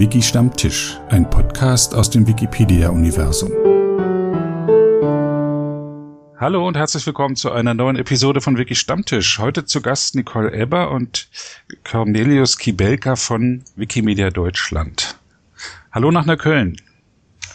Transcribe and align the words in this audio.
Wiki 0.00 0.22
Stammtisch, 0.22 0.98
ein 1.10 1.28
Podcast 1.28 1.94
aus 1.94 2.08
dem 2.08 2.26
Wikipedia-Universum. 2.26 3.50
Hallo 6.38 6.66
und 6.66 6.74
herzlich 6.74 7.06
willkommen 7.06 7.36
zu 7.36 7.52
einer 7.52 7.74
neuen 7.74 7.96
Episode 7.96 8.40
von 8.40 8.56
Wiki 8.56 8.74
Stammtisch. 8.74 9.38
Heute 9.38 9.66
zu 9.66 9.82
Gast 9.82 10.14
Nicole 10.14 10.54
Eber 10.54 10.90
und 10.90 11.28
Cornelius 11.84 12.56
Kibelka 12.56 13.14
von 13.14 13.62
Wikimedia 13.76 14.30
Deutschland. 14.30 15.18
Hallo 15.92 16.10
nach 16.10 16.24
Neukölln. 16.24 16.76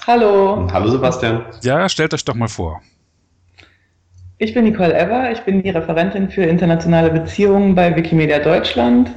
Hallo. 0.05 0.67
Hallo 0.71 0.91
Sebastian. 0.91 1.45
Ja, 1.63 1.89
stellt 1.89 2.13
euch 2.13 2.25
doch 2.25 2.35
mal 2.35 2.47
vor. 2.47 2.79
Ich 4.37 4.53
bin 4.53 4.65
Nicole 4.65 4.93
Ever, 4.93 5.31
ich 5.31 5.39
bin 5.39 5.63
die 5.63 5.71
Referentin 5.71 6.29
für 6.29 6.43
internationale 6.43 7.09
Beziehungen 7.09 7.73
bei 7.73 7.95
Wikimedia 7.95 8.37
Deutschland, 8.37 9.09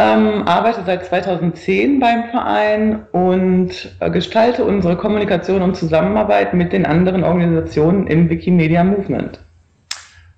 ähm, 0.00 0.48
arbeite 0.48 0.82
seit 0.86 1.04
2010 1.04 2.00
beim 2.00 2.30
Verein 2.30 3.06
und 3.12 3.70
äh, 4.00 4.10
gestalte 4.10 4.64
unsere 4.64 4.96
Kommunikation 4.96 5.60
und 5.60 5.76
Zusammenarbeit 5.76 6.54
mit 6.54 6.72
den 6.72 6.86
anderen 6.86 7.22
Organisationen 7.22 8.06
im 8.06 8.30
Wikimedia 8.30 8.82
Movement. 8.82 9.38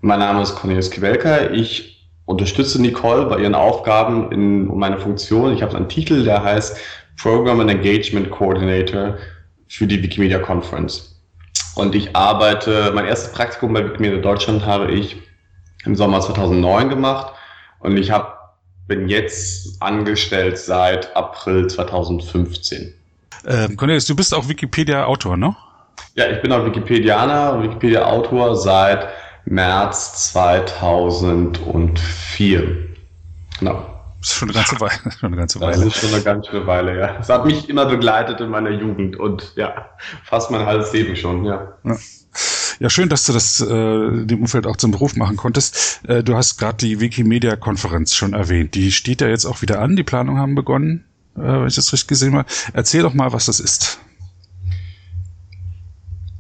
Mein 0.00 0.18
Name 0.18 0.42
ist 0.42 0.56
Cornelius 0.56 0.90
Kibelka. 0.90 1.50
Ich 1.52 2.08
unterstütze 2.24 2.82
Nicole 2.82 3.26
bei 3.26 3.38
ihren 3.38 3.54
Aufgaben 3.54 4.32
in 4.32 4.66
meine 4.66 4.98
Funktion. 4.98 5.52
Ich 5.52 5.62
habe 5.62 5.76
einen 5.76 5.88
Titel, 5.88 6.24
der 6.24 6.42
heißt 6.42 6.76
Program 7.22 7.60
and 7.60 7.70
Engagement 7.70 8.32
Coordinator 8.32 9.14
für 9.68 9.86
die 9.86 10.02
Wikimedia 10.02 10.40
Conference. 10.40 11.22
Und 11.76 11.94
ich 11.94 12.16
arbeite, 12.16 12.90
mein 12.96 13.04
erstes 13.04 13.30
Praktikum 13.30 13.72
bei 13.74 13.84
Wikimedia 13.84 14.18
Deutschland 14.18 14.66
habe 14.66 14.90
ich 14.90 15.22
im 15.84 15.94
Sommer 15.94 16.20
2009 16.20 16.88
gemacht 16.88 17.32
und 17.78 17.96
ich 17.96 18.10
hab, 18.10 18.41
bin 18.86 19.08
jetzt 19.08 19.80
angestellt 19.80 20.58
seit 20.58 21.16
April 21.16 21.66
2015. 21.66 22.92
Ähm, 23.46 23.76
Cornelius, 23.76 24.06
du 24.06 24.14
bist 24.14 24.32
auch 24.34 24.48
Wikipedia-Autor, 24.48 25.36
ne? 25.36 25.56
Ja, 26.14 26.30
ich 26.30 26.40
bin 26.42 26.52
auch 26.52 26.64
Wikipedianer, 26.64 27.60
Wikipedia-Autor 27.62 28.56
seit 28.56 29.08
März 29.44 30.32
2004. 30.32 32.88
Genau. 33.58 33.88
Das 34.20 34.30
ist 34.30 34.36
schon 34.36 34.50
eine 34.50 34.58
ganze 34.58 34.80
Weile. 34.80 34.98
Schon 35.18 35.26
eine 35.28 35.36
ganze 35.36 35.60
Weile. 35.60 35.72
Das 35.72 35.84
ist 35.84 35.96
schon 35.96 36.14
eine 36.14 36.22
ganz 36.22 36.46
schöne 36.46 36.66
Weile, 36.66 36.96
ja. 36.96 37.16
Es 37.18 37.28
hat 37.28 37.44
mich 37.44 37.68
immer 37.68 37.86
begleitet 37.86 38.40
in 38.40 38.50
meiner 38.50 38.70
Jugend 38.70 39.18
und 39.18 39.52
ja, 39.56 39.88
fast 40.22 40.52
mein 40.52 40.64
halbes 40.64 40.92
Leben 40.92 41.16
schon, 41.16 41.44
ja. 41.44 41.72
ja. 41.82 41.96
Ja, 42.82 42.90
schön, 42.90 43.08
dass 43.08 43.24
du 43.26 43.32
das 43.32 43.60
äh, 43.60 44.26
dem 44.26 44.40
Umfeld 44.40 44.66
auch 44.66 44.76
zum 44.76 44.90
Beruf 44.90 45.14
machen 45.14 45.36
konntest. 45.36 46.00
Äh, 46.08 46.24
du 46.24 46.34
hast 46.34 46.58
gerade 46.58 46.78
die 46.78 46.98
Wikimedia-Konferenz 46.98 48.12
schon 48.12 48.32
erwähnt. 48.32 48.74
Die 48.74 48.90
steht 48.90 49.20
ja 49.20 49.28
jetzt 49.28 49.44
auch 49.44 49.62
wieder 49.62 49.80
an. 49.80 49.94
Die 49.94 50.02
Planungen 50.02 50.42
haben 50.42 50.56
begonnen, 50.56 51.04
äh, 51.36 51.42
wenn 51.42 51.68
ich 51.68 51.76
das 51.76 51.92
richtig 51.92 52.08
gesehen 52.08 52.34
habe. 52.34 52.48
Erzähl 52.72 53.02
doch 53.02 53.14
mal, 53.14 53.32
was 53.32 53.46
das 53.46 53.60
ist. 53.60 54.00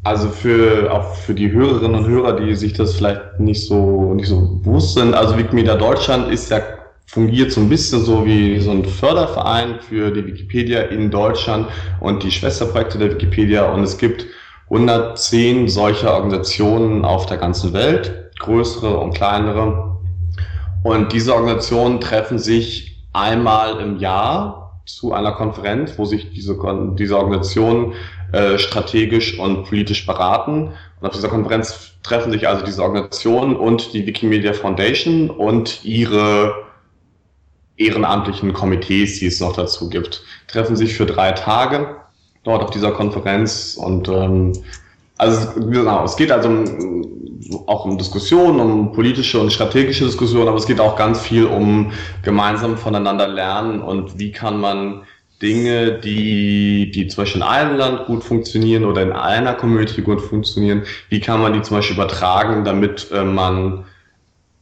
Also 0.02 0.30
für 0.30 0.92
auch 0.92 1.14
für 1.14 1.32
die 1.32 1.52
Hörerinnen 1.52 1.94
und 1.94 2.08
Hörer, 2.08 2.40
die 2.40 2.56
sich 2.56 2.72
das 2.72 2.96
vielleicht 2.96 3.38
nicht 3.38 3.64
so 3.64 4.12
nicht 4.14 4.26
so 4.26 4.60
bewusst 4.64 4.94
sind. 4.94 5.14
Also 5.14 5.38
Wikimedia 5.38 5.76
Deutschland 5.76 6.32
ist 6.32 6.50
ja 6.50 6.60
fungiert 7.06 7.52
so 7.52 7.60
ein 7.60 7.68
bisschen 7.68 8.04
so 8.04 8.26
wie 8.26 8.58
so 8.58 8.72
ein 8.72 8.84
Förderverein 8.84 9.78
für 9.78 10.10
die 10.10 10.26
Wikipedia 10.26 10.80
in 10.80 11.08
Deutschland 11.08 11.68
und 12.00 12.24
die 12.24 12.32
Schwesterprojekte 12.32 12.98
der 12.98 13.12
Wikipedia. 13.12 13.70
Und 13.70 13.84
es 13.84 13.96
gibt 13.96 14.26
110 14.72 15.68
solcher 15.68 16.14
Organisationen 16.14 17.04
auf 17.04 17.26
der 17.26 17.36
ganzen 17.36 17.74
Welt, 17.74 18.30
größere 18.38 18.96
und 18.96 19.12
kleinere. 19.12 19.98
Und 20.82 21.12
diese 21.12 21.34
Organisationen 21.34 22.00
treffen 22.00 22.38
sich 22.38 23.06
einmal 23.12 23.80
im 23.80 23.98
Jahr 23.98 24.80
zu 24.86 25.12
einer 25.12 25.32
Konferenz, 25.32 25.98
wo 25.98 26.06
sich 26.06 26.30
diese, 26.30 26.58
diese 26.98 27.18
Organisationen 27.18 27.92
äh, 28.32 28.58
strategisch 28.58 29.38
und 29.38 29.64
politisch 29.64 30.06
beraten. 30.06 30.72
Und 31.00 31.06
auf 31.06 31.12
dieser 31.12 31.28
Konferenz 31.28 31.92
treffen 32.02 32.32
sich 32.32 32.48
also 32.48 32.64
diese 32.64 32.82
Organisationen 32.82 33.54
und 33.54 33.92
die 33.92 34.06
Wikimedia 34.06 34.54
Foundation 34.54 35.28
und 35.28 35.84
ihre 35.84 36.54
ehrenamtlichen 37.76 38.54
Komitees, 38.54 39.18
die 39.18 39.26
es 39.26 39.38
noch 39.38 39.54
dazu 39.54 39.90
gibt, 39.90 40.24
treffen 40.48 40.76
sich 40.76 40.94
für 40.94 41.04
drei 41.04 41.32
Tage 41.32 41.96
dort 42.44 42.62
auf 42.62 42.70
dieser 42.70 42.92
Konferenz 42.92 43.78
und 43.80 44.08
ähm, 44.08 44.52
also 45.18 45.60
genau, 45.60 46.04
es 46.04 46.16
geht 46.16 46.32
also 46.32 46.48
um, 46.48 47.66
auch 47.66 47.84
um 47.84 47.98
Diskussionen, 47.98 48.60
um 48.60 48.92
politische 48.92 49.38
und 49.38 49.52
strategische 49.52 50.04
Diskussionen, 50.04 50.48
aber 50.48 50.56
es 50.56 50.66
geht 50.66 50.80
auch 50.80 50.96
ganz 50.96 51.20
viel 51.20 51.46
um 51.46 51.92
gemeinsam 52.22 52.76
voneinander 52.76 53.28
lernen 53.28 53.80
und 53.82 54.18
wie 54.18 54.32
kann 54.32 54.60
man 54.60 55.02
Dinge, 55.40 55.98
die, 55.98 56.90
die 56.92 57.08
zum 57.08 57.22
Beispiel 57.22 57.40
in 57.42 57.46
einem 57.46 57.76
Land 57.76 58.06
gut 58.06 58.22
funktionieren 58.22 58.84
oder 58.84 59.02
in 59.02 59.12
einer 59.12 59.54
Community 59.54 60.00
gut 60.02 60.20
funktionieren, 60.20 60.84
wie 61.08 61.20
kann 61.20 61.42
man 61.42 61.52
die 61.52 61.62
zum 61.62 61.76
Beispiel 61.76 61.96
übertragen, 61.96 62.64
damit 62.64 63.08
äh, 63.12 63.24
man, 63.24 63.84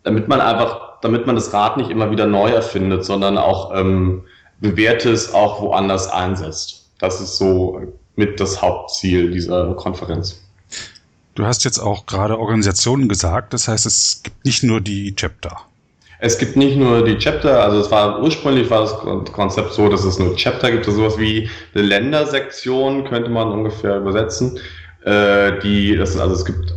damit 0.02 0.28
man 0.28 0.40
einfach 0.40 0.90
damit 1.00 1.26
man 1.26 1.34
das 1.34 1.52
Rad 1.52 1.76
nicht 1.76 1.90
immer 1.90 2.10
wieder 2.10 2.26
neu 2.26 2.50
erfindet, 2.50 3.04
sondern 3.04 3.38
auch 3.38 3.74
ähm, 3.74 4.24
bewährtes 4.60 5.32
auch 5.32 5.60
woanders 5.62 6.10
einsetzt. 6.10 6.79
Das 7.00 7.20
ist 7.20 7.36
so 7.36 7.80
mit 8.16 8.38
das 8.38 8.60
Hauptziel 8.60 9.30
dieser 9.30 9.74
Konferenz. 9.74 10.42
Du 11.34 11.46
hast 11.46 11.64
jetzt 11.64 11.78
auch 11.78 12.06
gerade 12.06 12.38
Organisationen 12.38 13.08
gesagt, 13.08 13.54
das 13.54 13.68
heißt, 13.68 13.86
es 13.86 14.20
gibt 14.22 14.44
nicht 14.44 14.62
nur 14.62 14.80
die 14.80 15.14
Chapter. 15.14 15.56
Es 16.18 16.36
gibt 16.36 16.56
nicht 16.56 16.76
nur 16.76 17.02
die 17.02 17.16
Chapter, 17.16 17.62
also 17.62 17.80
es 17.80 17.90
war 17.90 18.22
ursprünglich 18.22 18.68
war 18.68 18.82
das 18.82 19.32
Konzept 19.32 19.72
so, 19.72 19.88
dass 19.88 20.04
es 20.04 20.18
nur 20.18 20.36
Chapter 20.36 20.70
gibt, 20.70 20.84
sowas 20.84 21.16
wie 21.18 21.48
eine 21.74 21.82
Ländersektion, 21.82 23.04
könnte 23.04 23.30
man 23.30 23.50
ungefähr 23.50 23.96
übersetzen. 23.96 24.58
Äh, 25.04 25.58
die, 25.60 25.96
das, 25.96 26.18
also 26.18 26.34
es 26.34 26.44
gibt 26.44 26.74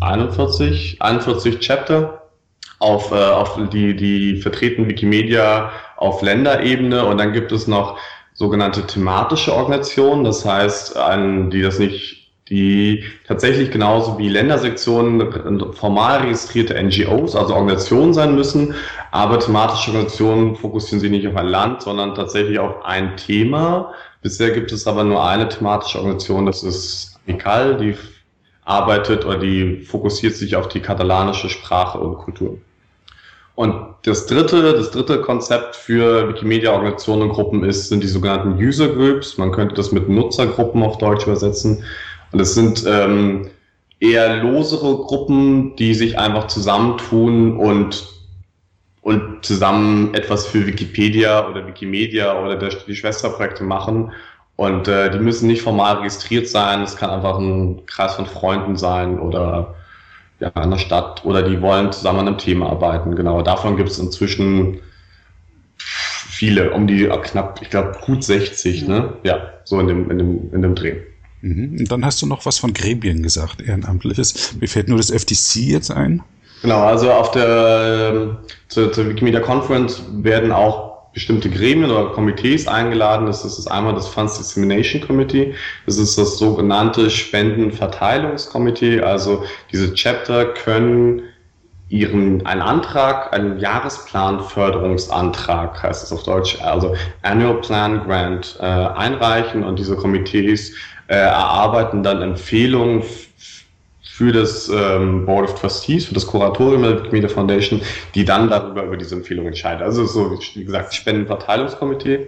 41, 0.00 1.02
41 1.02 1.60
Chapter 1.60 2.22
auf, 2.78 3.12
äh, 3.12 3.14
auf 3.14 3.58
die, 3.70 3.94
die 3.94 4.40
vertreten 4.40 4.88
Wikimedia 4.88 5.70
auf 5.98 6.22
Länderebene 6.22 7.04
und 7.04 7.18
dann 7.18 7.34
gibt 7.34 7.52
es 7.52 7.66
noch 7.66 7.98
sogenannte 8.38 8.86
thematische 8.86 9.52
Organisationen, 9.52 10.22
das 10.22 10.44
heißt, 10.44 10.96
ein, 10.96 11.50
die 11.50 11.60
das 11.60 11.80
nicht 11.80 12.18
die 12.48 13.04
tatsächlich 13.26 13.70
genauso 13.70 14.16
wie 14.16 14.28
Ländersektionen 14.30 15.74
formal 15.74 16.20
registrierte 16.20 16.82
NGOs, 16.82 17.36
also 17.36 17.52
Organisationen 17.52 18.14
sein 18.14 18.36
müssen, 18.36 18.74
aber 19.10 19.38
thematische 19.38 19.90
Organisationen 19.90 20.56
fokussieren 20.56 21.00
sich 21.00 21.10
nicht 21.10 21.26
auf 21.26 21.36
ein 21.36 21.48
Land, 21.48 21.82
sondern 21.82 22.14
tatsächlich 22.14 22.58
auf 22.58 22.86
ein 22.86 23.18
Thema. 23.18 23.92
Bisher 24.22 24.52
gibt 24.52 24.72
es 24.72 24.86
aber 24.86 25.04
nur 25.04 25.22
eine 25.22 25.48
thematische 25.48 25.98
Organisation, 25.98 26.46
das 26.46 26.62
ist 26.62 27.20
Amical, 27.26 27.76
die 27.76 27.96
arbeitet 28.64 29.26
oder 29.26 29.38
die 29.38 29.82
fokussiert 29.82 30.34
sich 30.34 30.56
auf 30.56 30.68
die 30.68 30.80
katalanische 30.80 31.50
Sprache 31.50 31.98
und 31.98 32.16
Kultur. 32.18 32.58
Und 33.58 33.74
das 34.04 34.26
dritte, 34.26 34.72
das 34.72 34.92
dritte 34.92 35.20
Konzept 35.20 35.74
für 35.74 36.28
Wikimedia-Organisationen 36.28 37.22
und 37.22 37.30
Gruppen 37.30 37.64
ist, 37.64 37.88
sind 37.88 38.04
die 38.04 38.06
sogenannten 38.06 38.52
User 38.52 38.86
Groups. 38.86 39.36
Man 39.36 39.50
könnte 39.50 39.74
das 39.74 39.90
mit 39.90 40.08
Nutzergruppen 40.08 40.80
auf 40.84 40.98
Deutsch 40.98 41.26
übersetzen. 41.26 41.82
Und 42.30 42.38
es 42.38 42.54
sind 42.54 42.84
ähm, 42.86 43.50
eher 43.98 44.44
losere 44.44 44.98
Gruppen, 44.98 45.74
die 45.74 45.94
sich 45.94 46.16
einfach 46.16 46.46
zusammentun 46.46 47.56
und, 47.56 48.06
und 49.02 49.44
zusammen 49.44 50.14
etwas 50.14 50.46
für 50.46 50.64
Wikipedia 50.64 51.48
oder 51.48 51.66
Wikimedia 51.66 52.40
oder 52.40 52.54
der, 52.54 52.68
die 52.86 52.94
Schwesterprojekte 52.94 53.64
machen. 53.64 54.12
Und 54.54 54.86
äh, 54.86 55.10
die 55.10 55.18
müssen 55.18 55.48
nicht 55.48 55.62
formal 55.62 55.96
registriert 55.96 56.46
sein. 56.46 56.82
Es 56.82 56.94
kann 56.94 57.10
einfach 57.10 57.40
ein 57.40 57.84
Kreis 57.86 58.14
von 58.14 58.26
Freunden 58.26 58.76
sein 58.76 59.18
oder 59.18 59.74
ja, 60.40 60.48
in 60.62 60.70
der 60.70 60.78
Stadt 60.78 61.24
oder 61.24 61.42
die 61.42 61.60
wollen 61.60 61.92
zusammen 61.92 62.20
an 62.20 62.28
einem 62.28 62.38
Thema 62.38 62.70
arbeiten. 62.70 63.16
Genau, 63.16 63.42
davon 63.42 63.76
gibt 63.76 63.90
es 63.90 63.98
inzwischen 63.98 64.80
viele, 65.76 66.70
um 66.72 66.86
die 66.86 67.08
knapp, 67.22 67.60
ich 67.62 67.70
glaube, 67.70 67.98
gut 68.04 68.22
60, 68.22 68.86
ne? 68.86 69.14
Ja, 69.24 69.50
so 69.64 69.80
in 69.80 69.88
dem, 69.88 70.10
in 70.10 70.18
dem, 70.18 70.54
in 70.54 70.62
dem 70.62 70.74
Dreh. 70.74 70.96
Mhm. 71.40 71.76
Und 71.80 71.90
dann 71.90 72.04
hast 72.04 72.22
du 72.22 72.26
noch 72.26 72.46
was 72.46 72.58
von 72.58 72.72
Gremien 72.72 73.22
gesagt, 73.22 73.60
Ehrenamtliches. 73.60 74.54
Mir 74.60 74.68
fällt 74.68 74.88
nur 74.88 74.98
das 74.98 75.10
FTC 75.10 75.56
jetzt 75.56 75.90
ein. 75.90 76.22
Genau, 76.62 76.82
also 76.82 77.12
auf 77.12 77.30
der 77.30 78.12
ähm, 78.12 78.36
zur, 78.68 78.92
zur 78.92 79.08
Wikimedia 79.08 79.40
Conference 79.40 80.02
werden 80.12 80.50
auch 80.50 80.87
bestimmte 81.12 81.50
Gremien 81.50 81.90
oder 81.90 82.10
Komitees 82.10 82.68
eingeladen. 82.68 83.26
Das 83.26 83.44
ist 83.44 83.66
einmal 83.66 83.94
das 83.94 84.06
Funds 84.08 84.38
Dissemination 84.38 85.02
Committee. 85.02 85.54
Das 85.86 85.98
ist 85.98 86.16
das 86.18 86.38
sogenannte 86.38 87.10
Spendenverteilungskomitee. 87.10 89.00
Also 89.00 89.42
diese 89.72 89.92
Chapter 89.94 90.46
können 90.46 91.22
ihren 91.88 92.46
einen 92.46 92.60
Antrag, 92.60 93.32
einen 93.32 93.58
Jahresplanförderungsantrag, 93.58 95.82
heißt 95.82 96.04
es 96.04 96.12
auf 96.12 96.22
Deutsch, 96.22 96.60
also 96.62 96.94
Annual 97.22 97.62
Plan 97.62 98.04
Grant, 98.04 98.58
äh, 98.60 98.64
einreichen 98.64 99.64
und 99.64 99.78
diese 99.78 99.96
Komitees 99.96 100.74
äh, 101.06 101.14
erarbeiten 101.14 102.02
dann 102.02 102.20
Empfehlungen 102.20 103.02
für 104.18 104.32
das 104.32 104.68
ähm, 104.68 105.24
Board 105.26 105.48
of 105.48 105.60
Trustees, 105.60 106.06
für 106.06 106.14
das 106.14 106.26
Kuratorium 106.26 106.82
der 106.82 107.04
Wikimedia 107.04 107.28
Foundation, 107.28 107.80
die 108.16 108.24
dann 108.24 108.50
darüber 108.50 108.82
über 108.82 108.96
diese 108.96 109.14
Empfehlung 109.14 109.46
entscheiden. 109.46 109.80
Also 109.80 110.06
so, 110.06 110.36
wie 110.54 110.64
gesagt, 110.64 110.92
Spendenverteilungskomitee. 110.92 112.26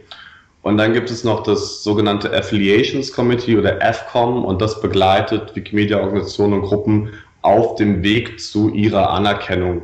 Und 0.62 0.78
dann 0.78 0.92
gibt 0.92 1.10
es 1.10 1.24
noch 1.24 1.42
das 1.42 1.82
sogenannte 1.82 2.32
Affiliations 2.32 3.12
Committee 3.12 3.56
oder 3.56 3.82
AFCOM 3.82 4.44
und 4.44 4.62
das 4.62 4.80
begleitet 4.80 5.56
Wikimedia-Organisationen 5.56 6.60
und 6.60 6.62
Gruppen 6.62 7.10
auf 7.42 7.74
dem 7.74 8.04
Weg 8.04 8.38
zu 8.38 8.72
ihrer 8.72 9.10
Anerkennung 9.10 9.82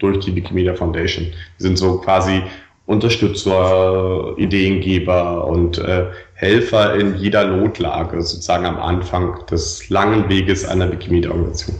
durch 0.00 0.24
die 0.24 0.34
Wikimedia 0.34 0.74
Foundation. 0.74 1.26
Die 1.60 1.62
sind 1.62 1.78
so 1.78 1.98
quasi 1.98 2.42
Unterstützer, 2.86 4.34
Ideengeber 4.38 5.46
und 5.46 5.78
äh, 5.78 6.06
Helfer 6.34 6.94
in 6.94 7.16
jeder 7.16 7.46
Notlage, 7.46 8.20
sozusagen 8.22 8.66
am 8.66 8.76
Anfang 8.76 9.46
des 9.46 9.88
langen 9.88 10.28
Weges 10.28 10.64
einer 10.64 10.90
Wikimedia-Organisation. 10.90 11.76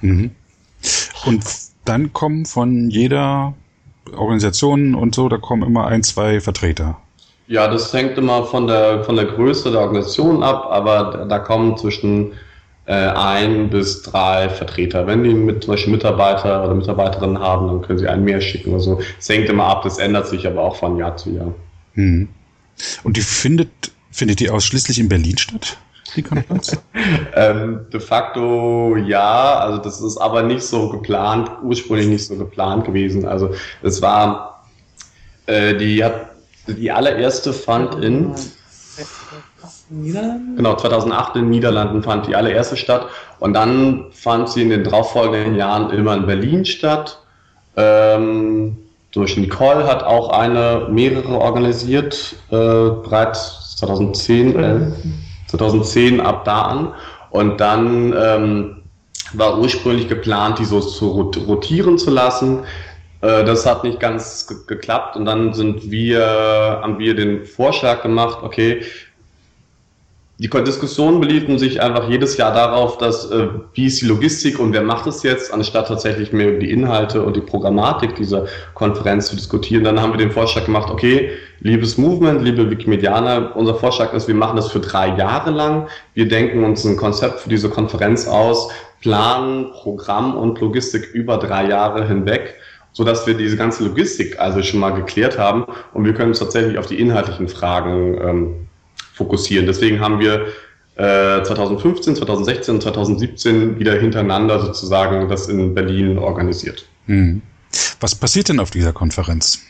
Mhm. 0.00 0.30
Und 1.24 1.44
dann 1.84 2.12
kommen 2.12 2.46
von 2.46 2.90
jeder 2.90 3.54
Organisation 4.16 4.94
und 4.94 5.14
so, 5.14 5.28
da 5.28 5.38
kommen 5.38 5.62
immer 5.62 5.86
ein, 5.86 6.02
zwei 6.02 6.40
Vertreter. 6.40 6.98
Ja, 7.48 7.68
das 7.68 7.92
hängt 7.92 8.18
immer 8.18 8.44
von 8.44 8.66
der, 8.66 9.04
von 9.04 9.16
der 9.16 9.26
Größe 9.26 9.70
der 9.70 9.80
Organisation 9.80 10.42
ab, 10.42 10.66
aber 10.70 11.26
da 11.28 11.38
kommen 11.38 11.76
zwischen 11.76 12.32
äh, 12.86 12.92
ein 12.92 13.70
bis 13.70 14.02
drei 14.02 14.48
Vertreter. 14.48 15.06
Wenn 15.06 15.22
die 15.22 15.34
mit 15.34 15.64
zum 15.64 15.74
Beispiel 15.74 15.92
Mitarbeiter 15.92 16.64
oder 16.64 16.74
Mitarbeiterinnen 16.74 17.38
haben, 17.38 17.68
dann 17.68 17.82
können 17.82 17.98
sie 17.98 18.08
einen 18.08 18.24
mehr 18.24 18.40
schicken 18.40 18.70
oder 18.70 18.80
so. 18.80 19.00
Es 19.18 19.28
hängt 19.28 19.48
immer 19.48 19.64
ab, 19.64 19.82
das 19.82 19.98
ändert 19.98 20.26
sich 20.26 20.46
aber 20.46 20.62
auch 20.62 20.76
von 20.76 20.96
Jahr 20.96 21.16
zu 21.16 21.30
Jahr. 21.30 21.52
Hm. 21.94 22.28
Und 23.04 23.16
die 23.16 23.22
findet, 23.22 23.92
findet 24.16 24.40
die 24.40 24.50
ausschließlich 24.50 24.98
in 24.98 25.08
Berlin 25.08 25.36
statt? 25.36 25.76
Die 26.14 26.22
Konferenz? 26.22 26.76
ähm, 27.34 27.86
de 27.92 28.00
facto 28.00 28.96
ja, 28.96 29.58
also 29.58 29.78
das 29.78 30.00
ist 30.00 30.16
aber 30.16 30.42
nicht 30.42 30.62
so 30.62 30.88
geplant, 30.88 31.50
ursprünglich 31.62 32.08
nicht 32.08 32.26
so 32.26 32.36
geplant 32.36 32.84
gewesen. 32.84 33.26
Also 33.26 33.54
es 33.82 34.00
war, 34.00 34.66
äh, 35.46 35.74
die 35.76 36.02
hat 36.02 36.30
die 36.66 36.90
allererste 36.90 37.52
fand 37.52 38.02
in 38.02 38.34
Genau, 39.88 40.74
2008 40.74 41.36
in 41.36 41.42
den 41.42 41.50
Niederlanden 41.50 42.02
fand 42.02 42.26
die 42.26 42.34
allererste 42.34 42.76
statt 42.76 43.06
und 43.38 43.52
dann 43.52 44.06
fand 44.10 44.48
sie 44.48 44.62
in 44.62 44.70
den 44.70 44.82
darauffolgenden 44.82 45.54
Jahren 45.54 45.90
immer 45.90 46.14
in 46.14 46.26
Berlin 46.26 46.64
statt. 46.64 47.20
Ähm, 47.76 48.76
durch 49.12 49.36
Nicole 49.36 49.86
hat 49.86 50.02
auch 50.02 50.30
eine, 50.30 50.88
mehrere 50.90 51.38
organisiert, 51.38 52.34
äh, 52.50 52.54
bereits 52.54 53.65
2010, 53.76 54.58
äh, 54.58 54.80
2010 55.46 56.20
ab 56.20 56.44
da 56.44 56.62
an. 56.62 56.94
Und 57.30 57.60
dann 57.60 58.14
ähm, 58.16 58.76
war 59.32 59.58
ursprünglich 59.58 60.08
geplant, 60.08 60.58
die 60.58 60.64
so 60.64 60.80
zu 60.80 61.08
rotieren 61.08 61.98
zu 61.98 62.10
lassen. 62.10 62.64
Äh, 63.20 63.44
das 63.44 63.66
hat 63.66 63.84
nicht 63.84 64.00
ganz 64.00 64.46
geklappt 64.66 65.16
und 65.16 65.24
dann 65.24 65.52
sind 65.52 65.90
wir, 65.90 66.80
haben 66.82 66.98
wir 66.98 67.14
den 67.14 67.44
Vorschlag 67.44 68.02
gemacht, 68.02 68.38
okay, 68.42 68.82
die 70.38 70.50
Diskussionen 70.50 71.20
beliefen 71.20 71.58
sich 71.58 71.80
einfach 71.80 72.10
jedes 72.10 72.36
Jahr 72.36 72.52
darauf, 72.52 72.98
dass 72.98 73.30
äh, 73.30 73.48
wie 73.72 73.86
ist 73.86 74.02
die 74.02 74.06
Logistik 74.06 74.58
und 74.58 74.74
wer 74.74 74.82
macht 74.82 75.06
es 75.06 75.22
jetzt, 75.22 75.50
anstatt 75.52 75.88
tatsächlich 75.88 76.30
mehr 76.30 76.50
über 76.50 76.58
die 76.58 76.70
Inhalte 76.70 77.22
und 77.22 77.36
die 77.36 77.40
Programmatik 77.40 78.16
dieser 78.16 78.44
Konferenz 78.74 79.28
zu 79.28 79.36
diskutieren. 79.36 79.84
Dann 79.84 79.98
haben 79.98 80.12
wir 80.12 80.18
den 80.18 80.30
Vorschlag 80.30 80.66
gemacht, 80.66 80.90
okay, 80.90 81.30
liebes 81.60 81.96
Movement, 81.96 82.42
liebe 82.42 82.70
Wikimedianer, 82.70 83.56
unser 83.56 83.76
Vorschlag 83.76 84.12
ist, 84.12 84.28
wir 84.28 84.34
machen 84.34 84.56
das 84.56 84.70
für 84.70 84.80
drei 84.80 85.16
Jahre 85.16 85.50
lang. 85.50 85.88
Wir 86.12 86.28
denken 86.28 86.64
uns 86.64 86.84
ein 86.84 86.98
Konzept 86.98 87.40
für 87.40 87.48
diese 87.48 87.70
Konferenz 87.70 88.26
aus, 88.28 88.68
planen 89.00 89.72
Programm 89.72 90.36
und 90.36 90.60
Logistik 90.60 91.14
über 91.14 91.38
drei 91.38 91.68
Jahre 91.68 92.06
hinweg 92.06 92.56
so 92.92 93.04
dass 93.04 93.26
wir 93.26 93.34
diese 93.34 93.58
ganze 93.58 93.84
Logistik 93.84 94.40
also 94.40 94.62
schon 94.62 94.80
mal 94.80 94.94
geklärt 94.94 95.38
haben 95.38 95.66
und 95.92 96.06
wir 96.06 96.14
können 96.14 96.30
uns 96.30 96.38
tatsächlich 96.38 96.78
auf 96.78 96.86
die 96.86 96.98
inhaltlichen 96.98 97.46
Fragen 97.46 98.18
ähm, 98.22 98.68
fokussieren. 99.16 99.66
Deswegen 99.66 100.00
haben 100.00 100.20
wir 100.20 100.46
äh, 100.96 101.42
2015, 101.42 102.16
2016 102.16 102.74
und 102.74 102.80
2017 102.82 103.78
wieder 103.78 103.94
hintereinander 103.98 104.60
sozusagen 104.60 105.28
das 105.28 105.48
in 105.48 105.74
Berlin 105.74 106.18
organisiert. 106.18 106.86
Hm. 107.06 107.42
Was 108.00 108.14
passiert 108.14 108.48
denn 108.48 108.60
auf 108.60 108.70
dieser 108.70 108.92
Konferenz? 108.92 109.62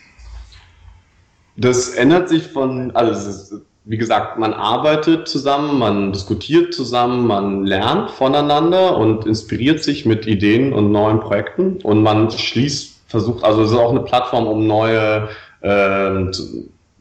Das 1.57 1.91
ändert 1.91 2.29
sich 2.29 2.49
von, 2.49 2.95
also 2.95 3.29
ist, 3.31 3.55
wie 3.85 3.97
gesagt, 3.97 4.39
man 4.39 4.53
arbeitet 4.53 5.29
zusammen, 5.29 5.79
man 5.79 6.13
diskutiert 6.13 6.75
zusammen, 6.75 7.27
man 7.27 7.65
lernt 7.65 8.11
voneinander 8.11 8.97
und 8.97 9.27
inspiriert 9.27 9.83
sich 9.83 10.05
mit 10.05 10.27
Ideen 10.27 10.73
und 10.73 10.91
neuen 10.91 11.21
Projekten 11.21 11.79
und 11.83 12.03
man 12.03 12.31
schließt 12.31 12.97
versucht, 13.07 13.45
also 13.45 13.63
es 13.63 13.71
ist 13.71 13.77
auch 13.77 13.93
eine 13.93 14.01
Plattform, 14.01 14.47
um 14.47 14.67
neue 14.67 15.29
äh, 15.61 16.31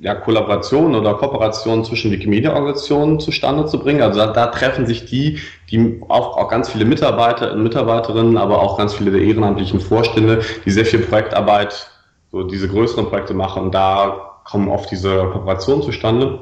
ja, 0.05 0.13
Kollaborationen 0.13 0.93
oder 0.93 1.15
Kooperationen 1.15 1.83
zwischen 1.83 2.11
Wikimedia-Organisationen 2.11 3.19
zustande 3.19 3.65
zu 3.65 3.79
bringen. 3.79 4.03
Also 4.03 4.19
da, 4.19 4.27
da, 4.27 4.47
treffen 4.47 4.85
sich 4.85 5.05
die, 5.05 5.39
die 5.71 5.99
auch, 6.09 6.37
auch 6.37 6.47
ganz 6.47 6.69
viele 6.69 6.85
Mitarbeiter 6.85 7.51
und 7.51 7.63
Mitarbeiterinnen, 7.63 8.37
aber 8.37 8.61
auch 8.61 8.77
ganz 8.77 8.93
viele 8.93 9.09
der 9.09 9.21
ehrenamtlichen 9.21 9.79
Vorstände, 9.79 10.43
die 10.63 10.69
sehr 10.69 10.85
viel 10.85 10.99
Projektarbeit, 10.99 11.89
so 12.31 12.43
diese 12.43 12.67
größeren 12.67 13.07
Projekte 13.07 13.33
machen. 13.33 13.63
Und 13.63 13.73
da 13.73 14.41
kommen 14.43 14.69
oft 14.69 14.91
diese 14.91 15.09
Kooperationen 15.33 15.81
zustande. 15.81 16.41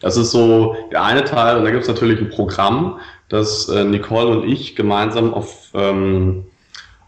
Das 0.00 0.16
ist 0.16 0.32
so 0.32 0.74
der 0.90 1.04
eine 1.04 1.22
Teil. 1.22 1.58
Und 1.58 1.64
da 1.64 1.70
gibt 1.70 1.82
es 1.82 1.88
natürlich 1.88 2.18
ein 2.18 2.30
Programm, 2.30 2.98
das 3.28 3.68
äh, 3.68 3.84
Nicole 3.84 4.26
und 4.26 4.48
ich 4.48 4.74
gemeinsam 4.74 5.32
auf 5.32 5.70
ähm, 5.74 6.46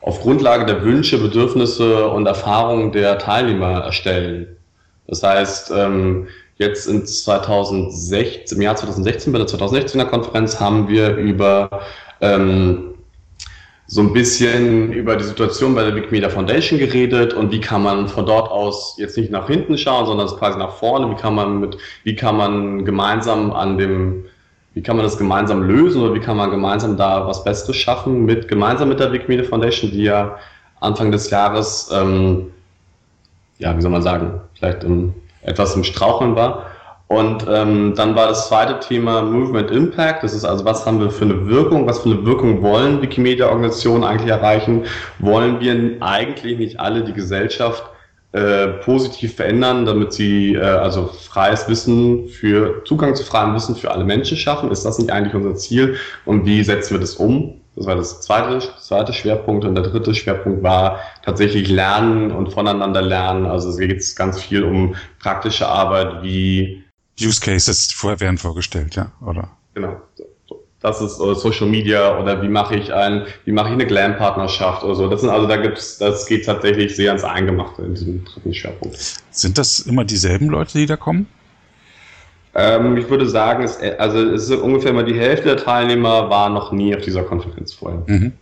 auf 0.01 0.21
Grundlage 0.21 0.67
der 0.67 0.83
Wünsche, 0.83 1.19
Bedürfnisse 1.19 2.09
und 2.09 2.27
Erfahrungen 2.27 2.91
der 2.91 3.19
Teilnehmer 3.19 3.85
erstellen. 3.85 4.57
Das 5.07 5.23
heißt, 5.23 5.73
ähm, 5.75 6.29
jetzt 6.57 6.87
in 6.87 7.05
2016, 7.05 8.57
im 8.57 8.63
Jahr 8.63 8.77
2016 8.77 9.33
bei 9.33 9.39
der 9.39 9.49
2016er 9.49 10.05
Konferenz 10.07 10.61
haben 10.61 10.89
wir 10.89 11.17
über 11.17 11.83
ähm, 12.21 12.95
so 13.87 14.01
ein 14.01 14.13
bisschen 14.13 14.93
über 14.93 15.17
die 15.17 15.25
Situation 15.25 15.75
bei 15.75 15.85
der 15.85 15.95
Wikimedia 15.95 16.31
Foundation 16.31 16.79
geredet 16.79 17.35
und 17.35 17.53
wie 17.53 17.61
kann 17.61 17.83
man 17.83 18.09
von 18.09 18.25
dort 18.25 18.51
aus 18.51 18.95
jetzt 18.97 19.19
nicht 19.19 19.31
nach 19.31 19.49
hinten 19.49 19.77
schauen, 19.77 20.07
sondern 20.07 20.29
quasi 20.29 20.59
nach 20.59 20.77
vorne, 20.77 21.11
wie 21.11 21.21
kann 21.21 21.35
man 21.35 21.61
mit, 21.61 21.77
wie 22.05 22.15
kann 22.15 22.37
man 22.37 22.85
gemeinsam 22.85 23.53
an 23.53 23.77
dem 23.77 24.25
wie 24.75 24.83
kann 24.83 24.97
man 24.97 25.05
das 25.05 25.19
gemeinsam 25.19 25.63
lösen 25.65 26.01
oder 26.01 26.15
wie 26.15 26.21
kann 26.21 26.39
man 26.39 26.51
gemeinsam 26.51 26.97
da 26.97 27.27
was 27.27 27.45
Besseres 27.45 27.77
schaffen 27.77 28.25
mit 28.25 28.49
gemeinsam 28.49 28.89
mit 28.89 29.01
der 29.01 29.13
Wikimedia 29.13 29.45
Foundation, 29.45 29.91
die 29.91 30.05
ja 30.05 30.39
Anfang 30.81 31.13
des 31.13 31.29
Jahres, 31.29 31.91
ähm, 31.93 32.51
ja, 33.59 33.77
wie 33.77 33.83
soll 33.83 33.91
man 33.91 34.03
sagen, 34.03 34.41
vielleicht 34.63 34.85
um, 34.85 35.15
etwas 35.43 35.75
im 35.75 35.85
Straucheln 35.85 36.37
war. 36.37 36.67
Und 37.09 37.47
ähm, 37.51 37.95
dann 37.95 38.15
war 38.15 38.29
das 38.29 38.49
zweite 38.49 38.81
Thema 38.81 39.21
Movement 39.23 39.71
Impact. 39.71 40.23
Das 40.23 40.33
ist 40.33 40.45
also, 40.45 40.65
was 40.65 40.87
haben 40.87 40.99
wir 40.99 41.11
für 41.11 41.27
eine 41.27 41.47
Wirkung, 41.47 41.87
was 41.87 41.99
für 41.99 42.11
eine 42.11 42.25
Wirkung 42.25 42.63
wollen 42.63 43.03
Wikimedia-Organisationen 43.03 44.03
eigentlich 44.03 44.31
erreichen? 44.31 44.85
Wollen 45.19 45.61
wir 45.61 45.97
eigentlich 46.01 46.59
nicht 46.59 46.81
alle 46.81 47.05
die 47.05 47.13
Gesellschaft 47.13 47.85
äh, 48.33 48.69
positiv 48.83 49.35
verändern, 49.35 49.85
damit 49.85 50.15
sie 50.15 50.55
äh, 50.55 50.61
also 50.61 51.07
freies 51.07 51.69
Wissen 51.69 52.29
für 52.29 52.83
Zugang 52.85 53.15
zu 53.15 53.25
freiem 53.25 53.55
Wissen 53.55 53.77
für 53.77 53.91
alle 53.91 54.05
Menschen 54.05 54.39
schaffen? 54.39 54.71
Ist 54.71 54.85
das 54.85 54.99
nicht 54.99 55.11
eigentlich 55.11 55.35
unser 55.35 55.55
Ziel? 55.55 55.97
Und 56.25 56.47
wie 56.47 56.63
setzen 56.63 56.95
wir 56.95 57.01
das 57.01 57.17
um? 57.17 57.62
Das 57.75 57.87
war 57.87 57.97
das 57.97 58.21
zweite, 58.21 58.69
zweite 58.81 59.13
Schwerpunkt. 59.13 59.65
Und 59.65 59.75
der 59.75 59.85
dritte 59.85 60.15
Schwerpunkt 60.15 60.63
war 60.63 61.01
tatsächlich 61.25 61.69
Lernen 61.69 62.31
und 62.31 62.53
voneinander 62.53 63.03
lernen. 63.03 63.47
Also 63.47 63.71
es 63.71 63.79
geht 63.79 64.17
ganz 64.17 64.41
viel 64.41 64.63
um 64.63 64.95
praktische 65.21 65.67
Arbeit 65.69 66.23
wie 66.23 66.85
Use 67.21 67.41
Cases 67.41 67.95
werden 68.03 68.39
vorgestellt, 68.39 68.97
ja, 68.97 69.13
oder? 69.21 69.49
Genau 69.75 69.97
das 70.83 71.01
ist 71.01 71.21
äh, 71.21 71.35
Social 71.35 71.69
Media 71.69 72.19
oder 72.19 72.43
wie 72.43 72.49
mache 72.49 72.77
ich 72.77 72.93
ein, 72.93 73.27
wie 73.45 73.53
mache 73.53 73.69
ich 73.69 73.75
eine 73.75 73.87
Glam-Partnerschaft 73.87 74.83
oder 74.83 74.95
so. 74.95 75.09
Das 75.09 75.21
sind 75.21 75.31
also, 75.31 75.47
da 75.47 75.57
gibt's, 75.57 75.99
das 75.99 76.27
geht 76.27 76.45
tatsächlich 76.45 76.95
sehr 76.95 77.11
ans 77.11 77.25
Eingemachte 77.25 77.83
in 77.83 77.95
diesem 77.95 78.25
dritten 78.25 78.53
Schwerpunkt. 78.53 78.99
Sind 79.31 79.59
das 79.59 79.81
immer 79.81 80.05
dieselben 80.05 80.49
Leute, 80.49 80.79
die 80.79 80.87
da 80.87 80.97
kommen? 80.97 81.27
Ähm, 82.55 82.97
ich 82.97 83.09
würde 83.09 83.29
sagen, 83.29 83.65
es, 83.65 83.79
also 83.99 84.19
es 84.19 84.49
ist 84.49 84.61
ungefähr 84.61 84.93
mal 84.93 85.05
die 85.05 85.19
Hälfte 85.19 85.45
der 85.45 85.57
Teilnehmer 85.57 86.29
war 86.29 86.51
noch 86.51 86.73
nie 86.73 86.95
auf 86.95 87.03
dieser 87.03 87.23
Konferenz 87.23 87.73
vorher. 87.73 88.03
Mhm. 88.07 88.33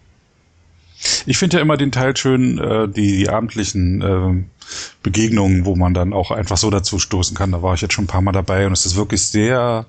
Ich 1.26 1.38
finde 1.38 1.56
ja 1.56 1.62
immer 1.62 1.76
den 1.76 1.92
Teil 1.92 2.16
schön, 2.16 2.58
äh, 2.58 2.88
die, 2.88 3.18
die 3.18 3.28
abendlichen 3.28 4.02
äh, 4.02 4.44
Begegnungen, 5.02 5.64
wo 5.64 5.76
man 5.76 5.94
dann 5.94 6.12
auch 6.12 6.30
einfach 6.30 6.56
so 6.56 6.70
dazu 6.70 6.98
stoßen 6.98 7.36
kann. 7.36 7.52
Da 7.52 7.62
war 7.62 7.74
ich 7.74 7.80
jetzt 7.80 7.94
schon 7.94 8.04
ein 8.04 8.08
paar 8.08 8.20
Mal 8.20 8.32
dabei 8.32 8.66
und 8.66 8.72
es 8.72 8.84
ist 8.84 8.96
wirklich 8.96 9.22
sehr 9.22 9.86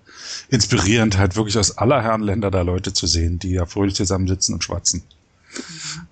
inspirierend, 0.49 1.17
halt 1.17 1.35
wirklich 1.35 1.57
aus 1.57 1.77
aller 1.77 2.01
Herren 2.01 2.21
Länder 2.21 2.51
da 2.51 2.61
Leute 2.61 2.93
zu 2.93 3.07
sehen, 3.07 3.39
die 3.39 3.51
ja 3.51 3.65
fröhlich 3.65 3.95
zusammensitzen 3.95 4.53
und 4.53 4.63
schwatzen. 4.63 5.03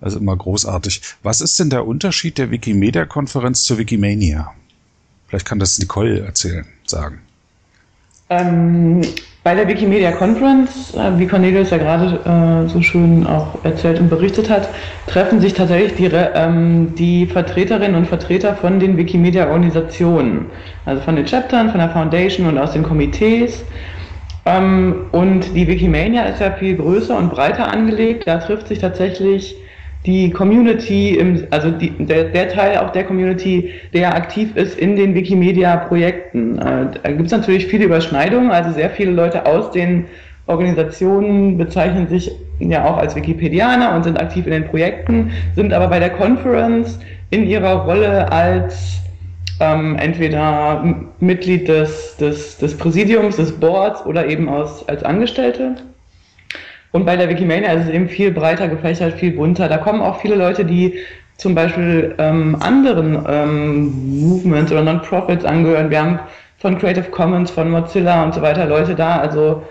Also 0.00 0.18
immer 0.18 0.36
großartig. 0.36 1.00
Was 1.22 1.40
ist 1.40 1.58
denn 1.58 1.70
der 1.70 1.86
Unterschied 1.86 2.36
der 2.36 2.50
Wikimedia-Konferenz 2.50 3.62
zur 3.62 3.78
Wikimania? 3.78 4.52
Vielleicht 5.28 5.46
kann 5.46 5.58
das 5.58 5.78
Nicole 5.78 6.20
erzählen, 6.20 6.66
sagen. 6.84 7.20
Ähm, 8.30 9.02
bei 9.42 9.54
der 9.54 9.66
Wikimedia 9.66 10.12
Conference, 10.12 10.94
äh, 10.94 11.18
wie 11.18 11.26
Cornelius 11.26 11.70
ja 11.70 11.78
gerade 11.78 12.64
äh, 12.64 12.68
so 12.68 12.80
schön 12.82 13.26
auch 13.26 13.64
erzählt 13.64 13.98
und 13.98 14.08
berichtet 14.08 14.48
hat, 14.50 14.68
treffen 15.06 15.40
sich 15.40 15.54
tatsächlich 15.54 15.94
die, 15.94 16.14
ähm, 16.14 16.94
die 16.94 17.26
Vertreterinnen 17.26 17.96
und 17.96 18.06
Vertreter 18.06 18.54
von 18.54 18.78
den 18.78 18.96
Wikimedia-Organisationen, 18.96 20.46
also 20.84 21.02
von 21.02 21.16
den 21.16 21.24
Chaptern, 21.24 21.70
von 21.70 21.80
der 21.80 21.88
Foundation 21.88 22.46
und 22.46 22.58
aus 22.58 22.72
den 22.72 22.82
Komitees. 22.82 23.64
Ähm, 24.46 25.06
und 25.12 25.54
die 25.56 25.66
Wikimania 25.66 26.24
ist 26.24 26.40
ja 26.40 26.52
viel 26.52 26.76
größer 26.76 27.16
und 27.16 27.30
breiter 27.30 27.72
angelegt. 27.72 28.24
Da 28.26 28.36
trifft 28.38 28.68
sich 28.68 28.78
tatsächlich 28.78 29.56
die 30.06 30.30
Community, 30.30 31.16
im, 31.16 31.46
also 31.50 31.70
die, 31.70 31.90
der, 31.90 32.24
der, 32.24 32.48
Teil 32.48 32.78
auch 32.78 32.90
der 32.90 33.04
Community, 33.04 33.70
der 33.92 34.14
aktiv 34.14 34.56
ist 34.56 34.78
in 34.78 34.96
den 34.96 35.14
Wikimedia-Projekten. 35.14 36.58
Äh, 36.58 36.86
da 37.02 37.10
gibt 37.10 37.26
es 37.26 37.32
natürlich 37.32 37.66
viele 37.66 37.84
Überschneidungen, 37.84 38.50
also 38.50 38.72
sehr 38.72 38.90
viele 38.90 39.12
Leute 39.12 39.44
aus 39.44 39.70
den 39.70 40.06
Organisationen 40.46 41.58
bezeichnen 41.58 42.08
sich 42.08 42.32
ja 42.58 42.84
auch 42.84 42.96
als 42.96 43.14
Wikipedianer 43.14 43.94
und 43.94 44.04
sind 44.04 44.20
aktiv 44.20 44.46
in 44.46 44.52
den 44.52 44.66
Projekten, 44.66 45.30
sind 45.54 45.72
aber 45.72 45.88
bei 45.88 45.98
der 45.98 46.10
Conference 46.10 46.98
in 47.30 47.46
ihrer 47.46 47.84
Rolle 47.84 48.30
als 48.32 49.00
ähm, 49.60 49.96
entweder 49.96 51.06
Mitglied 51.20 51.68
des, 51.68 52.16
des, 52.16 52.58
des 52.58 52.76
Präsidiums, 52.76 53.36
des 53.36 53.52
Boards 53.52 54.04
oder 54.06 54.26
eben 54.26 54.48
aus, 54.48 54.86
als 54.88 55.04
Angestellte. 55.04 55.76
Und 56.92 57.04
bei 57.04 57.16
der 57.16 57.28
Wikimania 57.28 57.72
ist 57.72 57.86
es 57.86 57.90
eben 57.90 58.08
viel 58.08 58.32
breiter 58.32 58.68
gefächert, 58.68 59.14
viel 59.14 59.32
bunter. 59.32 59.68
Da 59.68 59.78
kommen 59.78 60.00
auch 60.00 60.20
viele 60.20 60.34
Leute, 60.34 60.64
die 60.64 60.98
zum 61.36 61.54
Beispiel 61.54 62.14
ähm, 62.18 62.56
anderen 62.60 63.24
ähm, 63.28 64.20
Movements 64.20 64.70
oder 64.72 64.82
Non-Profits 64.82 65.44
angehören. 65.44 65.90
Wir 65.90 66.02
haben 66.02 66.18
von 66.58 66.78
Creative 66.78 67.10
Commons, 67.10 67.50
von 67.50 67.70
Mozilla 67.70 68.24
und 68.24 68.34
so 68.34 68.42
weiter 68.42 68.66
Leute 68.66 68.94
da. 68.94 69.18
Also 69.18 69.62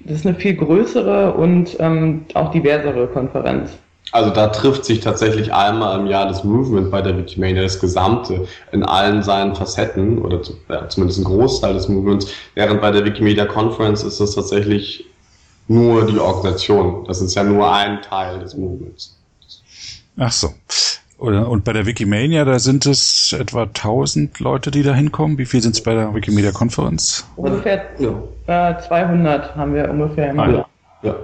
das 0.00 0.18
ist 0.18 0.26
eine 0.26 0.36
viel 0.36 0.54
größere 0.54 1.34
und 1.34 1.76
ähm, 1.80 2.24
auch 2.34 2.50
diversere 2.50 3.08
Konferenz. 3.08 3.72
Also 4.12 4.30
da 4.30 4.46
trifft 4.46 4.84
sich 4.84 5.00
tatsächlich 5.00 5.52
einmal 5.52 5.98
im 5.98 6.06
Jahr 6.06 6.28
das 6.28 6.44
Movement 6.44 6.90
bei 6.92 7.02
der 7.02 7.18
Wikimania, 7.18 7.62
das 7.62 7.80
Gesamte 7.80 8.46
in 8.70 8.84
allen 8.84 9.22
seinen 9.22 9.54
Facetten 9.54 10.18
oder 10.18 10.40
ja, 10.68 10.88
zumindest 10.88 11.20
ein 11.20 11.24
Großteil 11.24 11.74
des 11.74 11.88
Movements, 11.88 12.28
während 12.54 12.80
bei 12.80 12.92
der 12.92 13.04
Wikimedia 13.04 13.46
Conference 13.46 14.04
ist 14.04 14.20
das 14.20 14.36
tatsächlich 14.36 15.06
nur 15.68 16.06
die 16.06 16.18
Organisation. 16.18 17.04
Das 17.06 17.20
ist 17.20 17.34
ja 17.34 17.44
nur 17.44 17.72
ein 17.72 18.02
Teil 18.02 18.38
des 18.38 18.56
Movements. 18.56 19.16
Ach 20.16 20.32
so. 20.32 20.54
Und 21.18 21.64
bei 21.64 21.72
der 21.72 21.86
Wikimania, 21.86 22.44
da 22.44 22.58
sind 22.58 22.84
es 22.84 23.34
etwa 23.38 23.62
1000 23.62 24.38
Leute, 24.38 24.70
die 24.70 24.82
da 24.82 24.94
hinkommen. 24.94 25.38
Wie 25.38 25.46
viel 25.46 25.62
sind 25.62 25.74
es 25.74 25.82
bei 25.82 25.94
der 25.94 26.14
Wikimedia 26.14 26.52
Konferenz? 26.52 27.26
Ungefähr 27.36 27.86
ja. 27.98 28.70
äh, 28.70 28.82
200 28.86 29.56
haben 29.56 29.74
wir 29.74 29.88
ungefähr 29.88 30.30
im 30.30 30.40
ah, 30.40 30.50
Jahr. 30.50 30.68
Ja. 31.02 31.16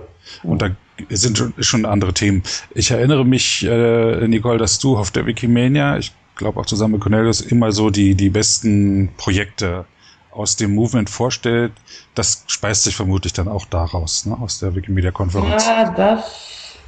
Und 0.45 0.63
da 0.63 0.71
sind 1.11 1.37
schon, 1.37 1.53
schon 1.59 1.85
andere 1.85 2.15
Themen. 2.15 2.43
Ich 2.75 2.91
erinnere 2.91 3.25
mich, 3.27 3.67
äh, 3.67 4.27
Nicole, 4.29 4.59
dass 4.59 4.79
du 4.79 4.97
auf 4.97 5.11
der 5.11 5.27
Wikimania, 5.27 5.99
ich 5.99 6.13
glaube 6.37 6.59
auch 6.59 6.67
zusammen 6.67 6.95
mit 6.95 7.03
Cornelius, 7.03 7.43
immer 7.43 7.71
so 7.73 7.91
die, 7.91 8.15
die 8.15 8.31
besten 8.31 9.11
Projekte 9.19 9.85
aus 10.33 10.57
dem 10.57 10.75
Movement 10.75 11.11
vorstellt, 11.11 11.73
das 12.15 12.45
speist 12.47 12.85
sich 12.85 12.97
vermutlich 12.97 13.33
dann 13.33 13.49
auch 13.49 13.67
daraus, 13.67 14.27
ne, 14.27 14.37
aus 14.41 14.59
der 14.59 14.75
Wikimedia-Konferenz. 14.75 15.67
Ja, 15.67 15.91
das. 15.91 16.79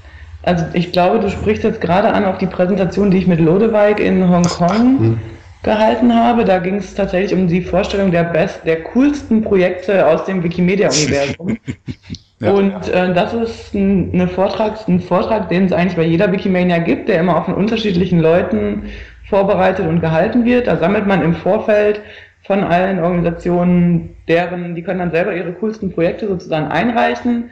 Also 0.42 0.66
ich 0.74 0.92
glaube, 0.92 1.20
du 1.20 1.30
sprichst 1.30 1.64
jetzt 1.64 1.80
gerade 1.80 2.12
an 2.12 2.24
auf 2.24 2.38
die 2.38 2.46
Präsentation, 2.46 3.10
die 3.10 3.18
ich 3.18 3.26
mit 3.26 3.40
Lodewijk 3.40 3.98
in 3.98 4.28
Hongkong 4.28 4.98
hm. 4.98 5.20
gehalten 5.62 6.14
habe. 6.14 6.44
Da 6.44 6.58
ging 6.58 6.76
es 6.76 6.94
tatsächlich 6.94 7.32
um 7.32 7.48
die 7.48 7.62
Vorstellung 7.62 8.10
der 8.10 8.24
best, 8.24 8.60
der 8.66 8.82
coolsten 8.82 9.42
Projekte 9.42 10.06
aus 10.06 10.26
dem 10.26 10.42
Wikimedia-Universum. 10.42 11.56
ja. 12.40 12.50
Und 12.52 12.88
äh, 12.88 13.14
das 13.14 13.32
ist 13.32 13.74
ein, 13.74 14.10
eine 14.12 14.28
Vortrag, 14.28 14.86
ein 14.86 15.00
Vortrag, 15.00 15.48
den 15.48 15.64
es 15.64 15.72
eigentlich 15.72 15.96
bei 15.96 16.04
jeder 16.04 16.30
Wikimania 16.30 16.78
gibt, 16.78 17.08
der 17.08 17.20
immer 17.20 17.38
auch 17.38 17.46
von 17.46 17.54
unterschiedlichen 17.54 18.20
Leuten 18.20 18.90
vorbereitet 19.30 19.86
und 19.86 20.00
gehalten 20.00 20.44
wird. 20.44 20.66
Da 20.66 20.76
sammelt 20.76 21.06
man 21.06 21.22
im 21.22 21.34
Vorfeld 21.34 22.02
von 22.44 22.62
allen 22.62 23.00
Organisationen, 23.00 24.16
deren, 24.28 24.74
die 24.74 24.82
können 24.82 24.98
dann 24.98 25.10
selber 25.10 25.34
ihre 25.34 25.52
coolsten 25.52 25.90
Projekte 25.92 26.28
sozusagen 26.28 26.66
einreichen. 26.66 27.50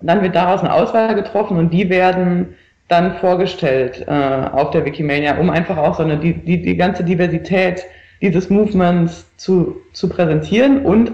Dann 0.00 0.22
wird 0.22 0.36
daraus 0.36 0.60
eine 0.60 0.72
Auswahl 0.72 1.14
getroffen 1.14 1.56
und 1.56 1.70
die 1.72 1.90
werden 1.90 2.54
dann 2.86 3.16
vorgestellt 3.16 4.04
äh, 4.06 4.10
auf 4.10 4.70
der 4.70 4.84
Wikimania, 4.84 5.36
um 5.38 5.50
einfach 5.50 5.76
auch 5.76 5.96
so 5.96 6.04
eine, 6.04 6.16
die, 6.16 6.32
die, 6.32 6.62
die 6.62 6.76
ganze 6.76 7.04
Diversität 7.04 7.84
dieses 8.22 8.50
Movements 8.50 9.26
zu, 9.36 9.76
zu 9.92 10.08
präsentieren 10.08 10.84
und 10.84 11.12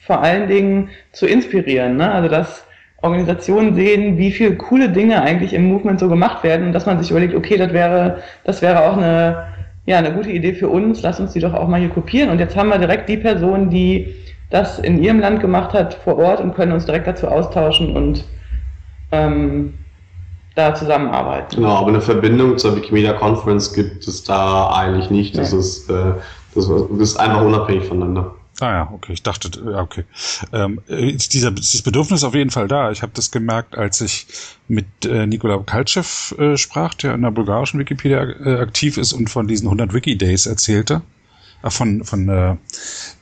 vor 0.00 0.20
allen 0.20 0.48
Dingen 0.48 0.90
zu 1.12 1.26
inspirieren. 1.26 1.96
Ne? 1.96 2.10
Also 2.10 2.28
dass 2.28 2.66
Organisationen 3.00 3.74
sehen, 3.74 4.18
wie 4.18 4.32
viele 4.32 4.56
coole 4.56 4.88
Dinge 4.88 5.22
eigentlich 5.22 5.52
im 5.52 5.66
Movement 5.66 6.00
so 6.00 6.08
gemacht 6.08 6.42
werden 6.42 6.66
und 6.66 6.72
dass 6.72 6.86
man 6.86 6.98
sich 6.98 7.10
überlegt, 7.10 7.34
okay, 7.34 7.56
das 7.56 7.72
wäre, 7.72 8.22
das 8.44 8.60
wäre 8.60 8.88
auch 8.88 8.96
eine 8.96 9.53
ja, 9.86 9.98
eine 9.98 10.12
gute 10.12 10.30
Idee 10.30 10.54
für 10.54 10.68
uns, 10.68 11.02
lass 11.02 11.20
uns 11.20 11.32
die 11.32 11.40
doch 11.40 11.52
auch 11.52 11.68
mal 11.68 11.80
hier 11.80 11.90
kopieren. 11.90 12.30
Und 12.30 12.38
jetzt 12.38 12.56
haben 12.56 12.68
wir 12.68 12.78
direkt 12.78 13.08
die 13.08 13.18
Person, 13.18 13.68
die 13.70 14.14
das 14.50 14.78
in 14.78 15.02
ihrem 15.02 15.20
Land 15.20 15.40
gemacht 15.40 15.72
hat, 15.72 15.94
vor 15.94 16.18
Ort 16.18 16.40
und 16.40 16.54
können 16.54 16.72
uns 16.72 16.86
direkt 16.86 17.06
dazu 17.06 17.28
austauschen 17.28 17.94
und 17.94 18.24
ähm, 19.12 19.74
da 20.54 20.74
zusammenarbeiten. 20.74 21.56
Genau, 21.56 21.76
aber 21.76 21.88
eine 21.88 22.00
Verbindung 22.00 22.56
zur 22.58 22.76
Wikimedia 22.76 23.12
Conference 23.12 23.72
gibt 23.72 24.06
es 24.06 24.22
da 24.22 24.70
eigentlich 24.70 25.10
nicht. 25.10 25.36
Das, 25.36 25.52
ist, 25.52 25.90
äh, 25.90 26.12
das 26.54 26.68
ist 26.68 27.16
einfach 27.16 27.42
unabhängig 27.42 27.84
voneinander. 27.84 28.34
Ah 28.60 28.70
ja, 28.70 28.90
okay, 28.92 29.12
ich 29.12 29.22
dachte, 29.22 29.50
ja, 29.68 29.80
okay. 29.80 30.04
Ähm, 30.52 30.80
ist 30.86 31.34
dieser, 31.34 31.50
dieses 31.50 31.82
Bedürfnis 31.82 32.22
auf 32.22 32.34
jeden 32.34 32.50
Fall 32.50 32.68
da. 32.68 32.92
Ich 32.92 33.02
habe 33.02 33.12
das 33.14 33.32
gemerkt, 33.32 33.76
als 33.76 34.00
ich 34.00 34.26
mit 34.68 34.86
äh, 35.04 35.26
Nikola 35.26 35.58
Kaltschew 35.58 36.34
äh, 36.38 36.56
sprach, 36.56 36.94
der 36.94 37.14
in 37.14 37.22
der 37.22 37.32
bulgarischen 37.32 37.80
Wikipedia 37.80 38.22
äh, 38.22 38.60
aktiv 38.60 38.96
ist 38.96 39.12
und 39.12 39.28
von 39.28 39.48
diesen 39.48 39.66
100 39.66 39.92
Wiki-Days 39.92 40.46
erzählte. 40.46 41.02
Äh, 41.64 41.70
von 41.70 42.04
von 42.04 42.28
äh, 42.28 42.56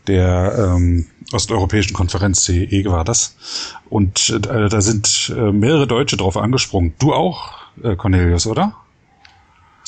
der 0.07 0.75
ähm, 0.77 1.07
Osteuropäischen 1.33 1.95
Konferenz 1.95 2.45
CE 2.45 2.85
war 2.87 3.05
das. 3.05 3.37
Und 3.89 4.29
äh, 4.31 4.69
da 4.69 4.81
sind 4.83 5.33
äh, 5.35 5.51
mehrere 5.51 5.87
Deutsche 5.87 6.19
drauf 6.19 6.37
angesprungen. 6.37 6.93
Du 6.99 7.15
auch, 7.15 7.53
äh, 7.83 7.97
Cornelius, 7.97 8.47
oder? 8.47 8.75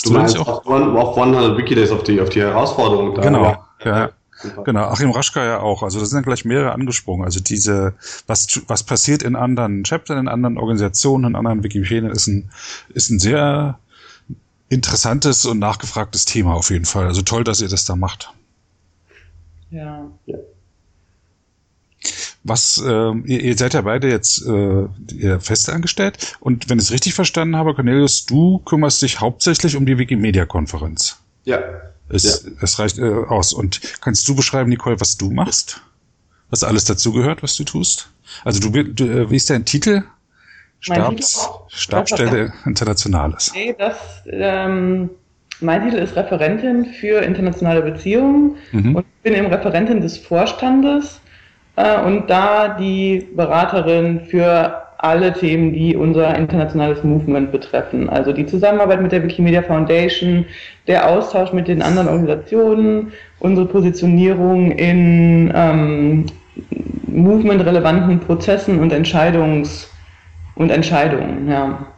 du, 0.02 0.10
du 0.10 0.18
meinst 0.18 0.38
auch? 0.38 0.64
Auf 0.66 1.18
100 1.18 1.58
Wiki-Days 1.58 1.90
auf 1.90 2.02
die, 2.02 2.20
auf 2.20 2.30
die 2.30 2.40
Herausforderung 2.40 3.14
da. 3.14 3.22
Genau, 3.22 3.44
ja. 3.44 3.58
ja. 3.84 4.10
Super. 4.44 4.62
Genau, 4.64 4.84
Achim 4.88 5.10
Raschka 5.10 5.42
ja 5.42 5.60
auch. 5.60 5.82
Also 5.82 5.98
da 5.98 6.04
sind 6.04 6.18
ja 6.18 6.22
gleich 6.22 6.44
mehrere 6.44 6.72
angesprungen. 6.72 7.24
Also 7.24 7.40
diese, 7.40 7.94
was, 8.26 8.60
was 8.66 8.82
passiert 8.82 9.22
in 9.22 9.36
anderen 9.36 9.84
Chaptern, 9.84 10.18
in 10.18 10.28
anderen 10.28 10.58
Organisationen, 10.58 11.30
in 11.30 11.36
anderen 11.36 11.64
Wikipedien, 11.64 12.10
ist 12.10 12.26
ein, 12.26 12.50
ist 12.92 13.08
ein 13.08 13.18
sehr 13.18 13.78
interessantes 14.68 15.46
und 15.46 15.58
nachgefragtes 15.58 16.26
Thema 16.26 16.52
auf 16.54 16.68
jeden 16.68 16.84
Fall. 16.84 17.06
Also 17.06 17.22
toll, 17.22 17.42
dass 17.42 17.62
ihr 17.62 17.68
das 17.68 17.86
da 17.86 17.96
macht. 17.96 18.34
Ja. 19.70 20.10
ja. 20.26 20.36
Was, 22.42 22.76
äh, 22.84 23.12
ihr, 23.24 23.40
ihr 23.40 23.56
seid 23.56 23.72
ja 23.72 23.80
beide 23.80 24.10
jetzt 24.10 24.44
äh, 24.46 25.40
fest 25.40 25.70
angestellt 25.70 26.36
und 26.40 26.68
wenn 26.68 26.78
ich 26.78 26.84
es 26.84 26.90
richtig 26.90 27.14
verstanden 27.14 27.56
habe, 27.56 27.74
Cornelius, 27.74 28.26
du 28.26 28.58
kümmerst 28.58 29.00
dich 29.00 29.20
hauptsächlich 29.20 29.74
um 29.76 29.86
die 29.86 29.96
Wikimedia-Konferenz. 29.96 31.16
Ja, 31.44 31.60
es, 32.08 32.44
ja. 32.44 32.50
es 32.60 32.78
reicht 32.78 32.98
äh, 32.98 33.04
aus. 33.04 33.52
Und 33.52 33.80
kannst 34.00 34.28
du 34.28 34.34
beschreiben, 34.34 34.70
Nicole, 34.70 35.00
was 35.00 35.16
du 35.16 35.30
machst? 35.30 35.80
Was 36.50 36.62
alles 36.62 36.84
dazugehört, 36.84 37.42
was 37.42 37.56
du 37.56 37.64
tust? 37.64 38.10
Also 38.44 38.60
du, 38.60 38.82
du 38.84 39.04
äh, 39.04 39.30
wie 39.30 39.36
ist 39.36 39.50
dein 39.50 39.64
Titel? 39.64 40.04
Stabs, 40.80 41.48
Stabsstelle 41.68 42.52
Internationales. 42.66 43.52
Nee, 43.54 43.74
das, 43.78 43.96
ähm, 44.26 45.08
mein 45.60 45.82
Titel 45.82 45.96
ist 45.96 46.14
Referentin 46.14 46.84
für 46.84 47.22
internationale 47.22 47.80
Beziehungen 47.80 48.56
mhm. 48.72 48.96
und 48.96 49.22
bin 49.22 49.34
eben 49.34 49.46
Referentin 49.46 50.02
des 50.02 50.18
Vorstandes 50.18 51.20
äh, 51.76 52.02
und 52.02 52.28
da 52.28 52.68
die 52.68 53.26
Beraterin 53.34 54.26
für 54.26 54.83
alle 54.98 55.32
Themen, 55.32 55.72
die 55.72 55.96
unser 55.96 56.36
internationales 56.36 57.02
Movement 57.04 57.52
betreffen. 57.52 58.08
Also 58.08 58.32
die 58.32 58.46
Zusammenarbeit 58.46 59.02
mit 59.02 59.12
der 59.12 59.22
Wikimedia 59.22 59.62
Foundation, 59.62 60.44
der 60.86 61.08
Austausch 61.08 61.52
mit 61.52 61.68
den 61.68 61.82
anderen 61.82 62.08
Organisationen, 62.08 63.12
unsere 63.40 63.66
Positionierung 63.66 64.72
in 64.72 65.52
ähm, 65.54 66.26
Movement-relevanten 67.06 68.20
Prozessen 68.20 68.80
und 68.80 68.92
Entscheidungs- 68.92 69.88
und 70.56 70.70
Entscheidungen, 70.70 71.48
ja. 71.48 71.93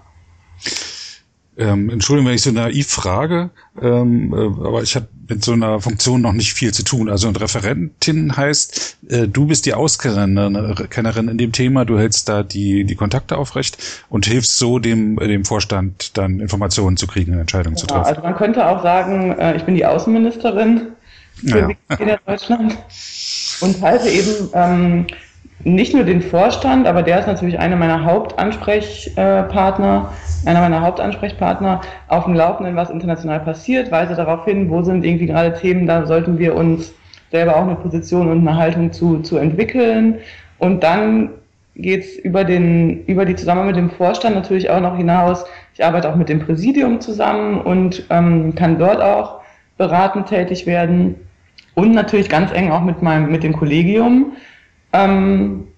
Ähm, 1.58 1.88
Entschuldigung, 1.88 2.28
wenn 2.28 2.34
ich 2.34 2.42
so 2.42 2.50
naiv 2.50 2.88
frage, 2.88 3.50
ähm, 3.80 4.32
äh, 4.34 4.66
aber 4.66 4.82
ich 4.82 4.94
habe 4.94 5.08
mit 5.28 5.42
so 5.42 5.52
einer 5.52 5.80
Funktion 5.80 6.20
noch 6.20 6.32
nicht 6.32 6.52
viel 6.52 6.72
zu 6.72 6.82
tun. 6.82 7.08
Also 7.08 7.28
eine 7.28 7.40
Referentin 7.40 8.36
heißt, 8.36 8.98
äh, 9.08 9.26
du 9.26 9.46
bist 9.46 9.64
die 9.64 9.72
Auskennerin 9.72 11.28
in 11.28 11.38
dem 11.38 11.52
Thema, 11.52 11.84
du 11.84 11.98
hältst 11.98 12.28
da 12.28 12.42
die, 12.42 12.84
die 12.84 12.94
Kontakte 12.94 13.38
aufrecht 13.38 13.78
und 14.10 14.26
hilfst 14.26 14.58
so 14.58 14.78
dem, 14.78 15.16
dem 15.16 15.44
Vorstand 15.46 16.16
dann 16.18 16.40
Informationen 16.40 16.98
zu 16.98 17.06
kriegen, 17.06 17.38
Entscheidungen 17.38 17.76
genau, 17.76 17.80
zu 17.80 17.86
treffen. 17.86 18.06
Also 18.06 18.20
man 18.20 18.36
könnte 18.36 18.66
auch 18.66 18.82
sagen, 18.82 19.32
äh, 19.38 19.56
ich 19.56 19.64
bin 19.64 19.74
die 19.74 19.86
Außenministerin 19.86 20.88
für 21.36 21.74
ja. 21.90 22.18
Deutschland. 22.26 22.76
und 23.60 23.80
halte 23.80 24.08
eben 24.08 24.50
ähm, 24.52 25.06
nicht 25.64 25.94
nur 25.94 26.04
den 26.04 26.22
Vorstand, 26.22 26.86
aber 26.86 27.02
der 27.02 27.20
ist 27.20 27.26
natürlich 27.26 27.58
einer 27.58 27.76
meiner 27.76 28.04
Hauptansprechpartner, 28.04 30.12
einer 30.44 30.60
meiner 30.60 30.82
Hauptansprechpartner 30.82 31.80
auf 32.08 32.24
dem 32.24 32.34
Laufenden, 32.34 32.76
was 32.76 32.90
international 32.90 33.40
passiert, 33.40 33.90
weise 33.90 34.14
darauf 34.14 34.44
hin, 34.44 34.70
wo 34.70 34.82
sind 34.82 35.04
irgendwie 35.04 35.26
gerade 35.26 35.54
Themen, 35.54 35.86
da 35.86 36.06
sollten 36.06 36.38
wir 36.38 36.54
uns 36.54 36.92
selber 37.30 37.56
auch 37.56 37.62
eine 37.62 37.74
Position 37.74 38.28
und 38.28 38.46
eine 38.46 38.56
Haltung 38.56 38.92
zu, 38.92 39.20
zu 39.20 39.38
entwickeln. 39.38 40.18
Und 40.58 40.82
dann 40.82 41.30
geht 41.74 42.04
es 42.04 42.16
über, 42.16 42.44
den, 42.44 43.04
über 43.06 43.24
die 43.24 43.34
Zusammenarbeit 43.34 43.76
mit 43.76 43.84
dem 43.84 43.96
Vorstand 43.96 44.34
natürlich 44.34 44.70
auch 44.70 44.80
noch 44.80 44.96
hinaus. 44.96 45.44
Ich 45.74 45.84
arbeite 45.84 46.08
auch 46.08 46.16
mit 46.16 46.28
dem 46.28 46.40
Präsidium 46.40 47.00
zusammen 47.00 47.60
und 47.60 48.04
ähm, 48.10 48.54
kann 48.54 48.78
dort 48.78 49.00
auch 49.00 49.40
beratend 49.76 50.28
tätig 50.28 50.66
werden. 50.66 51.16
Und 51.74 51.92
natürlich 51.92 52.30
ganz 52.30 52.52
eng 52.52 52.70
auch 52.70 52.82
mit, 52.82 53.02
meinem, 53.02 53.30
mit 53.30 53.42
dem 53.42 53.52
Kollegium 53.52 54.32
ähm, 54.92 55.68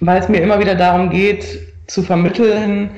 weil 0.00 0.20
es 0.20 0.28
mir 0.28 0.40
immer 0.40 0.60
wieder 0.60 0.74
darum 0.74 1.10
geht, 1.10 1.44
zu 1.86 2.02
vermitteln, 2.02 2.90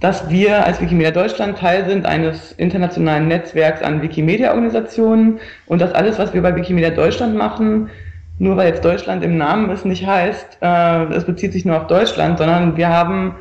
dass 0.00 0.30
wir 0.30 0.64
als 0.64 0.80
Wikimedia 0.80 1.10
Deutschland 1.10 1.58
Teil 1.58 1.88
sind 1.88 2.06
eines 2.06 2.52
internationalen 2.52 3.26
Netzwerks 3.26 3.82
an 3.82 4.00
Wikimedia-Organisationen 4.00 5.40
und 5.66 5.80
dass 5.80 5.92
alles, 5.92 6.18
was 6.18 6.34
wir 6.34 6.42
bei 6.42 6.54
Wikimedia 6.54 6.90
Deutschland 6.90 7.34
machen, 7.36 7.90
nur 8.38 8.56
weil 8.56 8.68
jetzt 8.68 8.84
Deutschland 8.84 9.24
im 9.24 9.36
Namen 9.36 9.70
ist, 9.70 9.84
nicht 9.84 10.06
heißt, 10.06 10.58
äh, 10.62 11.04
es 11.12 11.24
bezieht 11.24 11.52
sich 11.52 11.64
nur 11.64 11.76
auf 11.76 11.88
Deutschland, 11.88 12.38
sondern 12.38 12.76
wir 12.76 12.88
haben 12.88 13.34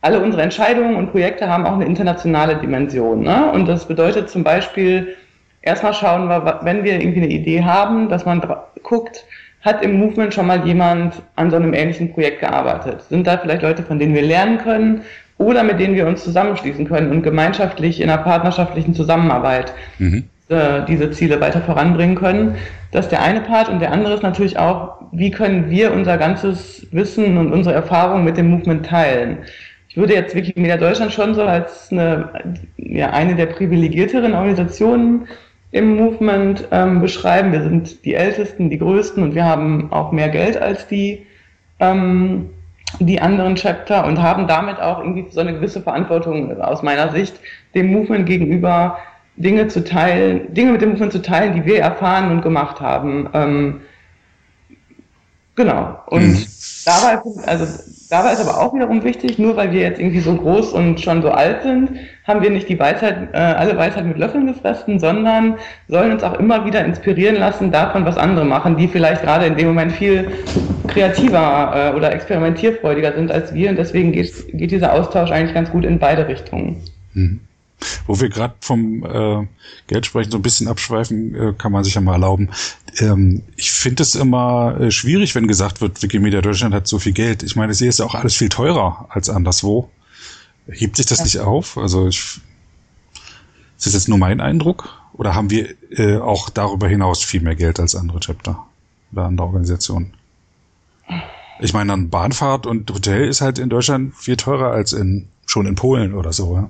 alle 0.00 0.20
unsere 0.20 0.42
Entscheidungen 0.42 0.94
und 0.94 1.10
Projekte 1.10 1.48
haben 1.48 1.66
auch 1.66 1.74
eine 1.74 1.84
internationale 1.86 2.56
Dimension. 2.56 3.22
Ne? 3.22 3.50
Und 3.50 3.66
das 3.66 3.88
bedeutet 3.88 4.30
zum 4.30 4.44
Beispiel, 4.44 5.16
erstmal 5.62 5.94
schauen 5.94 6.28
wir, 6.28 6.60
wenn 6.62 6.84
wir 6.84 7.00
irgendwie 7.00 7.22
eine 7.22 7.32
Idee 7.32 7.64
haben, 7.64 8.08
dass 8.08 8.24
man 8.24 8.40
guckt, 8.84 9.24
hat 9.66 9.82
im 9.82 9.98
Movement 9.98 10.32
schon 10.32 10.46
mal 10.46 10.64
jemand 10.64 11.20
an 11.34 11.50
so 11.50 11.56
einem 11.56 11.74
ähnlichen 11.74 12.12
Projekt 12.12 12.40
gearbeitet? 12.40 13.02
Sind 13.10 13.26
da 13.26 13.36
vielleicht 13.36 13.62
Leute, 13.62 13.82
von 13.82 13.98
denen 13.98 14.14
wir 14.14 14.22
lernen 14.22 14.58
können 14.58 15.02
oder 15.38 15.64
mit 15.64 15.80
denen 15.80 15.96
wir 15.96 16.06
uns 16.06 16.24
zusammenschließen 16.24 16.86
können 16.86 17.10
und 17.10 17.22
gemeinschaftlich 17.22 18.00
in 18.00 18.08
einer 18.08 18.22
partnerschaftlichen 18.22 18.94
Zusammenarbeit 18.94 19.74
mhm. 19.98 20.24
äh, 20.48 20.82
diese 20.88 21.10
Ziele 21.10 21.40
weiter 21.40 21.60
voranbringen 21.60 22.14
können? 22.14 22.54
Das 22.92 23.06
ist 23.06 23.10
der 23.10 23.22
eine 23.22 23.40
Part 23.40 23.68
und 23.68 23.80
der 23.80 23.92
andere 23.92 24.14
ist 24.14 24.22
natürlich 24.22 24.56
auch, 24.56 24.94
wie 25.12 25.32
können 25.32 25.68
wir 25.68 25.92
unser 25.92 26.16
ganzes 26.16 26.86
Wissen 26.92 27.36
und 27.36 27.52
unsere 27.52 27.74
Erfahrungen 27.74 28.24
mit 28.24 28.36
dem 28.36 28.48
Movement 28.48 28.86
teilen? 28.86 29.38
Ich 29.88 29.96
würde 29.96 30.14
jetzt 30.14 30.34
Wikimedia 30.34 30.76
Deutschland 30.76 31.12
schon 31.12 31.34
so 31.34 31.42
als 31.42 31.90
eine, 31.90 32.28
ja, 32.76 33.10
eine 33.10 33.34
der 33.34 33.46
privilegierteren 33.46 34.34
Organisationen 34.34 35.26
im 35.72 35.96
Movement 35.96 36.68
ähm, 36.70 37.00
beschreiben. 37.00 37.52
Wir 37.52 37.62
sind 37.62 38.04
die 38.04 38.14
Ältesten, 38.14 38.70
die 38.70 38.78
Größten 38.78 39.22
und 39.22 39.34
wir 39.34 39.44
haben 39.44 39.92
auch 39.92 40.12
mehr 40.12 40.28
Geld 40.28 40.56
als 40.56 40.86
die, 40.86 41.26
ähm, 41.80 42.50
die 43.00 43.20
anderen 43.20 43.56
Chapter 43.56 44.06
und 44.06 44.22
haben 44.22 44.46
damit 44.46 44.80
auch 44.80 45.00
irgendwie 45.00 45.26
so 45.30 45.40
eine 45.40 45.54
gewisse 45.54 45.82
Verantwortung 45.82 46.60
aus 46.60 46.82
meiner 46.82 47.10
Sicht 47.10 47.40
dem 47.74 47.92
Movement 47.92 48.26
gegenüber 48.26 48.98
Dinge 49.36 49.68
zu 49.68 49.84
teilen, 49.84 50.52
Dinge 50.54 50.72
mit 50.72 50.80
dem 50.80 50.90
Movement 50.90 51.12
zu 51.12 51.20
teilen, 51.20 51.54
die 51.54 51.64
wir 51.64 51.80
erfahren 51.80 52.30
und 52.30 52.42
gemacht 52.42 52.80
haben. 52.80 53.28
Ähm, 53.34 53.80
genau. 55.56 55.98
Und 56.06 56.28
mhm. 56.28 56.46
dabei, 56.84 57.18
also 57.46 57.66
dabei 58.08 58.32
ist 58.32 58.40
aber 58.40 58.60
auch 58.60 58.74
wiederum 58.74 59.04
wichtig, 59.04 59.38
nur 59.38 59.56
weil 59.56 59.72
wir 59.72 59.80
jetzt 59.80 60.00
irgendwie 60.00 60.20
so 60.20 60.34
groß 60.34 60.72
und 60.72 61.00
schon 61.00 61.22
so 61.22 61.30
alt 61.30 61.62
sind, 61.62 61.90
haben 62.24 62.42
wir 62.42 62.50
nicht 62.50 62.68
die 62.68 62.78
Weisheit, 62.78 63.28
äh, 63.32 63.36
alle 63.36 63.76
Weisheit 63.76 64.04
mit 64.04 64.18
Löffeln 64.18 64.46
gefressen, 64.46 64.98
sondern 64.98 65.56
sollen 65.88 66.12
uns 66.12 66.22
auch 66.22 66.38
immer 66.38 66.64
wieder 66.64 66.84
inspirieren 66.84 67.36
lassen 67.36 67.70
davon, 67.70 68.04
was 68.04 68.16
andere 68.16 68.44
machen, 68.44 68.76
die 68.76 68.88
vielleicht 68.88 69.22
gerade 69.22 69.46
in 69.46 69.56
dem 69.56 69.68
Moment 69.68 69.92
viel 69.92 70.30
kreativer 70.88 71.92
äh, 71.92 71.96
oder 71.96 72.12
experimentierfreudiger 72.12 73.12
sind 73.12 73.30
als 73.30 73.54
wir. 73.54 73.70
Und 73.70 73.76
deswegen 73.76 74.12
geht, 74.12 74.32
geht 74.52 74.70
dieser 74.70 74.92
Austausch 74.92 75.30
eigentlich 75.30 75.54
ganz 75.54 75.70
gut 75.70 75.84
in 75.84 75.98
beide 75.98 76.28
Richtungen. 76.28 76.82
Mhm. 77.14 77.40
Wo 78.06 78.20
wir 78.20 78.28
gerade 78.28 78.54
vom 78.60 79.04
äh, 79.04 79.46
Geld 79.86 80.06
sprechen, 80.06 80.30
so 80.30 80.38
ein 80.38 80.42
bisschen 80.42 80.68
abschweifen, 80.68 81.34
äh, 81.34 81.52
kann 81.56 81.72
man 81.72 81.84
sich 81.84 81.94
ja 81.94 82.00
mal 82.00 82.14
erlauben. 82.14 82.50
Ähm, 82.98 83.42
ich 83.56 83.70
finde 83.70 84.02
es 84.02 84.14
immer 84.14 84.80
äh, 84.80 84.90
schwierig, 84.90 85.34
wenn 85.34 85.46
gesagt 85.46 85.80
wird, 85.80 86.02
Wikimedia 86.02 86.40
Deutschland 86.40 86.74
hat 86.74 86.88
so 86.88 86.98
viel 86.98 87.12
Geld. 87.12 87.42
Ich 87.42 87.54
meine, 87.54 87.72
hier 87.74 87.88
ist 87.88 87.98
ja 87.98 88.06
auch 88.06 88.14
alles 88.14 88.34
viel 88.34 88.48
teurer 88.48 89.06
als 89.10 89.28
anderswo. 89.28 89.90
Hebt 90.68 90.96
sich 90.96 91.06
das 91.06 91.18
ja. 91.18 91.24
nicht 91.24 91.38
auf? 91.40 91.76
Also 91.76 92.08
ich, 92.08 92.40
ist 93.76 93.86
das 93.86 93.92
jetzt 93.92 94.08
nur 94.08 94.18
mein 94.18 94.40
Eindruck? 94.40 94.88
Oder 95.12 95.34
haben 95.34 95.50
wir 95.50 95.74
äh, 95.90 96.16
auch 96.16 96.50
darüber 96.50 96.88
hinaus 96.88 97.22
viel 97.22 97.40
mehr 97.40 97.54
Geld 97.54 97.80
als 97.80 97.94
andere 97.94 98.20
Chapter 98.20 98.66
oder 99.12 99.24
andere 99.24 99.46
Organisationen? 99.46 100.12
Ich 101.60 101.72
meine, 101.72 101.92
dann 101.92 102.10
Bahnfahrt 102.10 102.66
und 102.66 102.90
Hotel 102.90 103.28
ist 103.28 103.40
halt 103.40 103.58
in 103.58 103.70
Deutschland 103.70 104.14
viel 104.14 104.36
teurer 104.36 104.72
als 104.72 104.92
in 104.92 105.28
schon 105.46 105.66
in 105.66 105.74
Polen 105.74 106.12
oder 106.12 106.32
so. 106.32 106.56
Ja? 106.56 106.68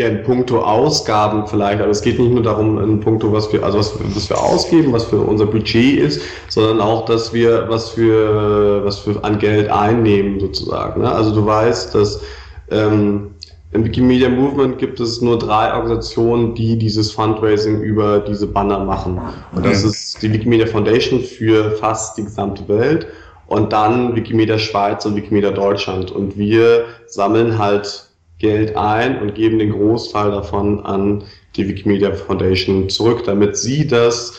Ja, 0.00 0.08
in 0.08 0.22
puncto 0.22 0.60
Ausgaben 0.60 1.46
vielleicht, 1.46 1.78
aber 1.78 1.90
es 1.90 2.00
geht 2.00 2.18
nicht 2.18 2.32
nur 2.32 2.42
darum, 2.42 2.82
in 2.82 3.00
puncto, 3.00 3.30
was 3.34 3.52
wir, 3.52 3.62
also 3.62 3.78
was, 3.78 3.92
was 4.14 4.30
wir 4.30 4.40
ausgeben, 4.40 4.94
was 4.94 5.04
für 5.04 5.18
unser 5.18 5.44
Budget 5.44 5.98
ist, 6.00 6.22
sondern 6.48 6.80
auch, 6.80 7.04
dass 7.04 7.34
wir 7.34 7.66
was 7.68 7.90
für, 7.90 8.82
was 8.82 9.00
für 9.00 9.22
an 9.22 9.38
Geld 9.38 9.68
einnehmen 9.68 10.40
sozusagen. 10.40 11.02
Ne? 11.02 11.12
Also 11.12 11.34
du 11.34 11.44
weißt, 11.44 11.94
dass 11.94 12.22
ähm, 12.70 13.32
im 13.72 13.84
Wikimedia 13.84 14.30
Movement 14.30 14.78
gibt 14.78 15.00
es 15.00 15.20
nur 15.20 15.38
drei 15.38 15.74
Organisationen, 15.74 16.54
die 16.54 16.78
dieses 16.78 17.12
Fundraising 17.12 17.82
über 17.82 18.20
diese 18.20 18.46
Banner 18.46 18.78
machen. 18.78 19.20
Und 19.54 19.66
das 19.66 19.84
ist 19.84 20.22
die 20.22 20.32
Wikimedia 20.32 20.66
Foundation 20.66 21.20
für 21.20 21.72
fast 21.72 22.16
die 22.16 22.24
gesamte 22.24 22.66
Welt 22.68 23.06
und 23.48 23.70
dann 23.74 24.16
Wikimedia 24.16 24.58
Schweiz 24.58 25.04
und 25.04 25.14
Wikimedia 25.14 25.50
Deutschland. 25.50 26.10
Und 26.10 26.38
wir 26.38 26.86
sammeln 27.06 27.58
halt 27.58 28.09
Geld 28.40 28.76
ein 28.76 29.20
und 29.20 29.34
geben 29.34 29.58
den 29.58 29.70
Großteil 29.70 30.30
davon 30.32 30.80
an 30.80 31.24
die 31.56 31.68
Wikimedia 31.68 32.12
Foundation 32.12 32.88
zurück, 32.88 33.22
damit 33.24 33.56
sie 33.56 33.86
das 33.86 34.38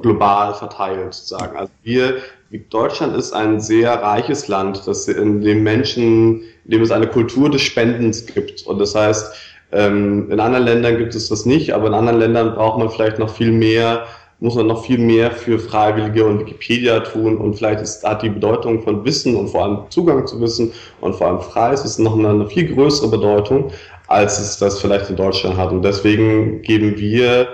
global 0.00 0.54
verteilt, 0.54 1.14
sozusagen. 1.14 1.56
Also 1.56 1.72
wir, 1.82 2.16
Deutschland 2.70 3.16
ist 3.16 3.32
ein 3.32 3.60
sehr 3.60 3.92
reiches 3.92 4.48
Land, 4.48 4.86
das 4.86 5.08
in 5.08 5.40
dem 5.40 5.62
Menschen, 5.62 6.42
in 6.64 6.70
dem 6.70 6.82
es 6.82 6.90
eine 6.90 7.06
Kultur 7.06 7.50
des 7.50 7.62
Spendens 7.62 8.26
gibt. 8.26 8.66
Und 8.66 8.78
das 8.78 8.94
heißt, 8.94 9.34
ähm, 9.72 10.30
in 10.30 10.40
anderen 10.40 10.64
Ländern 10.64 10.98
gibt 10.98 11.14
es 11.14 11.28
das 11.28 11.46
nicht, 11.46 11.74
aber 11.74 11.88
in 11.88 11.94
anderen 11.94 12.20
Ländern 12.20 12.54
braucht 12.54 12.78
man 12.78 12.90
vielleicht 12.90 13.18
noch 13.18 13.30
viel 13.30 13.50
mehr 13.50 14.06
muss 14.40 14.54
man 14.54 14.66
noch 14.66 14.84
viel 14.84 14.98
mehr 14.98 15.30
für 15.30 15.58
Freiwillige 15.58 16.24
und 16.24 16.40
Wikipedia 16.40 17.00
tun 17.00 17.36
und 17.36 17.54
vielleicht 17.54 17.80
ist, 17.80 18.04
hat 18.04 18.22
die 18.22 18.30
Bedeutung 18.30 18.82
von 18.82 19.04
Wissen 19.04 19.36
und 19.36 19.48
vor 19.48 19.64
allem 19.64 19.78
Zugang 19.90 20.26
zu 20.26 20.40
Wissen 20.40 20.72
und 21.00 21.14
vor 21.14 21.28
allem 21.28 21.40
freies 21.40 21.84
Wissen 21.84 22.04
noch 22.04 22.18
eine, 22.18 22.28
eine 22.28 22.46
viel 22.46 22.74
größere 22.74 23.08
Bedeutung, 23.08 23.70
als 24.08 24.38
es 24.38 24.58
das 24.58 24.80
vielleicht 24.80 25.08
in 25.10 25.16
Deutschland 25.16 25.56
hat. 25.56 25.70
Und 25.70 25.82
deswegen 25.82 26.62
geben 26.62 26.98
wir 26.98 27.48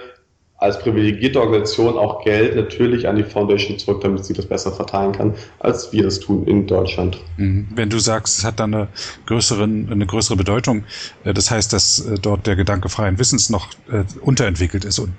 als 0.60 0.78
privilegierte 0.78 1.40
Organisation 1.40 1.96
auch 1.96 2.22
Geld 2.22 2.54
natürlich 2.54 3.08
an 3.08 3.16
die 3.16 3.24
Foundation 3.24 3.78
zurück, 3.78 4.02
damit 4.02 4.24
sie 4.24 4.34
das 4.34 4.46
besser 4.46 4.70
verteilen 4.70 5.12
kann, 5.12 5.34
als 5.58 5.90
wir 5.92 6.02
das 6.02 6.20
tun 6.20 6.46
in 6.46 6.66
Deutschland. 6.66 7.18
Mhm. 7.38 7.66
Wenn 7.74 7.88
du 7.88 7.98
sagst, 7.98 8.38
es 8.38 8.44
hat 8.44 8.60
dann 8.60 8.74
eine 8.74 8.88
größere, 9.26 9.64
eine 9.64 10.06
größere 10.06 10.36
Bedeutung, 10.36 10.84
äh, 11.24 11.32
das 11.32 11.50
heißt, 11.50 11.72
dass 11.72 12.00
äh, 12.00 12.18
dort 12.20 12.46
der 12.46 12.56
Gedanke 12.56 12.90
freien 12.90 13.18
Wissens 13.18 13.48
noch 13.48 13.68
äh, 13.90 14.04
unterentwickelt 14.20 14.84
ist 14.84 14.98
und 14.98 15.12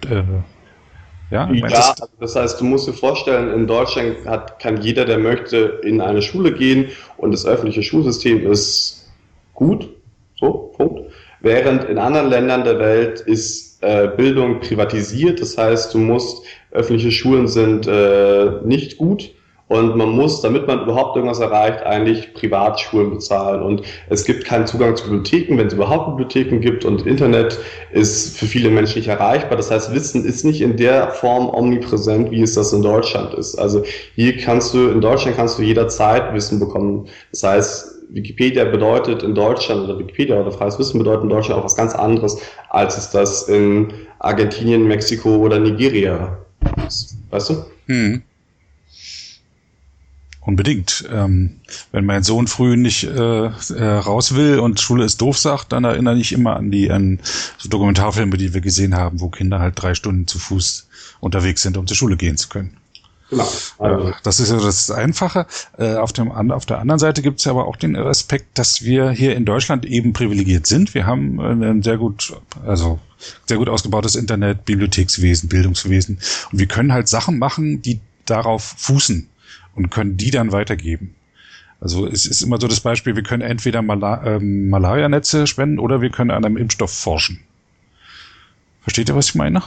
ja, 1.32 1.52
ja 1.52 1.64
also 1.64 2.06
das 2.20 2.36
heißt, 2.36 2.62
du 2.62 2.66
musst 2.66 2.88
dir 2.88 2.94
vorstellen, 2.94 3.52
in 3.54 3.66
Deutschland 3.66 4.26
hat, 4.26 4.60
kann 4.60 4.82
jeder, 4.82 5.06
der 5.06 5.18
möchte, 5.18 5.80
in 5.84 6.02
eine 6.02 6.22
Schule 6.22 6.54
gehen 6.54 6.90
und 7.18 7.32
das 7.32 7.46
öffentliche 7.46 7.84
Schulsystem 7.84 8.50
ist 8.52 9.10
gut. 9.54 9.90
So, 10.40 10.72
Punkt. 10.78 11.12
Während 11.40 11.86
in 11.86 11.98
anderen 11.98 12.30
Ländern 12.30 12.64
der 12.64 12.78
Welt 12.78 13.22
ist 13.22 13.82
äh, 13.82 14.10
Bildung 14.16 14.60
privatisiert. 14.60 15.42
Das 15.42 15.58
heißt, 15.58 15.94
du 15.94 15.98
musst, 15.98 16.46
öffentliche 16.72 17.12
Schulen 17.12 17.48
sind 17.48 17.88
äh, 17.88 18.60
nicht 18.64 18.98
gut 18.98 19.32
und 19.72 19.96
man 19.96 20.10
muss, 20.10 20.42
damit 20.42 20.68
man 20.68 20.82
überhaupt 20.82 21.16
irgendwas 21.16 21.40
erreicht, 21.40 21.82
eigentlich 21.84 22.34
Privatschulen 22.34 23.12
bezahlen. 23.12 23.62
Und 23.62 23.84
es 24.10 24.26
gibt 24.26 24.44
keinen 24.44 24.68
Zugang 24.68 24.98
zu 24.98 25.06
Bibliotheken, 25.06 25.58
wenn 25.58 25.68
es 25.68 25.74
überhaupt 25.74 26.18
Bibliotheken 26.18 26.60
gibt. 26.60 26.84
Und 26.84 27.08
Internet 27.08 27.58
ist 27.94 28.38
für 28.38 28.48
viele 28.48 28.70
Menschen 28.70 28.98
nicht 28.98 29.08
erreichbar. 29.08 29.56
Das 29.56 29.72
heißt, 29.72 29.96
Wissen 29.96 30.26
ist 30.26 30.44
nicht 30.44 30.60
in 30.60 30.76
der 30.76 31.12
Form 31.12 31.50
omnipräsent, 31.50 32.32
wie 32.32 32.42
es 32.42 32.56
das 32.56 32.74
in 32.74 32.82
Deutschland 32.82 33.34
ist. 33.34 33.56
Also 33.56 33.82
hier 34.16 34.36
kannst 34.36 34.74
du, 34.74 34.90
in 34.90 35.00
Deutschland 35.00 35.38
kannst 35.38 35.58
du 35.58 35.64
jederzeit 35.64 36.34
Wissen 36.34 36.60
bekommen. 36.60 37.08
Das 37.32 37.44
heißt, 37.44 37.96
Wikipedia 38.10 38.66
bedeutet 38.66 39.24
in 39.24 39.34
Deutschland 39.34 39.86
oder 39.86 39.98
Wikipedia 39.98 40.38
oder 40.42 40.52
freies 40.52 40.78
Wissen 40.80 40.98
bedeutet 40.98 41.24
in 41.24 41.30
Deutschland 41.30 41.62
auch 41.62 41.64
was 41.64 41.78
ganz 41.78 41.96
anderes, 41.96 42.38
als 42.72 42.98
es 42.98 43.10
das 43.12 43.48
in 43.48 43.94
Argentinien, 44.20 44.86
Mexiko 44.86 45.38
oder 45.38 45.60
Nigeria 45.60 46.38
ist. 46.86 47.16
Weißt 47.30 47.52
du? 47.52 47.66
Hm. 47.88 48.22
Unbedingt. 50.52 51.06
Ähm, 51.10 51.62
wenn 51.94 52.04
mein 52.04 52.24
Sohn 52.24 52.46
früh 52.46 52.76
nicht 52.76 53.06
äh, 53.06 53.46
äh, 53.46 53.84
raus 54.00 54.36
will 54.36 54.60
und 54.60 54.82
Schule 54.82 55.06
ist 55.06 55.22
doof 55.22 55.38
sagt, 55.38 55.72
dann 55.72 55.86
erinnere 55.86 56.18
ich 56.18 56.34
immer 56.34 56.58
an 56.58 56.72
die 56.72 56.92
an 56.92 57.20
so 57.58 57.70
Dokumentarfilme, 57.70 58.36
die 58.36 58.54
wir 58.54 58.60
gesehen 58.60 58.98
haben, 58.98 59.22
wo 59.22 59.30
Kinder 59.30 59.60
halt 59.60 59.82
drei 59.82 59.94
Stunden 59.94 60.28
zu 60.28 60.40
Fuß 60.40 60.90
unterwegs 61.22 61.62
sind, 61.62 61.78
um 61.78 61.88
zur 61.88 61.96
Schule 61.96 62.18
gehen 62.18 62.36
zu 62.36 62.50
können. 62.50 62.76
Genau. 63.30 63.48
Also. 63.80 64.14
Das 64.24 64.42
ist 64.42 64.52
ja 64.52 64.58
das 64.58 64.92
Einfache. 64.92 65.48
Äh, 65.78 65.96
auf, 65.96 66.12
dem, 66.12 66.30
auf 66.30 66.66
der 66.66 66.80
anderen 66.80 67.00
Seite 67.00 67.22
gibt 67.22 67.40
es 67.40 67.46
ja 67.46 67.54
aber 67.54 67.66
auch 67.66 67.78
den 67.78 67.96
Aspekt, 67.96 68.60
dass 68.60 68.82
wir 68.82 69.10
hier 69.12 69.38
in 69.38 69.46
Deutschland 69.46 69.86
eben 69.86 70.12
privilegiert 70.12 70.68
sind. 70.68 70.94
Wir 70.94 71.06
haben 71.06 71.40
ein 71.40 71.82
sehr 71.82 71.98
gut, 71.98 72.34
also 72.66 73.00
sehr 73.46 73.56
gut 73.56 73.70
ausgebautes 73.70 74.16
Internet, 74.16 74.66
Bibliothekswesen, 74.66 75.48
Bildungswesen. 75.48 76.20
Und 76.52 76.60
wir 76.60 76.68
können 76.68 76.92
halt 76.92 77.08
Sachen 77.08 77.40
machen, 77.40 77.82
die 77.82 78.02
darauf 78.26 78.76
fußen 78.78 79.30
und 79.76 79.90
können 79.90 80.18
die 80.18 80.32
dann 80.32 80.52
weitergeben. 80.52 81.16
Also 81.80 82.06
es 82.06 82.26
ist 82.26 82.42
immer 82.42 82.60
so 82.60 82.68
das 82.68 82.82
Beispiel, 82.82 83.16
wir 83.16 83.24
können 83.24 83.42
entweder 83.42 83.82
Mala 83.82 84.24
ähm, 84.26 84.70
Malaria-Netze 84.70 85.48
spenden 85.48 85.80
oder 85.80 86.02
wir 86.02 86.12
können 86.12 86.30
an 86.30 86.46
einem 86.46 86.58
Impfstoff 86.58 86.94
forschen. 86.94 87.40
Versteht 88.84 89.10
ihr, 89.10 89.16
was 89.16 89.30
ich 89.30 89.36
meine? 89.36 89.64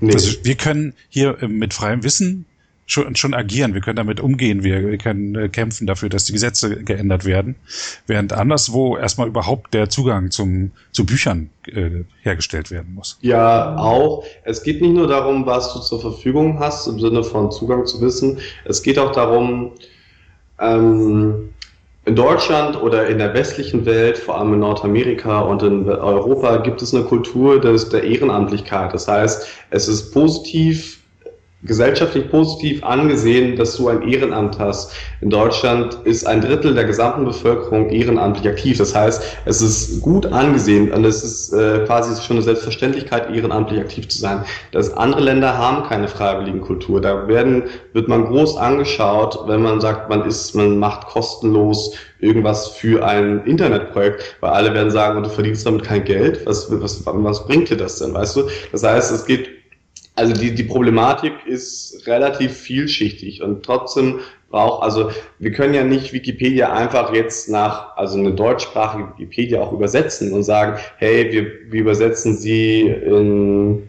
Nee. 0.00 0.12
Also 0.12 0.44
wir 0.44 0.54
können 0.54 0.94
hier 1.08 1.42
äh, 1.42 1.48
mit 1.48 1.74
freiem 1.74 2.04
Wissen 2.04 2.46
schon, 2.86 3.16
schon 3.16 3.34
agieren, 3.34 3.74
wir 3.74 3.80
können 3.80 3.96
damit 3.96 4.20
umgehen, 4.20 4.62
wir, 4.62 4.86
wir 4.86 4.98
können 4.98 5.34
äh, 5.34 5.48
kämpfen 5.48 5.86
dafür, 5.86 6.08
dass 6.08 6.24
die 6.24 6.32
Gesetze 6.32 6.82
geändert 6.82 7.24
werden, 7.24 7.56
während 8.06 8.32
anderswo 8.32 8.96
erstmal 8.96 9.28
überhaupt 9.28 9.74
der 9.74 9.88
Zugang 9.88 10.30
zum, 10.30 10.72
zu 10.92 11.06
Büchern 11.06 11.50
äh, 11.66 12.04
hergestellt 12.22 12.70
werden 12.70 12.94
muss. 12.94 13.18
Ja, 13.22 13.76
auch. 13.76 14.24
Es 14.44 14.62
geht 14.62 14.82
nicht 14.82 14.94
nur 14.94 15.06
darum, 15.06 15.46
was 15.46 15.72
du 15.72 15.80
zur 15.80 16.00
Verfügung 16.00 16.58
hast 16.58 16.86
im 16.86 17.00
Sinne 17.00 17.24
von 17.24 17.50
Zugang 17.50 17.86
zu 17.86 18.00
Wissen, 18.00 18.38
es 18.64 18.82
geht 18.82 18.98
auch 18.98 19.12
darum, 19.12 19.72
ähm, 20.60 21.50
in 22.06 22.16
Deutschland 22.16 22.80
oder 22.82 23.06
in 23.06 23.16
der 23.16 23.32
westlichen 23.32 23.86
Welt, 23.86 24.18
vor 24.18 24.38
allem 24.38 24.52
in 24.52 24.60
Nordamerika 24.60 25.40
und 25.40 25.62
in 25.62 25.88
Europa, 25.88 26.58
gibt 26.58 26.82
es 26.82 26.94
eine 26.94 27.04
Kultur 27.04 27.58
des, 27.58 27.88
der 27.88 28.04
Ehrenamtlichkeit. 28.04 28.92
Das 28.92 29.08
heißt, 29.08 29.48
es 29.70 29.88
ist 29.88 30.12
positiv 30.12 31.00
gesellschaftlich 31.64 32.30
positiv 32.30 32.84
angesehen, 32.84 33.56
dass 33.56 33.76
du 33.76 33.88
ein 33.88 34.02
Ehrenamt 34.02 34.58
hast. 34.58 34.92
In 35.20 35.30
Deutschland 35.30 35.98
ist 36.04 36.26
ein 36.26 36.40
Drittel 36.40 36.74
der 36.74 36.84
gesamten 36.84 37.24
Bevölkerung 37.24 37.88
ehrenamtlich 37.90 38.46
aktiv. 38.46 38.78
Das 38.78 38.94
heißt, 38.94 39.22
es 39.46 39.62
ist 39.62 40.02
gut 40.02 40.26
angesehen 40.26 40.92
und 40.92 41.04
es 41.04 41.24
ist 41.24 41.52
äh, 41.52 41.84
quasi 41.86 42.20
schon 42.22 42.36
eine 42.36 42.44
Selbstverständlichkeit, 42.44 43.34
ehrenamtlich 43.34 43.80
aktiv 43.80 44.08
zu 44.08 44.18
sein. 44.18 44.44
Das 44.72 44.92
andere 44.92 45.22
Länder 45.22 45.56
haben 45.56 45.88
keine 45.88 46.08
freiwilligen 46.08 46.60
Kultur. 46.60 47.00
Da 47.00 47.26
werden, 47.28 47.64
wird 47.94 48.08
man 48.08 48.26
groß 48.26 48.56
angeschaut, 48.58 49.38
wenn 49.46 49.62
man 49.62 49.80
sagt, 49.80 50.10
man 50.10 50.26
ist, 50.26 50.54
man 50.54 50.78
macht 50.78 51.06
kostenlos 51.06 51.94
irgendwas 52.18 52.68
für 52.68 53.04
ein 53.04 53.44
Internetprojekt, 53.44 54.36
weil 54.40 54.50
alle 54.50 54.72
werden 54.74 54.90
sagen, 54.90 55.22
du 55.22 55.28
verdienst 55.28 55.66
damit 55.66 55.84
kein 55.84 56.04
Geld. 56.04 56.44
Was, 56.44 56.70
was, 56.70 57.04
was 57.06 57.46
bringt 57.46 57.70
dir 57.70 57.76
das 57.76 57.98
denn, 57.98 58.14
weißt 58.14 58.36
du? 58.36 58.42
Das 58.72 58.82
heißt, 58.82 59.12
es 59.12 59.24
geht 59.24 59.63
also 60.16 60.32
die, 60.32 60.54
die 60.54 60.62
Problematik 60.62 61.32
ist 61.46 62.06
relativ 62.06 62.52
vielschichtig 62.52 63.42
und 63.42 63.64
trotzdem 63.64 64.20
braucht, 64.50 64.84
also 64.84 65.10
wir 65.40 65.50
können 65.50 65.74
ja 65.74 65.82
nicht 65.82 66.12
Wikipedia 66.12 66.72
einfach 66.72 67.12
jetzt 67.12 67.48
nach, 67.48 67.96
also 67.96 68.18
eine 68.18 68.32
deutschsprachige 68.32 69.08
Wikipedia 69.16 69.60
auch 69.60 69.72
übersetzen 69.72 70.32
und 70.32 70.44
sagen, 70.44 70.78
hey, 70.98 71.32
wir, 71.32 71.72
wir 71.72 71.80
übersetzen 71.80 72.36
sie 72.36 72.82
in 72.82 73.88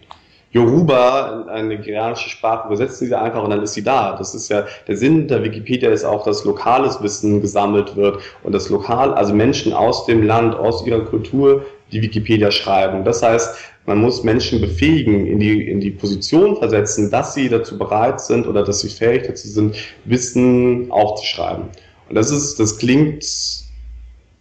Yoruba, 0.52 1.44
in 1.44 1.50
eine 1.50 1.68
nigerianische 1.68 2.30
Sprache, 2.30 2.68
übersetzen 2.68 3.08
sie 3.08 3.14
einfach 3.14 3.44
und 3.44 3.52
dann 3.52 3.62
ist 3.62 3.74
sie 3.74 3.84
da. 3.84 4.16
Das 4.18 4.34
ist 4.34 4.50
ja, 4.50 4.66
der 4.88 4.98
Sinn 4.98 5.28
der 5.28 5.44
Wikipedia 5.44 5.92
ist 5.92 6.06
auch, 6.06 6.26
dass 6.26 6.46
lokales 6.46 7.04
Wissen 7.04 7.42
gesammelt 7.42 7.96
wird 7.96 8.20
und 8.42 8.56
das 8.56 8.70
lokal, 8.70 9.14
also 9.14 9.36
Menschen 9.36 9.74
aus 9.74 10.06
dem 10.06 10.24
Land, 10.24 10.56
aus 10.56 10.88
ihrer 10.88 11.02
Kultur 11.02 11.66
die 11.92 12.02
Wikipedia 12.02 12.50
schreiben. 12.52 13.04
Das 13.04 13.22
heißt, 13.22 13.75
man 13.86 14.00
muss 14.00 14.24
Menschen 14.24 14.62
befähigen, 14.62 15.28
in 15.28 15.40
die, 15.40 15.70
in 15.70 15.80
die 15.80 15.92
Position 15.92 16.58
versetzen, 16.58 17.12
dass 17.12 17.34
sie 17.34 17.50
dazu 17.50 17.78
bereit 17.78 18.20
sind 18.20 18.48
oder 18.48 18.64
dass 18.64 18.82
sie 18.82 18.90
fähig 18.90 19.24
dazu 19.28 19.48
sind, 19.48 19.76
Wissen 20.06 20.92
aufzuschreiben. 20.92 21.66
Und 22.10 22.16
das 22.16 22.32
ist, 22.32 22.60
das 22.60 22.78
klingt, 22.78 23.26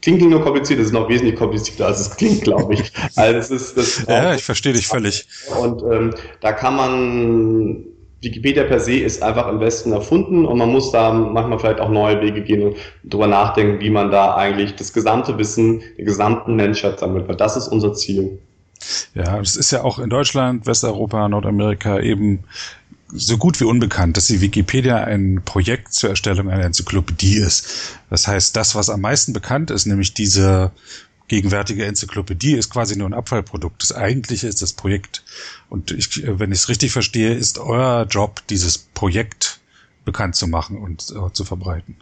klingt 0.02 0.20
nicht 0.20 0.30
nur 0.30 0.40
kompliziert, 0.40 0.80
das 0.80 0.86
ist 0.86 0.92
noch 0.92 1.08
wesentlich 1.08 1.36
komplizierter, 1.36 1.86
als 1.86 2.00
es 2.00 2.16
klingt, 2.16 2.42
glaube 2.42 2.74
ich. 2.74 2.92
Also 3.16 3.38
es 3.38 3.50
ist, 3.50 3.76
das 3.76 4.04
ja, 4.08 4.34
ich 4.34 4.44
verstehe 4.44 4.72
dich 4.72 4.86
völlig. 4.86 5.26
Und 5.60 5.82
ähm, 5.82 6.14
da 6.40 6.52
kann 6.52 6.76
man 6.76 7.84
Wikipedia 8.24 8.64
per 8.64 8.80
se 8.80 8.96
ist 8.96 9.22
einfach 9.22 9.48
im 9.48 9.60
Westen 9.60 9.92
erfunden 9.92 10.46
und 10.46 10.56
man 10.56 10.70
muss 10.70 10.90
da 10.90 11.12
manchmal 11.12 11.58
vielleicht 11.58 11.80
auch 11.80 11.90
neue 11.90 12.22
Wege 12.22 12.42
gehen 12.42 12.62
und 12.62 12.76
darüber 13.02 13.26
nachdenken, 13.26 13.80
wie 13.80 13.90
man 13.90 14.10
da 14.10 14.34
eigentlich 14.34 14.74
das 14.76 14.94
gesamte 14.94 15.36
Wissen 15.36 15.82
der 15.98 16.06
gesamten 16.06 16.56
Menschheit 16.56 16.98
sammelt, 16.98 17.28
weil 17.28 17.36
das 17.36 17.56
ist 17.56 17.68
unser 17.68 17.92
Ziel. 17.92 18.38
Ja, 19.14 19.40
es 19.40 19.56
ist 19.56 19.70
ja 19.70 19.82
auch 19.82 19.98
in 19.98 20.10
Deutschland, 20.10 20.66
Westeuropa, 20.66 21.28
Nordamerika 21.28 22.00
eben 22.00 22.44
so 23.08 23.38
gut 23.38 23.60
wie 23.60 23.64
unbekannt, 23.64 24.16
dass 24.16 24.26
die 24.26 24.40
Wikipedia 24.40 25.04
ein 25.04 25.42
Projekt 25.44 25.94
zur 25.94 26.10
Erstellung 26.10 26.50
einer 26.50 26.64
Enzyklopädie 26.64 27.36
ist. 27.36 27.98
Das 28.10 28.26
heißt, 28.26 28.56
das, 28.56 28.74
was 28.74 28.90
am 28.90 29.00
meisten 29.00 29.32
bekannt 29.32 29.70
ist, 29.70 29.86
nämlich 29.86 30.14
diese 30.14 30.72
gegenwärtige 31.28 31.84
Enzyklopädie, 31.84 32.54
ist 32.54 32.70
quasi 32.70 32.96
nur 32.96 33.08
ein 33.08 33.14
Abfallprodukt. 33.14 33.82
Das 33.82 33.92
eigentliche 33.92 34.48
ist 34.48 34.62
das 34.62 34.72
Projekt. 34.72 35.22
Und 35.68 35.90
ich, 35.90 36.22
wenn 36.26 36.52
ich 36.52 36.58
es 36.58 36.68
richtig 36.68 36.92
verstehe, 36.92 37.34
ist 37.34 37.58
euer 37.58 38.06
Job, 38.10 38.42
dieses 38.48 38.78
Projekt 38.78 39.60
bekannt 40.04 40.34
zu 40.34 40.46
machen 40.46 40.78
und 40.78 41.02
äh, 41.10 41.32
zu 41.32 41.44
verbreiten. 41.44 41.96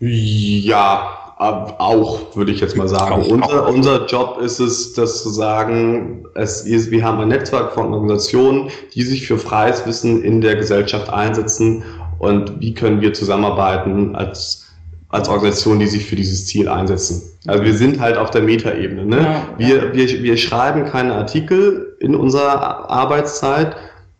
Ja, 0.00 1.27
auch, 1.38 2.34
würde 2.34 2.50
ich 2.50 2.60
jetzt 2.60 2.76
mal 2.76 2.88
sagen. 2.88 3.22
Auch, 3.22 3.28
unser, 3.28 3.66
auch. 3.66 3.72
unser 3.72 4.06
Job 4.06 4.38
ist 4.42 4.58
es, 4.58 4.94
das 4.94 5.22
zu 5.22 5.30
sagen, 5.30 6.26
es 6.34 6.62
ist, 6.62 6.90
wir 6.90 7.04
haben 7.04 7.20
ein 7.20 7.28
Netzwerk 7.28 7.72
von 7.72 7.92
Organisationen, 7.92 8.70
die 8.94 9.02
sich 9.02 9.26
für 9.26 9.38
freies 9.38 9.86
Wissen 9.86 10.22
in 10.24 10.40
der 10.40 10.56
Gesellschaft 10.56 11.10
einsetzen 11.10 11.84
und 12.18 12.60
wie 12.60 12.74
können 12.74 13.00
wir 13.00 13.12
zusammenarbeiten 13.12 14.16
als, 14.16 14.66
als 15.10 15.28
Organisation, 15.28 15.78
die 15.78 15.86
sich 15.86 16.06
für 16.06 16.16
dieses 16.16 16.46
Ziel 16.46 16.68
einsetzen. 16.68 17.22
Also 17.46 17.62
wir 17.62 17.74
sind 17.74 18.00
halt 18.00 18.16
auf 18.16 18.30
der 18.30 18.42
Metaebene. 18.42 19.06
Ne? 19.06 19.20
Ja, 19.20 19.42
wir, 19.56 19.94
wir, 19.94 20.22
wir 20.22 20.36
schreiben 20.36 20.86
keine 20.86 21.14
Artikel 21.14 21.96
in 22.00 22.16
unserer 22.16 22.90
Arbeitszeit. 22.90 23.76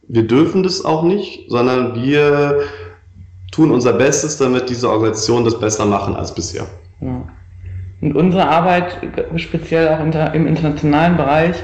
Wir 0.07 0.26
dürfen 0.26 0.62
das 0.62 0.85
auch 0.85 1.02
nicht, 1.02 1.50
sondern 1.50 2.00
wir 2.00 2.61
tun 3.50 3.72
unser 3.72 3.92
Bestes, 3.92 4.38
damit 4.38 4.70
diese 4.70 4.88
Organisationen 4.88 5.44
das 5.44 5.59
besser 5.59 5.85
machen 5.85 6.14
als 6.14 6.33
bisher. 6.33 6.66
Ja. 7.01 7.23
Und 8.01 8.15
unsere 8.15 8.49
Arbeit, 8.49 8.97
speziell 9.37 9.89
auch 9.89 10.01
im 10.35 10.47
internationalen 10.47 11.17
Bereich, 11.17 11.57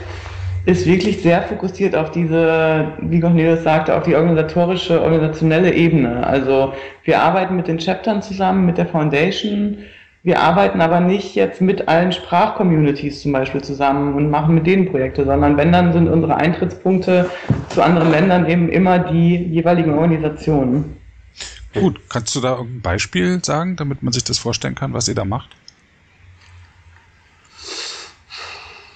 ist 0.67 0.87
wirklich 0.87 1.21
sehr 1.23 1.43
fokussiert 1.43 1.95
auf 1.95 2.11
diese, 2.11 2.93
wie 3.03 3.21
Cornelius 3.21 3.63
sagte, 3.63 3.95
auf 3.95 4.05
die 4.05 4.17
organisatorische, 4.17 5.01
organisationelle 5.01 5.73
Ebene. 5.73 6.27
Also 6.27 6.73
wir 7.05 7.21
arbeiten 7.21 7.57
mit 7.57 7.69
den 7.69 7.79
Chaptern 7.79 8.23
zusammen, 8.23 8.65
mit 8.65 8.79
der 8.79 8.87
Foundation. 8.87 9.79
Wir 10.23 10.41
arbeiten 10.41 10.81
aber 10.81 11.01
nicht 11.01 11.35
jetzt 11.35 11.61
mit 11.61 11.87
allen 11.87 12.13
Sprachcommunities 12.13 13.21
zum 13.21 13.33
Beispiel 13.33 13.61
zusammen 13.61 14.15
und 14.15 14.31
machen 14.31 14.55
mit 14.55 14.67
denen 14.67 14.87
Projekte, 14.87 15.27
sondern 15.27 15.59
wenn 15.59 15.71
dann 15.71 15.93
sind 15.93 16.09
unsere 16.09 16.37
Eintrittspunkte 16.37 17.29
zu 17.69 17.83
anderen 17.83 18.11
Ländern 18.11 18.49
eben 18.49 18.71
immer 18.71 18.99
die 18.99 19.37
jeweiligen 19.37 19.93
Organisationen. 19.93 20.97
Gut, 21.75 22.01
kannst 22.09 22.35
du 22.37 22.41
da 22.41 22.59
ein 22.59 22.81
Beispiel 22.81 23.45
sagen, 23.45 23.77
damit 23.77 24.03
man 24.03 24.13
sich 24.13 24.25
das 24.25 24.39
vorstellen 24.39 24.75
kann, 24.75 24.93
was 24.93 25.09
ihr 25.09 25.15
da 25.15 25.25
macht? 25.25 25.51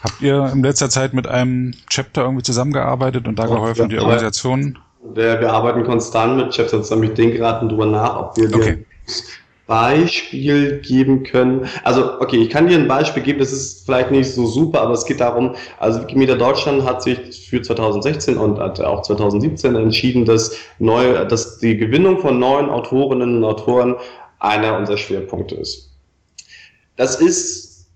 Habt 0.03 0.21
ihr 0.21 0.51
in 0.53 0.63
letzter 0.63 0.89
Zeit 0.89 1.13
mit 1.13 1.27
einem 1.27 1.75
Chapter 1.89 2.23
irgendwie 2.23 2.45
zusammengearbeitet 2.45 3.27
und 3.27 3.37
da 3.37 3.47
oh, 3.47 3.55
geholfen, 3.55 3.83
ja, 3.83 3.89
die 3.89 3.99
Organisation? 3.99 4.79
Der, 5.17 5.41
wir 5.41 5.53
arbeiten 5.53 5.85
konstant 5.85 6.37
mit 6.37 6.55
Chapters 6.55 6.83
zusammen. 6.83 7.05
Ich 7.05 7.15
denke 7.15 7.39
gerade 7.39 7.67
drüber 7.67 7.87
nach, 7.87 8.17
ob 8.17 8.37
wir 8.37 8.55
okay. 8.55 8.85
Beispiel 9.69 10.81
geben 10.81 11.23
können? 11.25 11.69
Also, 11.85 12.21
okay, 12.21 12.39
ich 12.39 12.49
kann 12.49 12.67
dir 12.67 12.79
ein 12.79 12.89
Beispiel 12.89 13.23
geben, 13.23 13.39
das 13.39 13.53
ist 13.53 13.85
vielleicht 13.85 14.11
nicht 14.11 14.33
so 14.33 14.47
super, 14.47 14.81
aber 14.81 14.95
es 14.95 15.05
geht 15.05 15.21
darum, 15.21 15.55
also 15.79 16.01
Wikimedia 16.01 16.37
Deutschland 16.37 16.85
hat 16.85 17.03
sich 17.03 17.47
für 17.49 17.61
2016 17.61 18.39
und 18.39 18.59
auch 18.59 19.03
2017 19.03 19.77
entschieden, 19.77 20.25
dass, 20.25 20.57
neu, 20.79 21.25
dass 21.27 21.59
die 21.59 21.77
Gewinnung 21.77 22.19
von 22.19 22.39
neuen 22.39 22.71
Autorinnen 22.71 23.37
und 23.37 23.45
Autoren 23.45 23.95
einer 24.39 24.77
unserer 24.77 24.97
Schwerpunkte 24.97 25.57
ist. 25.57 25.91
Das 26.97 27.21
ist, 27.21 27.91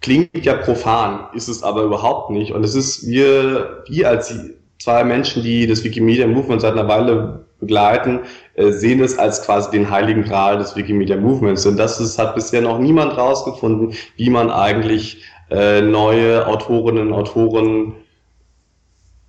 klingt 0.00 0.44
ja 0.44 0.54
profan, 0.54 1.26
ist 1.34 1.48
es 1.48 1.64
aber 1.64 1.82
überhaupt 1.82 2.30
nicht. 2.30 2.52
Und 2.52 2.64
es 2.64 2.76
ist, 2.76 3.08
wir, 3.08 3.82
wir 3.88 4.08
als 4.08 4.32
zwei 4.78 5.02
Menschen, 5.02 5.42
die 5.42 5.66
das 5.66 5.82
Wikimedia 5.82 6.28
Movement 6.28 6.60
seit 6.60 6.74
einer 6.74 6.86
Weile 6.86 7.44
begleiten, 7.62 8.20
äh, 8.56 8.72
sehen 8.72 9.00
es 9.00 9.18
als 9.18 9.42
quasi 9.42 9.70
den 9.70 9.88
heiligen 9.88 10.24
Gral 10.24 10.58
des 10.58 10.76
Wikimedia 10.76 11.16
Movements. 11.16 11.64
Und 11.64 11.78
das 11.78 11.98
ist, 12.00 12.18
hat 12.18 12.34
bisher 12.34 12.60
noch 12.60 12.78
niemand 12.78 13.16
rausgefunden, 13.16 13.94
wie 14.16 14.28
man 14.28 14.50
eigentlich 14.50 15.22
äh, 15.50 15.80
neue 15.80 16.46
Autorinnen 16.46 17.08
und 17.08 17.14
Autoren 17.14 17.94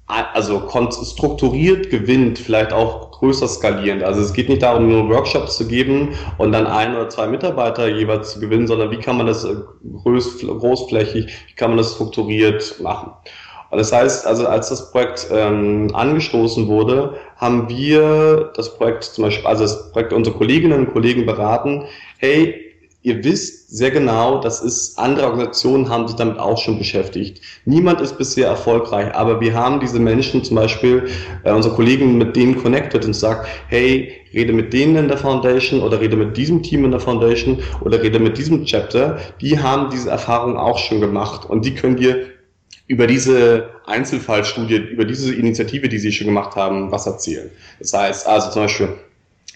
also 0.05 0.69
strukturiert 0.69 1.89
gewinnt, 1.89 2.37
vielleicht 2.37 2.73
auch 2.73 3.11
größer 3.11 3.47
skalierend. 3.47 4.03
Also 4.03 4.21
es 4.21 4.33
geht 4.33 4.49
nicht 4.49 4.61
darum, 4.61 4.89
nur 4.89 5.09
Workshops 5.09 5.57
zu 5.57 5.67
geben 5.67 6.09
und 6.37 6.51
dann 6.51 6.67
ein 6.67 6.93
oder 6.93 7.09
zwei 7.09 7.27
Mitarbeiter 7.27 7.87
jeweils 7.87 8.33
zu 8.33 8.39
gewinnen, 8.39 8.67
sondern 8.67 8.91
wie 8.91 8.97
kann 8.97 9.17
man 9.17 9.27
das 9.27 9.45
äh, 9.45 9.55
groß, 10.03 10.39
großflächig, 10.39 11.27
wie 11.47 11.53
kann 11.55 11.71
man 11.71 11.77
das 11.77 11.93
strukturiert 11.93 12.79
machen. 12.81 13.11
Das 13.75 13.91
heißt, 13.91 14.25
also 14.27 14.47
als 14.47 14.69
das 14.69 14.91
Projekt 14.91 15.27
ähm, 15.31 15.89
angestoßen 15.93 16.67
wurde, 16.67 17.15
haben 17.37 17.69
wir 17.69 18.51
das 18.55 18.75
Projekt 18.75 19.03
zum 19.03 19.25
Beispiel, 19.25 19.45
also 19.45 19.63
das 19.63 19.91
Projekt 19.91 20.13
unsere 20.13 20.35
Kolleginnen 20.35 20.87
und 20.87 20.93
Kollegen 20.93 21.25
beraten, 21.25 21.85
hey, 22.17 22.63
ihr 23.03 23.23
wisst 23.23 23.69
sehr 23.69 23.91
genau, 23.91 24.39
das 24.39 24.61
ist, 24.61 24.97
andere 24.97 25.25
Organisationen 25.25 25.89
haben 25.89 26.07
sich 26.07 26.15
damit 26.15 26.39
auch 26.39 26.57
schon 26.57 26.77
beschäftigt. 26.77 27.41
Niemand 27.65 27.99
ist 27.99 28.17
bisher 28.17 28.47
erfolgreich, 28.47 29.13
aber 29.13 29.41
wir 29.41 29.53
haben 29.53 29.81
diese 29.81 29.99
Menschen 29.99 30.43
zum 30.43 30.55
Beispiel, 30.55 31.09
äh, 31.43 31.51
unsere 31.51 31.75
Kollegen 31.75 32.17
mit 32.17 32.35
denen 32.35 32.55
connected 32.55 33.03
und 33.05 33.13
sagt, 33.13 33.47
hey, 33.67 34.13
rede 34.33 34.53
mit 34.53 34.73
denen 34.73 34.95
in 34.95 35.07
der 35.09 35.17
Foundation 35.17 35.81
oder 35.81 35.99
rede 35.99 36.15
mit 36.15 36.37
diesem 36.37 36.63
Team 36.63 36.85
in 36.85 36.91
der 36.91 36.99
Foundation 36.99 37.59
oder 37.81 38.01
rede 38.01 38.19
mit 38.19 38.37
diesem 38.37 38.65
Chapter. 38.65 39.17
Die 39.41 39.59
haben 39.59 39.89
diese 39.91 40.09
Erfahrung 40.09 40.57
auch 40.57 40.77
schon 40.77 41.01
gemacht 41.01 41.49
und 41.49 41.65
die 41.65 41.75
können 41.75 41.97
dir 41.97 42.32
über 42.87 43.07
diese 43.07 43.69
Einzelfallstudie, 43.85 44.75
über 44.75 45.05
diese 45.05 45.33
Initiative, 45.33 45.87
die 45.87 45.97
sie 45.97 46.11
schon 46.11 46.27
gemacht 46.27 46.55
haben, 46.55 46.91
was 46.91 47.05
erzählen. 47.07 47.49
Das 47.79 47.93
heißt, 47.93 48.27
also 48.27 48.51
zum 48.51 48.63
Beispiel, 48.63 48.89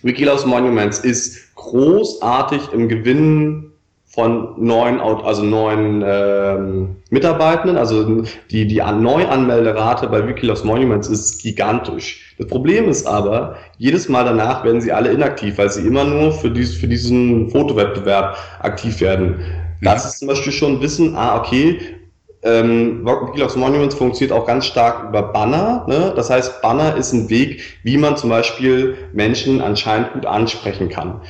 Wikileaks 0.03 0.45
Monuments 0.45 0.99
ist 0.99 1.55
großartig 1.55 2.71
im 2.71 2.87
Gewinnen 2.87 3.71
von 4.05 4.53
neuen, 4.57 4.99
also 4.99 5.43
neuen 5.43 6.03
ähm, 6.05 6.95
Mitarbeitenden. 7.09 7.77
Also 7.77 8.23
die, 8.49 8.65
die 8.65 8.77
Neuanmelderate 8.77 10.07
bei 10.07 10.27
Wikileaks 10.27 10.63
Monuments 10.63 11.07
ist 11.07 11.41
gigantisch. 11.41 12.35
Das 12.37 12.47
Problem 12.47 12.87
ist 12.87 13.05
aber, 13.05 13.57
jedes 13.77 14.07
Mal 14.07 14.23
danach 14.23 14.63
werden 14.63 14.81
sie 14.81 14.91
alle 14.91 15.11
inaktiv, 15.11 15.57
weil 15.57 15.69
sie 15.69 15.85
immer 15.85 16.03
nur 16.03 16.31
für, 16.31 16.49
dies, 16.49 16.75
für 16.75 16.87
diesen 16.87 17.49
Fotowettbewerb 17.49 18.37
aktiv 18.61 19.01
werden. 19.01 19.39
Das 19.81 20.05
ist 20.05 20.19
zum 20.19 20.29
Beispiel 20.29 20.53
schon 20.53 20.81
Wissen, 20.81 21.15
ah, 21.15 21.37
okay, 21.37 21.79
ähm, 22.43 23.05
Wikileaks 23.05 23.55
Monuments 23.55 23.95
funktioniert 23.95 24.37
auch 24.37 24.45
ganz 24.45 24.65
stark 24.65 25.09
über 25.09 25.23
Banner. 25.23 25.85
Ne? 25.87 26.13
Das 26.15 26.29
heißt, 26.29 26.61
Banner 26.61 26.95
ist 26.95 27.13
ein 27.13 27.29
Weg, 27.29 27.79
wie 27.83 27.97
man 27.97 28.15
zum 28.17 28.29
Beispiel 28.29 28.95
Menschen 29.13 29.61
anscheinend 29.61 30.13
gut 30.13 30.25
ansprechen 30.25 30.89
kann. 30.89 31.21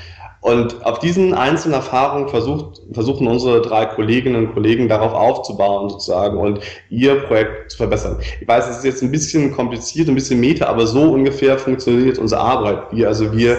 Und 0.42 0.86
auf 0.86 1.00
diesen 1.00 1.34
einzelnen 1.34 1.74
Erfahrungen 1.74 2.30
versucht, 2.30 2.82
versuchen 2.94 3.28
unsere 3.28 3.62
drei 3.62 3.86
Kolleginnen 3.86 4.48
und 4.48 4.54
Kollegen 4.54 4.88
darauf 4.88 5.14
aufzubauen 5.14 5.90
sozusagen 5.90 6.38
und 6.38 6.60
ihr 6.90 7.16
Projekt 7.24 7.72
zu 7.72 7.78
verbessern. 7.78 8.20
Ich 8.40 8.48
weiß, 8.48 8.70
es 8.70 8.78
ist 8.78 8.86
jetzt 8.86 9.04
ein 9.04 9.12
bisschen 9.12 9.52
kompliziert, 9.52 10.08
ein 10.08 10.16
bisschen 10.16 10.40
meta, 10.40 10.68
aber 10.68 10.86
so 10.86 11.12
ungefähr 11.12 11.58
funktioniert 11.58 12.20
unsere 12.20 12.40
Arbeit. 12.42 12.84
Wir, 12.92 13.08
also 13.08 13.36
wir 13.36 13.58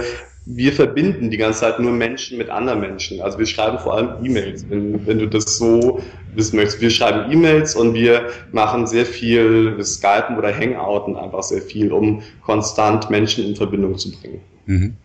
wir 0.50 0.72
verbinden 0.72 1.30
die 1.30 1.36
ganze 1.36 1.60
Zeit 1.60 1.78
nur 1.78 1.92
Menschen 1.92 2.38
mit 2.38 2.48
anderen 2.48 2.80
Menschen. 2.80 3.20
Also 3.20 3.38
wir 3.38 3.44
schreiben 3.44 3.78
vor 3.78 3.94
allem 3.94 4.24
E-Mails, 4.24 4.64
wenn, 4.70 5.06
wenn 5.06 5.18
du 5.18 5.26
das 5.26 5.58
so 5.58 6.02
wissen 6.34 6.56
möchtest. 6.56 6.80
Wir 6.80 6.90
schreiben 6.90 7.30
E-Mails 7.30 7.74
und 7.74 7.92
wir 7.92 8.30
machen 8.50 8.86
sehr 8.86 9.04
viel, 9.04 9.76
Skypen 9.84 10.38
oder 10.38 10.54
Hangouten 10.54 11.16
einfach 11.16 11.42
sehr 11.42 11.60
viel, 11.60 11.92
um 11.92 12.22
konstant 12.42 13.10
Menschen 13.10 13.44
in 13.44 13.56
Verbindung 13.56 13.98
zu 13.98 14.10
bringen. 14.10 14.40
Mhm. 14.64 14.96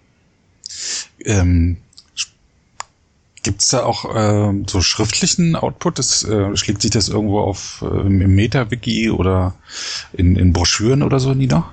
Ähm, 1.25 1.77
Gibt 3.43 3.61
es 3.61 3.67
da 3.67 3.83
auch 3.83 4.15
äh, 4.15 4.63
so 4.67 4.79
schriftlichen 4.79 5.57
Output? 5.57 5.99
Das, 5.99 6.23
äh, 6.23 6.55
schlägt 6.55 6.81
sich 6.81 6.91
das 6.91 7.09
irgendwo 7.09 7.41
auf 7.41 7.83
äh, 7.85 7.99
im 7.99 8.33
Meta-Wiki 8.33 9.09
oder 9.09 9.55
in, 10.13 10.37
in 10.37 10.53
Broschüren 10.53 11.03
oder 11.03 11.19
so 11.19 11.33
nieder? 11.33 11.65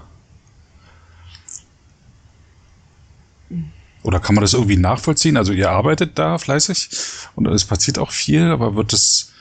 Oder 4.02 4.18
kann 4.20 4.34
man 4.34 4.42
das 4.42 4.54
irgendwie 4.54 4.76
nachvollziehen? 4.76 5.36
Also 5.36 5.52
ihr 5.52 5.70
arbeitet 5.70 6.18
da 6.18 6.38
fleißig 6.38 6.88
und 7.34 7.46
es 7.48 7.64
passiert 7.64 7.98
auch 7.98 8.10
viel, 8.10 8.50
aber 8.50 8.74
wird 8.76 8.92
es 8.92 9.32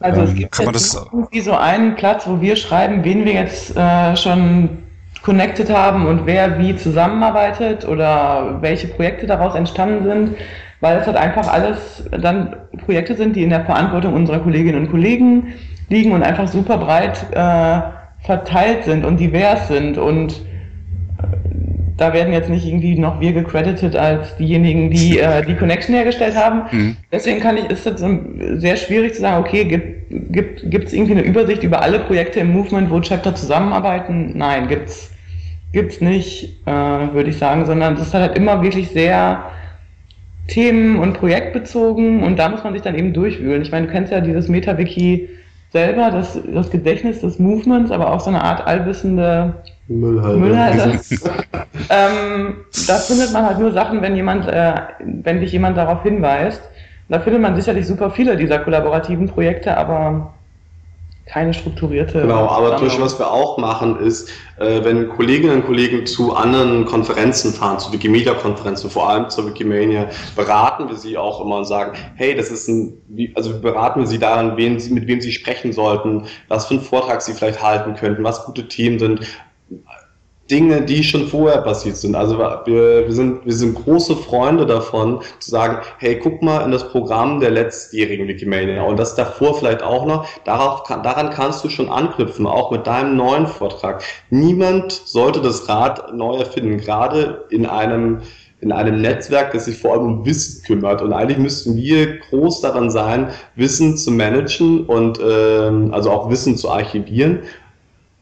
also 0.00 0.22
es 0.22 0.30
ähm, 0.30 0.36
gibt 0.36 0.52
kann 0.52 0.64
man 0.66 0.74
das 0.74 0.94
irgendwie 0.94 1.40
so 1.40 1.52
einen 1.54 1.96
Platz, 1.96 2.26
wo 2.26 2.40
wir 2.40 2.56
schreiben, 2.56 3.04
wen 3.04 3.24
wir 3.24 3.32
jetzt 3.32 3.76
äh, 3.76 4.16
schon 4.16 4.78
connected 5.22 5.70
haben 5.70 6.06
und 6.06 6.26
wer 6.26 6.58
wie 6.58 6.76
zusammenarbeitet 6.76 7.86
oder 7.86 8.58
welche 8.60 8.86
Projekte 8.86 9.26
daraus 9.26 9.54
entstanden 9.54 10.04
sind, 10.04 10.36
weil 10.80 10.98
es 10.98 11.06
halt 11.06 11.16
einfach 11.16 11.48
alles 11.48 12.04
dann 12.10 12.54
Projekte 12.84 13.16
sind, 13.16 13.34
die 13.34 13.42
in 13.42 13.50
der 13.50 13.64
Verantwortung 13.64 14.14
unserer 14.14 14.38
Kolleginnen 14.38 14.86
und 14.86 14.90
Kollegen 14.90 15.54
liegen 15.88 16.12
und 16.12 16.22
einfach 16.22 16.46
super 16.46 16.78
breit 16.78 17.26
äh, 17.32 18.24
verteilt 18.24 18.84
sind 18.84 19.04
und 19.04 19.18
divers 19.18 19.68
sind 19.68 19.98
und 19.98 20.40
da 21.98 22.12
werden 22.12 22.32
jetzt 22.32 22.48
nicht 22.48 22.64
irgendwie 22.64 22.96
noch 22.96 23.20
wir 23.20 23.32
gecredited 23.32 23.96
als 23.96 24.34
diejenigen, 24.36 24.90
die 24.90 25.18
äh, 25.18 25.44
die 25.44 25.54
Connection 25.54 25.94
hergestellt 25.94 26.36
haben. 26.36 26.62
Mhm. 26.70 26.96
Deswegen 27.12 27.40
kann 27.40 27.56
ich, 27.56 27.64
ist 27.66 27.86
es 27.86 28.02
sehr 28.60 28.76
schwierig 28.76 29.14
zu 29.14 29.20
sagen, 29.20 29.44
okay, 29.44 29.64
gibt 29.64 30.32
gibt 30.32 30.70
gibt 30.70 30.86
es 30.86 30.92
irgendwie 30.92 31.12
eine 31.12 31.22
Übersicht 31.22 31.64
über 31.64 31.82
alle 31.82 31.98
Projekte 31.98 32.40
im 32.40 32.52
Movement, 32.52 32.88
wo 32.90 33.00
Chapter 33.00 33.34
zusammenarbeiten? 33.34 34.32
Nein, 34.36 34.68
gibt's 34.68 35.10
gibt's 35.72 36.00
nicht, 36.00 36.56
äh, 36.66 36.70
würde 36.70 37.30
ich 37.30 37.36
sagen, 37.36 37.66
sondern 37.66 37.94
es 37.94 38.02
ist 38.02 38.14
halt 38.14 38.38
immer 38.38 38.62
wirklich 38.62 38.88
sehr 38.90 39.44
themen- 40.46 40.98
und 40.98 41.14
projektbezogen 41.14 42.22
und 42.22 42.38
da 42.38 42.48
muss 42.48 42.64
man 42.64 42.72
sich 42.72 42.82
dann 42.82 42.94
eben 42.94 43.12
durchwühlen. 43.12 43.60
Ich 43.60 43.72
meine, 43.72 43.86
du 43.86 43.92
kennst 43.92 44.12
ja 44.12 44.20
dieses 44.20 44.48
MetaWiki 44.48 45.28
selber, 45.72 46.10
das, 46.10 46.38
das 46.52 46.70
Gedächtnis 46.70 47.20
des 47.20 47.38
Movements, 47.38 47.90
aber 47.90 48.12
auch 48.12 48.20
so 48.20 48.30
eine 48.30 48.42
Art 48.42 48.66
allwissende 48.66 49.54
Müllhalde. 49.88 50.38
Müllhalde. 50.38 50.80
ähm, 51.90 52.56
da 52.86 52.94
findet 52.96 53.32
man 53.32 53.46
halt 53.46 53.58
nur 53.58 53.72
Sachen, 53.72 54.02
wenn 54.02 54.16
jemand, 54.16 54.46
äh, 54.46 54.74
wenn 55.00 55.40
dich 55.40 55.52
jemand 55.52 55.76
darauf 55.76 56.02
hinweist. 56.02 56.62
Da 57.08 57.20
findet 57.20 57.40
man 57.40 57.56
sicherlich 57.56 57.86
super 57.86 58.10
viele 58.10 58.36
dieser 58.36 58.58
kollaborativen 58.58 59.28
Projekte, 59.28 59.76
aber 59.76 60.34
keine 61.28 61.52
strukturierte. 61.52 62.22
Genau, 62.22 62.48
aber 62.48 62.70
Beispiel, 62.80 63.04
was 63.04 63.18
wir 63.18 63.30
auch 63.30 63.58
machen, 63.58 64.00
ist, 64.00 64.30
äh, 64.56 64.82
wenn 64.82 65.08
Kolleginnen 65.08 65.56
und 65.56 65.66
Kollegen 65.66 66.06
zu 66.06 66.34
anderen 66.34 66.86
Konferenzen 66.86 67.52
fahren, 67.52 67.78
zu 67.78 67.92
Wikimedia-Konferenzen, 67.92 68.90
vor 68.90 69.08
allem 69.08 69.28
zur 69.28 69.46
Wikimania, 69.46 70.08
beraten 70.34 70.88
wir 70.88 70.96
sie 70.96 71.18
auch 71.18 71.40
immer 71.44 71.58
und 71.58 71.66
sagen, 71.66 71.96
hey, 72.14 72.34
das 72.34 72.50
ist 72.50 72.68
ein, 72.68 72.94
also 73.34 73.60
beraten 73.60 74.00
wir 74.00 74.06
sie 74.06 74.18
daran, 74.18 74.56
wen 74.56 74.80
sie, 74.80 74.92
mit 74.92 75.06
wem 75.06 75.20
sie 75.20 75.32
sprechen 75.32 75.72
sollten, 75.72 76.24
was 76.48 76.66
für 76.66 76.74
einen 76.74 76.82
Vortrag 76.82 77.20
sie 77.20 77.34
vielleicht 77.34 77.62
halten 77.62 77.94
könnten, 77.94 78.24
was 78.24 78.44
gute 78.44 78.66
Themen 78.66 78.98
sind, 78.98 79.20
Dinge, 80.50 80.82
die 80.82 81.04
schon 81.04 81.28
vorher 81.28 81.60
passiert 81.62 81.96
sind. 81.96 82.14
Also 82.14 82.38
wir, 82.38 82.62
wir, 82.64 83.12
sind, 83.12 83.44
wir 83.44 83.52
sind 83.52 83.74
große 83.74 84.16
Freunde 84.16 84.66
davon, 84.66 85.20
zu 85.40 85.50
sagen, 85.50 85.78
hey, 85.98 86.18
guck 86.18 86.42
mal 86.42 86.64
in 86.64 86.70
das 86.70 86.88
Programm 86.88 87.40
der 87.40 87.50
letztjährigen 87.50 88.26
Wikimania 88.28 88.82
und 88.82 88.98
das 88.98 89.14
davor 89.14 89.58
vielleicht 89.58 89.82
auch 89.82 90.06
noch. 90.06 90.26
Darauf, 90.44 90.82
daran 90.84 91.30
kannst 91.30 91.64
du 91.64 91.68
schon 91.68 91.88
anknüpfen, 91.88 92.46
auch 92.46 92.70
mit 92.70 92.86
deinem 92.86 93.16
neuen 93.16 93.46
Vortrag. 93.46 94.02
Niemand 94.30 94.92
sollte 94.92 95.40
das 95.40 95.68
Rad 95.68 96.14
neu 96.14 96.38
erfinden, 96.38 96.78
gerade 96.78 97.44
in 97.50 97.66
einem 97.66 98.22
in 98.60 98.72
einem 98.72 99.00
Netzwerk, 99.00 99.52
das 99.52 99.66
sich 99.66 99.78
vor 99.78 99.92
allem 99.92 100.02
um 100.04 100.26
Wissen 100.26 100.64
kümmert. 100.64 101.00
Und 101.00 101.12
eigentlich 101.12 101.38
müssten 101.38 101.76
wir 101.76 102.18
groß 102.18 102.60
daran 102.60 102.90
sein, 102.90 103.30
Wissen 103.54 103.96
zu 103.96 104.10
managen 104.10 104.84
und 104.86 105.20
ähm, 105.22 105.94
also 105.94 106.10
auch 106.10 106.28
Wissen 106.28 106.56
zu 106.56 106.68
archivieren. 106.68 107.44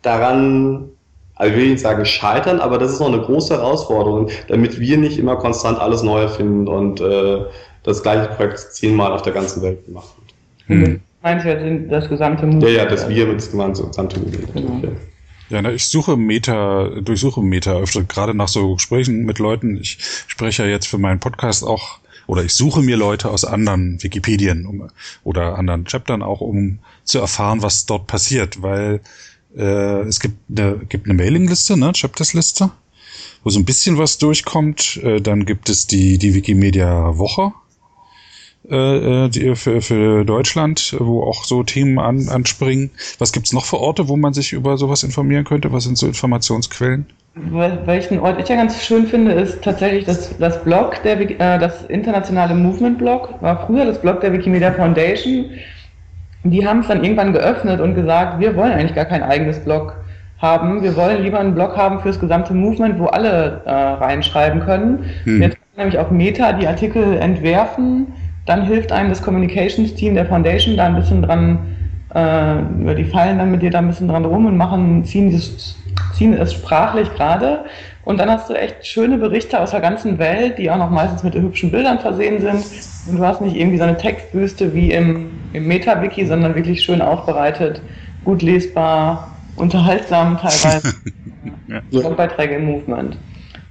Daran 0.02 0.90
also 1.37 1.53
ich 1.53 1.59
will 1.59 1.70
nicht 1.70 1.81
sagen 1.81 2.05
scheitern, 2.05 2.61
aber 2.61 2.79
das 2.79 2.92
ist 2.92 3.01
noch 3.01 3.12
eine 3.12 3.20
große 3.20 3.55
Herausforderung, 3.55 4.31
damit 4.49 4.81
wir 4.81 4.96
nicht 4.96 5.18
immer 5.18 5.37
konstant 5.37 5.79
alles 5.79 6.03
neu 6.03 6.22
erfinden 6.22 6.66
und 6.66 7.01
äh, 7.01 7.44
das 7.83 8.03
gleiche 8.03 8.29
Projekt 8.35 8.59
zehnmal 8.59 9.12
auf 9.12 9.22
der 9.22 9.33
ganzen 9.33 9.62
Welt 9.62 9.85
gemacht 9.85 10.09
wird. 10.66 10.81
Hm. 10.81 11.01
Meinst 11.22 11.46
du 11.46 11.87
das 11.88 12.09
gesamte 12.09 12.46
Movement? 12.46 12.64
Ja, 12.64 12.85
ja, 12.85 12.87
das 12.87 13.09
wir 13.09 13.27
mit 13.27 13.37
das 13.37 13.51
gesamte 13.51 14.18
Movement. 14.18 14.55
Genau. 14.55 14.96
Ja, 15.49 15.62
na, 15.62 15.70
ich 15.70 15.87
suche 15.87 16.16
Meta, 16.16 16.88
durchsuche 17.01 17.40
Meta 17.40 17.75
öfter, 17.75 18.03
gerade 18.03 18.35
nach 18.35 18.49
so 18.49 18.75
Gesprächen 18.75 19.25
mit 19.25 19.38
Leuten. 19.38 19.77
Ich 19.77 19.99
spreche 20.27 20.64
ja 20.64 20.68
jetzt 20.68 20.88
für 20.88 20.99
meinen 20.99 21.20
Podcast 21.20 21.62
auch, 21.64 21.99
oder 22.27 22.42
ich 22.42 22.53
suche 22.55 22.83
mir 22.83 22.96
Leute 22.96 23.31
aus 23.31 23.44
anderen 23.44 24.03
Wikipedien 24.03 24.66
um, 24.66 24.88
oder 25.22 25.57
anderen 25.57 25.85
Chaptern 25.85 26.22
auch, 26.22 26.40
um 26.40 26.81
zu 27.05 27.20
erfahren, 27.20 27.62
was 27.62 27.87
dort 27.87 28.09
passiert, 28.09 28.62
weil 28.62 29.01
äh, 29.57 30.03
es 30.03 30.21
gibt 30.21 30.37
eine, 30.51 30.81
gibt 30.88 31.07
eine 31.07 31.14
Mailingliste, 31.14 31.77
ne, 31.77 31.92
Chapters-Liste, 31.92 32.71
wo 33.42 33.51
so 33.51 33.59
ein 33.59 33.64
bisschen 33.64 33.99
was 33.99 34.19
durchkommt. 34.19 34.99
Äh, 35.03 35.21
dann 35.21 35.47
gibt 35.47 35.69
es 35.69 35.87
die, 35.87 36.19
die 36.19 36.35
Wikimedia 36.35 37.19
Woche 37.19 37.53
äh, 38.69 39.25
äh, 39.25 39.29
die, 39.29 39.55
für, 39.55 39.81
für 39.81 40.25
Deutschland, 40.25 40.97
wo 40.99 41.23
auch 41.23 41.45
so 41.45 41.62
Themen 41.62 41.99
an, 41.99 42.29
anspringen. 42.29 42.90
Was 43.19 43.33
gibt's 43.33 43.53
noch 43.53 43.64
für 43.64 43.79
Orte, 43.79 44.09
wo 44.09 44.16
man 44.16 44.35
sich 44.35 44.53
über 44.53 44.77
sowas 44.77 45.03
informieren 45.05 45.45
könnte? 45.45 45.73
Was 45.73 45.85
sind 45.85 45.97
so 45.97 46.07
Informationsquellen? 46.07 47.07
Welchen 47.35 48.19
Ort 48.19 48.40
ich 48.40 48.49
ja 48.49 48.57
ganz 48.57 48.83
schön 48.83 49.07
finde, 49.07 49.33
ist 49.33 49.62
tatsächlich 49.62 50.07
das, 50.07 50.37
das 50.38 50.64
Blog, 50.64 51.03
der, 51.05 51.21
äh, 51.21 51.59
das 51.61 51.85
internationale 51.85 52.55
Movement-Blog, 52.55 53.40
war 53.40 53.66
früher 53.66 53.85
das 53.85 54.01
Blog 54.01 54.21
der 54.21 54.33
Wikimedia 54.33 54.73
Foundation 54.73 55.51
die 56.50 56.66
haben 56.66 56.80
es 56.80 56.88
dann 56.88 57.02
irgendwann 57.02 57.32
geöffnet 57.32 57.80
und 57.80 57.94
gesagt, 57.94 58.40
wir 58.40 58.56
wollen 58.56 58.72
eigentlich 58.72 58.94
gar 58.94 59.04
kein 59.04 59.22
eigenes 59.22 59.61
Blog 59.61 59.96
haben. 60.38 60.82
Wir 60.82 60.96
wollen 60.96 61.22
lieber 61.22 61.40
einen 61.40 61.54
Blog 61.54 61.76
haben 61.76 62.00
fürs 62.00 62.20
gesamte 62.20 62.52
Movement, 62.54 62.98
wo 62.98 63.06
alle 63.06 63.62
äh, 63.64 63.70
reinschreiben 63.70 64.61
können. 64.61 65.04
Hm. 65.24 65.42
Jetzt 65.42 65.54
kann 65.54 65.85
nämlich 65.85 65.98
auch 65.98 66.11
Meta 66.11 66.52
die 66.52 66.66
Artikel 66.66 67.16
entwerfen. 67.18 68.09
Dann 68.44 68.62
hilft 68.62 68.92
einem 68.92 69.09
das 69.09 69.22
Communications 69.22 69.94
Team 69.94 70.14
der 70.14 70.26
Foundation 70.26 70.76
da 70.76 70.87
ein 70.87 70.96
bisschen 70.96 71.22
dran, 71.22 71.59
äh, 72.14 72.59
äh, 72.59 72.94
die 72.94 73.04
fallen 73.04 73.38
dann 73.38 73.50
mit 73.50 73.62
dir 73.62 73.70
da 73.70 73.78
ein 73.78 73.88
bisschen 73.88 74.09
dran 74.09 74.24
rum 74.24 74.46
und 74.46 74.56
machen, 74.56 75.04
ziehen, 75.04 75.32
das, 75.32 75.76
ziehen 76.14 76.35
es 76.35 76.52
sprachlich 76.52 77.12
gerade. 77.14 77.64
Und 78.07 78.19
dann 78.19 78.31
hast 78.31 78.49
du 78.49 78.55
echt 78.55 78.87
schöne 78.87 79.19
Berichte 79.19 79.59
aus 79.59 79.73
der 79.73 79.81
ganzen 79.81 80.21
Welt, 80.21 80.59
die 80.59 80.71
auch 80.71 80.77
noch 80.77 80.90
meistens 80.90 81.25
mit 81.25 81.35
hübschen 81.35 81.73
Bildern 81.73 81.99
versehen 81.99 82.40
sind. 82.40 82.64
Und 83.09 83.19
du 83.19 83.27
hast 83.27 83.40
nicht 83.40 83.57
irgendwie 83.57 83.79
so 83.79 83.83
eine 83.83 83.97
Textwüste 83.97 84.73
wie 84.73 84.92
im, 84.92 85.33
im 85.53 85.66
Meta-Wiki, 85.66 86.25
sondern 86.25 86.55
wirklich 86.55 86.85
schön 86.85 87.03
aufbereitet, 87.03 87.83
gut 88.25 88.42
lesbar, 88.42 89.37
unterhaltsam 89.57 90.38
teilweise. 90.38 90.95
ja. 91.66 91.81
Blogbeiträge 91.90 92.55
im 92.55 92.66
Movement. 92.66 93.16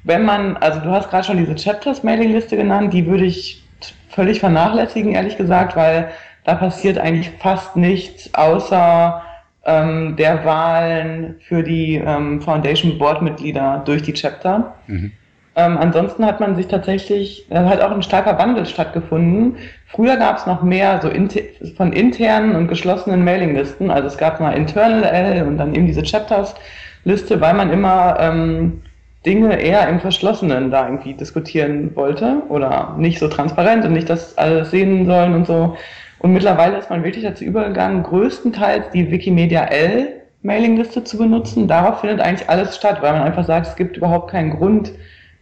Wenn 0.03 0.25
man, 0.25 0.57
also 0.57 0.81
du 0.81 0.89
hast 0.89 1.09
gerade 1.09 1.23
schon 1.23 1.37
diese 1.37 1.55
Chapters-Mailing-Liste 1.55 2.57
genannt, 2.57 2.93
die 2.93 3.05
würde 3.07 3.23
ich 3.23 3.63
völlig 4.09 4.41
vernachlässigen, 4.41 5.13
ehrlich 5.13 5.37
gesagt, 5.37 5.77
weil 5.77 6.09
da 6.43 6.55
passiert 6.55 6.97
eigentlich 6.97 7.31
fast 7.39 7.77
nichts 7.77 8.33
außer 8.33 9.21
ähm, 9.65 10.15
der 10.15 10.45
Wahlen 10.45 11.35
für 11.47 11.63
die 11.63 11.95
ähm, 11.95 12.41
Foundation 12.41 12.97
Board-Mitglieder 12.97 13.81
durch 13.85 14.03
die 14.03 14.13
Chapter. 14.13 14.75
Mhm. 14.87 15.11
Ähm, 15.57 15.77
ansonsten 15.77 16.25
hat 16.25 16.39
man 16.39 16.55
sich 16.55 16.67
tatsächlich, 16.67 17.45
da 17.49 17.67
hat 17.67 17.81
auch 17.81 17.91
ein 17.91 18.03
starker 18.03 18.37
Wandel 18.37 18.65
stattgefunden. 18.65 19.55
Früher 19.87 20.17
gab 20.17 20.37
es 20.37 20.45
noch 20.45 20.61
mehr 20.61 20.99
so 21.01 21.07
inter, 21.07 21.39
von 21.77 21.93
internen 21.93 22.55
und 22.55 22.67
geschlossenen 22.67 23.23
Mailinglisten. 23.23 23.89
Also 23.89 24.07
es 24.07 24.17
gab 24.17 24.39
mal 24.41 24.51
Internal 24.51 25.03
L 25.03 25.47
und 25.47 25.57
dann 25.57 25.73
eben 25.73 25.87
diese 25.87 26.03
Chapters-Liste, 26.03 27.39
weil 27.39 27.53
man 27.53 27.71
immer 27.71 28.17
ähm, 28.19 28.81
Dinge 29.25 29.59
eher 29.59 29.87
im 29.87 30.01
Verschlossenen 30.01 30.71
da 30.71 30.85
irgendwie 30.85 31.13
diskutieren 31.13 31.95
wollte 31.95 32.43
oder 32.49 32.93
nicht 32.97 33.19
so 33.19 33.29
transparent 33.29 33.85
und 33.85 33.93
nicht 33.93 34.09
das 34.09 34.37
alles 34.37 34.71
sehen 34.71 35.05
sollen 35.05 35.33
und 35.33 35.47
so. 35.47 35.77
Und 36.25 36.33
mittlerweile 36.33 36.79
ist 36.79 36.89
man 36.89 37.03
wirklich 37.03 37.23
dazu 37.23 37.43
übergegangen, 37.43 38.01
größtenteils 38.01 38.89
die 38.89 39.11
Wikimedia 39.11 39.65
L 39.65 40.07
Mailingliste 40.41 41.03
zu 41.03 41.19
benutzen. 41.19 41.67
Darauf 41.67 42.01
findet 42.01 42.19
eigentlich 42.19 42.49
alles 42.49 42.75
statt, 42.75 42.97
weil 43.01 43.13
man 43.13 43.21
einfach 43.21 43.45
sagt, 43.45 43.67
es 43.67 43.75
gibt 43.75 43.95
überhaupt 43.95 44.31
keinen 44.31 44.57
Grund, 44.57 44.91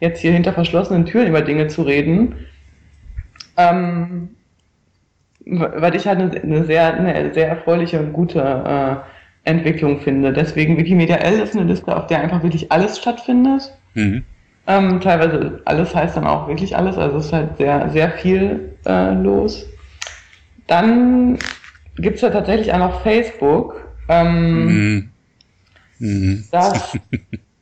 jetzt 0.02 0.20
hier 0.20 0.34
hinter 0.34 0.52
verschlossenen 0.52 1.06
Türen 1.06 1.28
über 1.28 1.42
Dinge 1.42 1.68
zu 1.68 1.84
reden. 1.84 2.36
Ähm, 3.56 4.32
weil 5.46 5.96
ich 5.96 6.06
halt 6.06 6.20
eine, 6.20 6.42
eine, 6.42 6.66
sehr, 6.66 6.94
eine 6.96 7.34
sehr 7.34 7.48
erfreuliche 7.48 8.02
und 8.02 8.12
gute 8.12 8.42
äh, 8.42 9.50
Entwicklung 9.50 10.02
finde. 10.02 10.34
Deswegen 10.34 10.76
Wikimedia 10.76 11.16
L 11.16 11.40
ist 11.40 11.56
eine 11.56 11.64
Liste, 11.64 11.96
auf 11.96 12.08
der 12.08 12.20
einfach 12.20 12.44
wirklich 12.44 12.70
alles 12.74 13.00
stattfindet. 13.00 13.72
Mhm. 13.94 14.26
Ähm, 14.68 15.00
teilweise 15.00 15.62
alles 15.64 15.96
heißt 15.96 16.18
dann 16.18 16.28
auch 16.28 16.50
wirklich 16.50 16.76
alles, 16.76 16.98
also 16.98 17.20
es 17.20 17.28
ist 17.28 17.32
halt 17.32 17.56
sehr, 17.58 17.90
sehr 17.92 18.12
viel 18.12 18.76
äh, 18.86 19.14
los. 19.14 19.70
Dann 20.68 21.38
gibt 21.98 22.16
es 22.16 22.22
ja 22.22 22.30
tatsächlich 22.30 22.74
auch 22.74 22.80
noch 22.80 23.02
Facebook. 23.02 23.88
Ähm. 24.10 25.10
Mhm. 26.00 26.44
Das, 26.52 26.98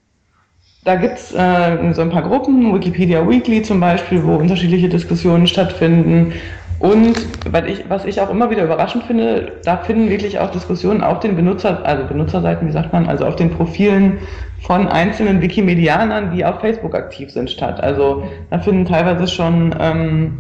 da 0.84 0.96
gibt 0.96 1.18
es 1.18 1.34
äh, 1.34 1.94
so 1.94 2.02
ein 2.02 2.10
paar 2.10 2.24
Gruppen, 2.24 2.74
Wikipedia 2.74 3.28
Weekly 3.28 3.62
zum 3.62 3.80
Beispiel, 3.80 4.24
wo 4.24 4.36
unterschiedliche 4.36 4.90
Diskussionen 4.90 5.48
stattfinden. 5.48 6.34
Und 6.82 7.16
was 7.46 7.66
ich, 7.66 7.84
was 7.90 8.06
ich 8.06 8.20
auch 8.22 8.32
immer 8.32 8.50
wieder 8.50 8.64
überraschend 8.64 9.04
finde, 9.04 9.52
da 9.64 9.78
finden 9.78 10.10
wirklich 10.10 10.40
auch 10.40 10.50
Diskussionen 10.50 11.04
auf 11.04 11.20
den 11.20 11.36
Benutzer, 11.36 11.86
also 11.86 12.06
Benutzerseiten, 12.06 12.68
wie 12.68 12.72
sagt 12.72 12.92
man, 12.92 13.08
also 13.08 13.28
auf 13.28 13.36
den 13.36 13.52
Profilen 13.52 14.18
von 14.62 14.88
einzelnen 14.88 15.42
Wikimedianern, 15.42 16.36
die 16.36 16.44
auf 16.44 16.60
Facebook 16.60 16.96
aktiv 16.96 17.30
sind, 17.30 17.52
statt. 17.52 17.80
Also 17.82 18.24
da 18.50 18.58
finden 18.58 18.86
teilweise 18.86 19.28
schon 19.28 19.76
ähm, 19.80 20.40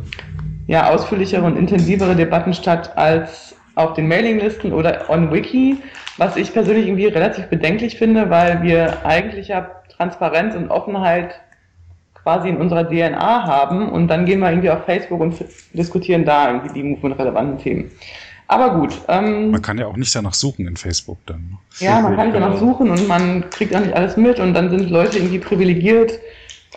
ja, 0.67 0.89
ausführlichere 0.89 1.43
und 1.43 1.57
intensivere 1.57 2.15
Debatten 2.15 2.53
statt 2.53 2.97
als 2.97 3.55
auf 3.75 3.93
den 3.93 4.07
Mailinglisten 4.07 4.73
oder 4.73 5.09
on 5.09 5.31
Wiki, 5.31 5.77
was 6.17 6.35
ich 6.35 6.53
persönlich 6.53 6.87
irgendwie 6.87 7.07
relativ 7.07 7.45
bedenklich 7.45 7.97
finde, 7.97 8.29
weil 8.29 8.61
wir 8.63 9.05
eigentlich 9.05 9.47
ja 9.47 9.71
Transparenz 9.95 10.55
und 10.55 10.69
Offenheit 10.69 11.39
quasi 12.21 12.49
in 12.49 12.57
unserer 12.57 12.87
DNA 12.87 13.45
haben 13.45 13.89
und 13.89 14.07
dann 14.07 14.25
gehen 14.25 14.39
wir 14.39 14.49
irgendwie 14.49 14.69
auf 14.69 14.85
Facebook 14.85 15.19
und 15.21 15.43
diskutieren 15.73 16.25
da 16.25 16.47
irgendwie 16.47 16.73
die 16.73 16.83
movement-relevanten 16.83 17.57
Themen. 17.57 17.91
Aber 18.47 18.77
gut. 18.77 18.93
Ähm, 19.07 19.51
man 19.51 19.61
kann 19.61 19.77
ja 19.77 19.87
auch 19.87 19.95
nicht 19.95 20.13
danach 20.13 20.33
suchen 20.33 20.67
in 20.67 20.75
Facebook 20.75 21.19
dann. 21.25 21.57
Ja, 21.79 22.01
man 22.01 22.17
kann 22.17 22.27
nicht 22.27 22.35
danach 22.35 22.57
suchen 22.57 22.89
und 22.89 23.07
man 23.07 23.49
kriegt 23.49 23.73
auch 23.73 23.79
nicht 23.79 23.93
alles 23.93 24.17
mit 24.17 24.39
und 24.41 24.53
dann 24.53 24.69
sind 24.69 24.89
Leute 24.89 25.19
irgendwie 25.19 25.39
privilegiert, 25.39 26.19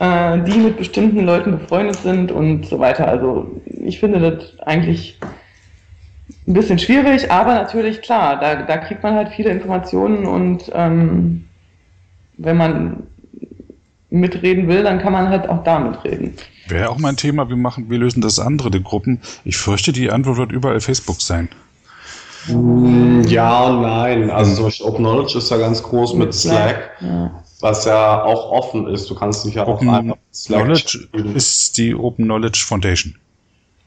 äh, 0.00 0.38
die 0.42 0.59
mit 0.59 0.76
bestimmten 0.76 1.24
Leuten 1.24 1.52
befreundet 1.52 1.96
sind 1.96 2.33
und 2.33 2.66
so 2.66 2.78
weiter. 2.78 3.07
Also 3.07 3.46
ich 3.66 4.00
finde 4.00 4.18
das 4.18 4.59
eigentlich 4.66 5.18
ein 6.46 6.54
bisschen 6.54 6.78
schwierig, 6.78 7.30
aber 7.30 7.54
natürlich 7.54 8.02
klar, 8.02 8.38
da, 8.40 8.62
da 8.62 8.76
kriegt 8.78 9.02
man 9.02 9.14
halt 9.14 9.28
viele 9.28 9.50
Informationen 9.50 10.26
und 10.26 10.70
ähm, 10.74 11.44
wenn 12.37 12.57
man 12.57 13.02
mitreden 14.11 14.68
will, 14.68 14.83
dann 14.83 15.00
kann 15.00 15.12
man 15.12 15.28
halt 15.28 15.48
auch 15.48 15.62
da 15.64 15.78
mitreden. 15.78 16.35
Wäre 16.68 16.88
auch 16.88 16.98
mein 16.98 17.16
Thema, 17.16 17.48
wir 17.48 17.57
machen, 17.57 17.90
wir 17.90 17.98
lösen 17.98 18.20
das 18.20 18.38
andere, 18.38 18.70
die 18.70 18.83
Gruppen. 18.83 19.20
Ich 19.44 19.57
fürchte, 19.57 19.92
die 19.92 20.11
Antwort 20.11 20.38
wird 20.38 20.52
überall 20.52 20.80
Facebook 20.80 21.20
sein. 21.20 21.48
Mm, 22.48 23.22
ja 23.22 23.64
und 23.64 23.83
nein. 23.83 24.30
Also 24.30 24.54
zum 24.54 24.64
Beispiel 24.64 24.87
Open 24.87 25.04
Knowledge 25.04 25.38
ist 25.38 25.50
ja 25.50 25.57
ganz 25.59 25.83
groß 25.83 26.14
mit 26.14 26.33
Slack. 26.33 26.90
Ja 27.00 27.44
was 27.64 27.87
ja 27.87 28.22
auch 28.22 28.53
offen 28.53 28.87
ist. 28.88 29.09
Du 29.11 29.14
kannst 29.14 29.44
dich 29.44 29.55
ja 29.55 29.66
Open 29.66 29.88
auch 29.88 29.94
einfach 29.94 30.16
Slack 30.33 30.64
Knowledge 30.64 31.09
ist 31.35 31.79
die 31.79 31.94
Open 31.94 32.27
Knowledge 32.27 32.62
Foundation. 32.68 33.14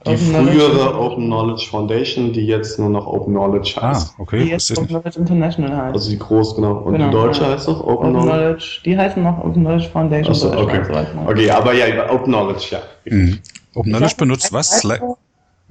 Die 0.06 0.10
Open 0.10 0.18
frühere 0.18 0.72
Knowledge. 0.72 1.00
Open 1.00 1.26
Knowledge 1.26 1.68
Foundation, 1.70 2.34
die 2.34 2.48
jetzt 2.48 2.80
nur 2.80 2.90
noch 2.90 3.06
Open 3.06 3.36
Knowledge 3.36 3.76
ah, 3.78 3.90
heißt. 3.90 4.16
Ah, 4.18 4.22
okay. 4.22 4.44
Die 4.44 4.50
jetzt 4.50 4.72
Open 4.72 4.88
Knowledge 4.88 5.20
International 5.20 5.78
heißt. 5.78 5.94
Also 5.94 6.10
die 6.10 6.18
groß, 6.18 6.56
genau. 6.56 6.78
Und 6.78 6.94
genau, 6.94 7.06
die 7.06 7.12
deutsche 7.12 7.44
ja. 7.44 7.50
heißt 7.50 7.68
doch 7.68 7.82
Open, 7.82 7.92
Open 7.92 8.12
Knowledge. 8.14 8.38
Knowledge. 8.38 8.82
Die 8.84 8.98
heißen 8.98 9.24
noch 9.24 9.38
Open 9.38 9.62
Knowledge 9.62 9.90
Foundation. 9.90 10.32
Achso, 10.32 10.60
okay. 10.60 10.82
okay, 11.28 11.52
aber 11.52 11.74
ja, 11.74 12.10
Open 12.10 12.34
Knowledge, 12.34 12.68
ja. 12.72 12.80
Mhm. 13.06 13.38
Open 13.76 13.92
Knowledge 13.92 14.16
benutzt 14.18 14.52
was? 14.52 14.80
Slack? 14.80 15.04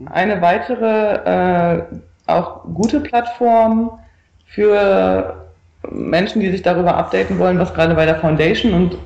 Eine 0.06 0.40
weitere, 0.40 1.78
äh, 1.78 1.82
auch 2.28 2.62
gute 2.72 3.00
Plattform 3.00 3.98
für 4.46 5.45
Menschen, 5.90 6.40
die 6.40 6.50
sich 6.50 6.62
darüber 6.62 6.96
updaten 6.96 7.38
wollen, 7.38 7.58
was 7.58 7.74
gerade 7.74 7.94
bei 7.94 8.04
der 8.04 8.16
Foundation 8.16 8.72
und 8.72 8.98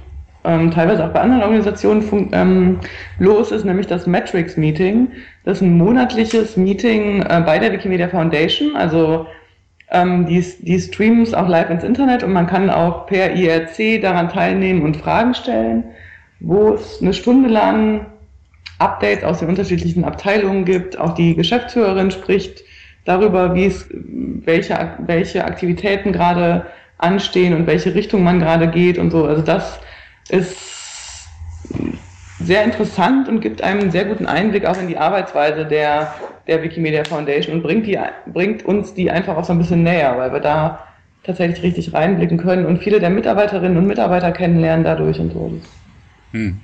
ähm, 0.44 0.70
teilweise 0.70 1.04
auch 1.04 1.10
bei 1.10 1.20
anderen 1.20 1.42
Organisationen 1.42 2.30
ähm, 2.32 2.80
los 3.18 3.52
ist, 3.52 3.64
nämlich 3.64 3.86
das 3.86 4.06
Metrics 4.06 4.56
Meeting. 4.56 5.08
Das 5.44 5.58
ist 5.58 5.62
ein 5.62 5.76
monatliches 5.76 6.56
Meeting 6.56 7.22
äh, 7.22 7.42
bei 7.44 7.58
der 7.58 7.72
Wikimedia 7.72 8.08
Foundation. 8.08 8.74
Also 8.74 9.26
ähm, 9.90 10.26
die, 10.26 10.42
die 10.60 10.80
streamen 10.80 11.34
auch 11.34 11.48
live 11.48 11.70
ins 11.70 11.84
Internet 11.84 12.22
und 12.22 12.32
man 12.32 12.46
kann 12.46 12.70
auch 12.70 13.06
per 13.06 13.34
IRC 13.34 14.00
daran 14.00 14.28
teilnehmen 14.28 14.82
und 14.82 14.96
Fragen 14.96 15.34
stellen, 15.34 15.84
wo 16.40 16.74
es 16.74 17.02
eine 17.02 17.12
Stunde 17.12 17.48
lang 17.48 18.06
Updates 18.78 19.24
aus 19.24 19.40
den 19.40 19.48
unterschiedlichen 19.48 20.04
Abteilungen 20.04 20.64
gibt. 20.64 20.98
Auch 20.98 21.12
die 21.12 21.34
Geschäftsführerin 21.34 22.10
spricht 22.10 22.62
darüber, 23.10 23.54
wie 23.54 23.66
es, 23.66 23.88
welche, 23.90 24.76
welche 25.06 25.44
Aktivitäten 25.44 26.12
gerade 26.12 26.66
anstehen 26.98 27.54
und 27.54 27.66
welche 27.66 27.94
Richtung 27.94 28.22
man 28.22 28.38
gerade 28.38 28.68
geht 28.68 28.98
und 28.98 29.10
so. 29.10 29.24
Also 29.24 29.42
das 29.42 29.80
ist 30.28 31.28
sehr 32.38 32.64
interessant 32.64 33.28
und 33.28 33.40
gibt 33.40 33.62
einem 33.62 33.80
einen 33.80 33.90
sehr 33.90 34.04
guten 34.04 34.26
Einblick 34.26 34.64
auch 34.64 34.78
in 34.80 34.88
die 34.88 34.96
Arbeitsweise 34.96 35.66
der, 35.66 36.14
der 36.46 36.62
Wikimedia 36.62 37.04
Foundation 37.04 37.56
und 37.56 37.62
bringt, 37.62 37.86
die, 37.86 37.98
bringt 38.26 38.64
uns 38.64 38.94
die 38.94 39.10
einfach 39.10 39.36
auch 39.36 39.44
so 39.44 39.52
ein 39.52 39.58
bisschen 39.58 39.82
näher, 39.82 40.16
weil 40.16 40.32
wir 40.32 40.40
da 40.40 40.86
tatsächlich 41.22 41.62
richtig 41.62 41.92
reinblicken 41.92 42.38
können 42.38 42.64
und 42.64 42.78
viele 42.78 42.98
der 42.98 43.10
Mitarbeiterinnen 43.10 43.76
und 43.76 43.86
Mitarbeiter 43.86 44.32
kennenlernen 44.32 44.84
dadurch 44.84 45.18
und 45.20 45.32
so. 45.32 45.52
Hm. 46.32 46.60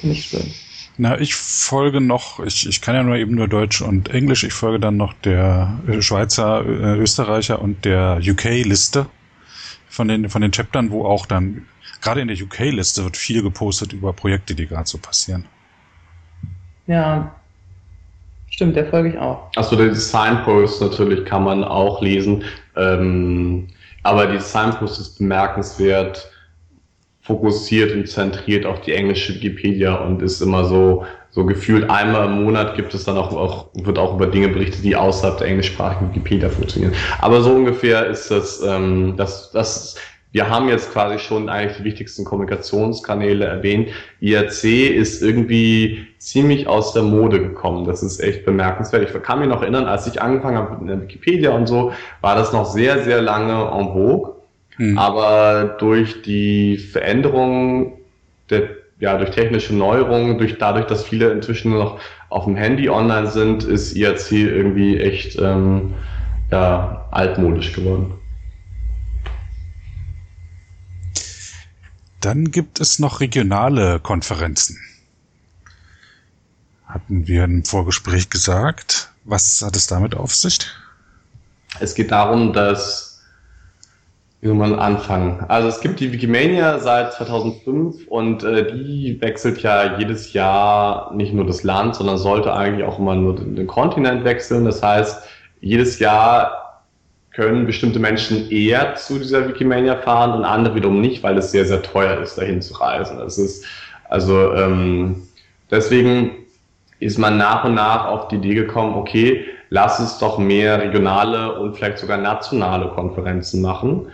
Finde 0.00 0.14
ich 0.14 0.24
schön. 0.24 0.71
Na, 0.98 1.18
ich 1.18 1.34
folge 1.34 2.00
noch, 2.00 2.40
ich, 2.40 2.68
ich 2.68 2.82
kann 2.82 2.94
ja 2.94 3.02
nur 3.02 3.16
eben 3.16 3.34
nur 3.34 3.48
Deutsch 3.48 3.80
und 3.80 4.10
Englisch, 4.10 4.44
ich 4.44 4.52
folge 4.52 4.78
dann 4.78 4.98
noch 4.98 5.14
der 5.14 5.78
äh, 5.88 6.02
Schweizer, 6.02 6.64
äh, 6.64 6.98
Österreicher 6.98 7.62
und 7.62 7.84
der 7.84 8.20
UK-Liste 8.22 9.06
von 9.88 10.08
den, 10.08 10.28
von 10.28 10.42
den 10.42 10.50
Chaptern, 10.50 10.90
wo 10.90 11.06
auch 11.06 11.24
dann, 11.24 11.66
gerade 12.02 12.20
in 12.20 12.28
der 12.28 12.36
UK-Liste 12.36 13.04
wird 13.04 13.16
viel 13.16 13.42
gepostet 13.42 13.94
über 13.94 14.12
Projekte, 14.12 14.54
die 14.54 14.66
gerade 14.66 14.86
so 14.86 14.98
passieren. 14.98 15.46
Ja, 16.86 17.34
stimmt, 18.50 18.76
der 18.76 18.86
folge 18.86 19.10
ich 19.10 19.18
auch. 19.18 19.50
Achso, 19.56 19.76
die 19.76 19.94
Signposts 19.94 20.80
natürlich 20.80 21.24
kann 21.24 21.44
man 21.44 21.64
auch 21.64 22.02
lesen, 22.02 22.44
ähm, 22.76 23.68
aber 24.02 24.26
die 24.26 24.40
Signposts 24.40 24.98
ist 24.98 25.18
bemerkenswert, 25.18 26.31
fokussiert 27.22 27.94
und 27.94 28.08
zentriert 28.08 28.66
auf 28.66 28.80
die 28.80 28.92
englische 28.92 29.34
Wikipedia 29.34 29.94
und 29.94 30.20
ist 30.22 30.40
immer 30.40 30.64
so, 30.64 31.04
so 31.30 31.46
gefühlt 31.46 31.88
einmal 31.88 32.26
im 32.26 32.42
Monat 32.42 32.74
gibt 32.74 32.92
es 32.94 33.04
dann 33.04 33.16
auch, 33.16 33.32
auch 33.32 33.66
wird 33.74 33.98
auch 33.98 34.16
über 34.16 34.26
Dinge 34.26 34.48
berichtet, 34.48 34.82
die 34.82 34.96
außerhalb 34.96 35.38
der 35.38 35.46
englischsprachigen 35.46 36.10
Wikipedia 36.10 36.48
funktionieren. 36.48 36.92
Aber 37.20 37.40
so 37.40 37.52
ungefähr 37.52 38.06
ist 38.06 38.30
das, 38.30 38.60
ähm, 38.66 39.14
das, 39.16 39.52
das, 39.52 39.96
wir 40.32 40.50
haben 40.50 40.68
jetzt 40.68 40.92
quasi 40.92 41.20
schon 41.20 41.48
eigentlich 41.48 41.78
die 41.78 41.84
wichtigsten 41.84 42.24
Kommunikationskanäle 42.24 43.44
erwähnt. 43.44 43.90
IRC 44.20 44.64
ist 44.64 45.22
irgendwie 45.22 46.08
ziemlich 46.18 46.66
aus 46.66 46.92
der 46.92 47.04
Mode 47.04 47.40
gekommen. 47.40 47.84
Das 47.84 48.02
ist 48.02 48.18
echt 48.18 48.44
bemerkenswert. 48.44 49.08
Ich 49.08 49.22
kann 49.22 49.38
mich 49.38 49.48
noch 49.48 49.62
erinnern, 49.62 49.86
als 49.86 50.08
ich 50.08 50.20
angefangen 50.20 50.56
habe 50.56 50.78
mit 50.80 50.88
der 50.88 51.02
Wikipedia 51.02 51.52
und 51.52 51.68
so, 51.68 51.92
war 52.20 52.34
das 52.34 52.52
noch 52.52 52.64
sehr, 52.64 53.04
sehr 53.04 53.22
lange 53.22 53.52
en 53.52 53.92
vogue. 53.92 54.41
Hm. 54.76 54.98
Aber 54.98 55.76
durch 55.78 56.22
die 56.22 56.78
Veränderung 56.78 57.98
der, 58.50 58.70
ja, 59.00 59.18
durch 59.18 59.30
technische 59.30 59.74
Neuerungen, 59.74 60.38
durch 60.38 60.58
dadurch, 60.58 60.86
dass 60.86 61.04
viele 61.04 61.30
inzwischen 61.30 61.72
noch 61.72 62.00
auf 62.28 62.44
dem 62.44 62.56
Handy 62.56 62.88
online 62.88 63.30
sind, 63.30 63.64
ist 63.64 63.94
IRC 63.94 64.32
irgendwie 64.32 64.98
echt 64.98 65.38
ähm, 65.38 65.94
ja, 66.50 67.06
altmodisch 67.10 67.72
geworden. 67.72 68.14
Dann 72.20 72.52
gibt 72.52 72.80
es 72.80 73.00
noch 73.00 73.20
regionale 73.20 73.98
Konferenzen. 73.98 74.78
Hatten 76.86 77.26
wir 77.26 77.44
im 77.44 77.64
Vorgespräch 77.64 78.30
gesagt. 78.30 79.10
Was 79.24 79.62
hat 79.62 79.76
es 79.76 79.86
damit 79.88 80.14
auf 80.14 80.34
sich? 80.34 80.58
Es 81.80 81.94
geht 81.94 82.12
darum, 82.12 82.52
dass, 82.52 83.11
wie 84.42 84.48
soll 84.48 84.56
man 84.56 84.74
anfangen? 84.74 85.44
Also 85.46 85.68
es 85.68 85.80
gibt 85.80 86.00
die 86.00 86.12
Wikimania 86.12 86.80
seit 86.80 87.12
2005 87.12 88.08
und 88.08 88.42
äh, 88.42 88.72
die 88.72 89.16
wechselt 89.20 89.62
ja 89.62 89.96
jedes 90.00 90.32
Jahr 90.32 91.14
nicht 91.14 91.32
nur 91.32 91.46
das 91.46 91.62
Land, 91.62 91.94
sondern 91.94 92.18
sollte 92.18 92.52
eigentlich 92.52 92.84
auch 92.84 92.98
immer 92.98 93.14
nur 93.14 93.36
den, 93.36 93.68
Kontinent 93.68 94.24
wechseln. 94.24 94.64
Das 94.64 94.82
heißt, 94.82 95.28
jedes 95.60 96.00
Jahr 96.00 96.82
können 97.30 97.66
bestimmte 97.66 98.00
Menschen 98.00 98.50
eher 98.50 98.96
zu 98.96 99.20
dieser 99.20 99.48
Wikimania 99.48 99.94
fahren 99.98 100.32
und 100.32 100.44
andere 100.44 100.74
wiederum 100.74 101.00
nicht, 101.00 101.22
weil 101.22 101.38
es 101.38 101.52
sehr, 101.52 101.64
sehr 101.64 101.80
teuer 101.80 102.20
ist, 102.20 102.36
dahin 102.36 102.60
zu 102.60 102.74
reisen. 102.74 103.18
Das 103.18 103.38
ist 103.38 103.64
also 104.08 104.52
ähm, 104.54 105.22
deswegen 105.70 106.32
ist 106.98 107.16
man 107.16 107.38
nach 107.38 107.64
und 107.64 107.74
nach 107.74 108.06
auf 108.06 108.26
die 108.26 108.36
Idee 108.36 108.54
gekommen, 108.54 108.94
okay, 108.96 109.44
lass 109.70 110.00
uns 110.00 110.18
doch 110.18 110.36
mehr 110.36 110.80
regionale 110.82 111.60
und 111.60 111.76
vielleicht 111.76 111.98
sogar 111.98 112.18
nationale 112.18 112.88
Konferenzen 112.88 113.62
machen. 113.62 114.08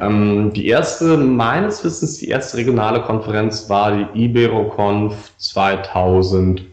Ähm, 0.00 0.52
die 0.52 0.66
erste, 0.66 1.16
meines 1.16 1.84
Wissens, 1.84 2.18
die 2.18 2.28
erste 2.28 2.56
regionale 2.56 3.02
Konferenz 3.02 3.68
war 3.70 3.92
die 3.96 4.24
IberoConf 4.24 5.32
2000 5.38 6.64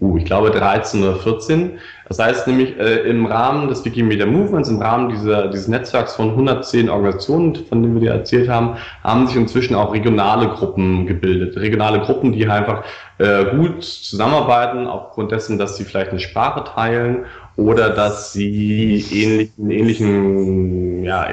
uh, 0.00 0.16
ich 0.16 0.24
glaube 0.24 0.50
13 0.50 1.02
oder 1.02 1.16
14. 1.16 1.78
Das 2.08 2.18
heißt 2.18 2.46
nämlich, 2.46 2.78
äh, 2.78 3.08
im 3.08 3.26
Rahmen 3.26 3.68
des 3.68 3.84
Wikimedia 3.84 4.26
Movements, 4.26 4.68
im 4.68 4.80
Rahmen 4.80 5.08
dieser, 5.08 5.48
dieses 5.48 5.66
Netzwerks 5.66 6.14
von 6.14 6.30
110 6.30 6.88
Organisationen, 6.88 7.56
von 7.56 7.82
denen 7.82 7.94
wir 7.94 8.00
dir 8.00 8.12
erzählt 8.12 8.48
haben, 8.48 8.76
haben 9.02 9.26
sich 9.26 9.36
inzwischen 9.36 9.74
auch 9.74 9.92
regionale 9.92 10.48
Gruppen 10.48 11.06
gebildet. 11.06 11.56
Regionale 11.56 12.00
Gruppen, 12.00 12.32
die 12.32 12.46
einfach 12.46 12.84
äh, 13.18 13.46
gut 13.56 13.82
zusammenarbeiten, 13.82 14.86
aufgrund 14.86 15.32
dessen, 15.32 15.58
dass 15.58 15.76
sie 15.76 15.84
vielleicht 15.84 16.10
eine 16.10 16.20
Sprache 16.20 16.62
teilen 16.62 17.24
oder 17.56 17.90
dass 17.90 18.32
sie 18.32 19.04
ähnlichen, 19.12 19.70
ähnlichen, 19.70 21.04
ja, 21.04 21.26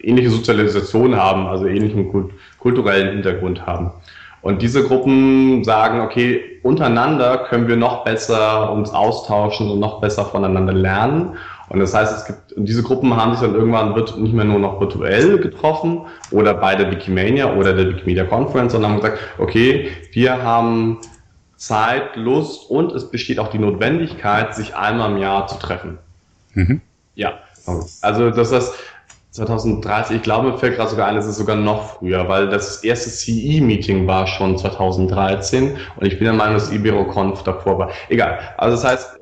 ähnliche 0.00 0.30
Sozialisation 0.30 1.16
haben, 1.16 1.46
also 1.46 1.66
ähnlichen 1.66 2.10
kulturellen 2.58 3.10
Hintergrund 3.10 3.66
haben. 3.66 3.92
Und 4.42 4.60
diese 4.60 4.82
Gruppen 4.82 5.62
sagen, 5.62 6.00
okay, 6.00 6.40
untereinander 6.64 7.46
können 7.48 7.68
wir 7.68 7.76
noch 7.76 8.04
besser 8.04 8.72
uns 8.72 8.90
austauschen 8.90 9.70
und 9.70 9.78
noch 9.78 10.00
besser 10.00 10.24
voneinander 10.24 10.72
lernen. 10.72 11.36
Und 11.68 11.78
das 11.78 11.94
heißt, 11.94 12.16
es 12.16 12.24
gibt, 12.26 12.54
diese 12.56 12.82
Gruppen 12.82 13.16
haben 13.16 13.32
sich 13.32 13.42
dann 13.42 13.54
irgendwann 13.54 13.94
nicht 13.94 14.34
mehr 14.34 14.44
nur 14.44 14.58
noch 14.58 14.80
virtuell 14.80 15.38
getroffen 15.38 16.02
oder 16.32 16.54
bei 16.54 16.74
der 16.74 16.90
Wikimania 16.90 17.54
oder 17.54 17.72
der 17.72 17.88
Wikimedia 17.88 18.24
Conference, 18.24 18.72
sondern 18.72 18.92
haben 18.92 19.00
gesagt, 19.00 19.18
okay, 19.38 19.88
wir 20.10 20.42
haben 20.42 20.98
Zeit, 21.62 22.16
Lust 22.16 22.68
und 22.68 22.90
es 22.90 23.08
besteht 23.08 23.38
auch 23.38 23.46
die 23.46 23.58
Notwendigkeit, 23.58 24.52
sich 24.52 24.74
einmal 24.74 25.12
im 25.12 25.18
Jahr 25.18 25.46
zu 25.46 25.58
treffen. 25.58 25.96
Mhm. 26.54 26.80
Ja, 27.14 27.34
also 28.00 28.30
das 28.30 28.50
ist 28.50 28.74
2030, 29.30 30.16
ich 30.16 30.22
glaube, 30.24 30.50
mir 30.50 30.58
fällt 30.58 30.74
gerade 30.74 30.90
sogar 30.90 31.06
ein, 31.06 31.16
es 31.16 31.24
ist 31.24 31.36
sogar 31.36 31.54
noch 31.54 31.98
früher, 31.98 32.28
weil 32.28 32.48
das 32.48 32.82
erste 32.82 33.10
CE-Meeting 33.10 34.08
war 34.08 34.26
schon 34.26 34.58
2013 34.58 35.76
und 35.96 36.04
ich 36.04 36.18
bin 36.18 36.24
der 36.24 36.32
Meinung, 36.32 36.54
dass 36.54 36.72
IberoConf 36.72 37.44
davor 37.44 37.78
war. 37.78 37.90
Egal. 38.08 38.40
Also 38.56 38.82
das 38.82 38.84
heißt, 38.84 39.20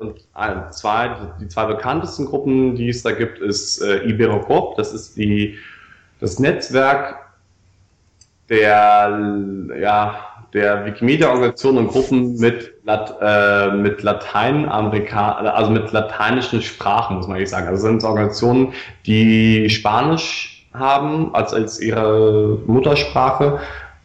zwei, 0.71 1.15
die 1.39 1.47
zwei 1.47 1.65
bekanntesten 1.65 2.25
Gruppen, 2.25 2.73
die 2.73 2.89
es 2.89 3.03
da 3.03 3.11
gibt, 3.11 3.37
ist 3.37 3.83
äh, 3.83 4.03
IberoCorp, 4.09 4.77
das 4.77 4.93
ist 4.93 5.15
die, 5.15 5.59
das 6.19 6.39
Netzwerk 6.39 7.19
der, 8.49 9.17
ja, 9.79 10.30
der 10.53 10.85
Wikimedia-Organisationen 10.85 11.79
und 11.79 11.87
Gruppen 11.87 12.35
mit, 12.37 12.73
Lat, 12.83 13.15
äh, 13.21 13.71
mit 13.71 14.03
Lateinamerika, 14.03 15.33
also 15.33 15.71
mit 15.71 15.91
lateinischen 15.91 16.61
Sprachen, 16.61 17.17
muss 17.17 17.27
man 17.27 17.37
eigentlich 17.37 17.49
sagen. 17.49 17.67
Also 17.67 17.87
sind 17.87 18.03
Organisationen, 18.03 18.73
die 19.05 19.69
Spanisch 19.69 20.67
haben 20.73 21.33
als, 21.33 21.53
als 21.53 21.79
ihre 21.79 22.59
Muttersprache, 22.65 23.59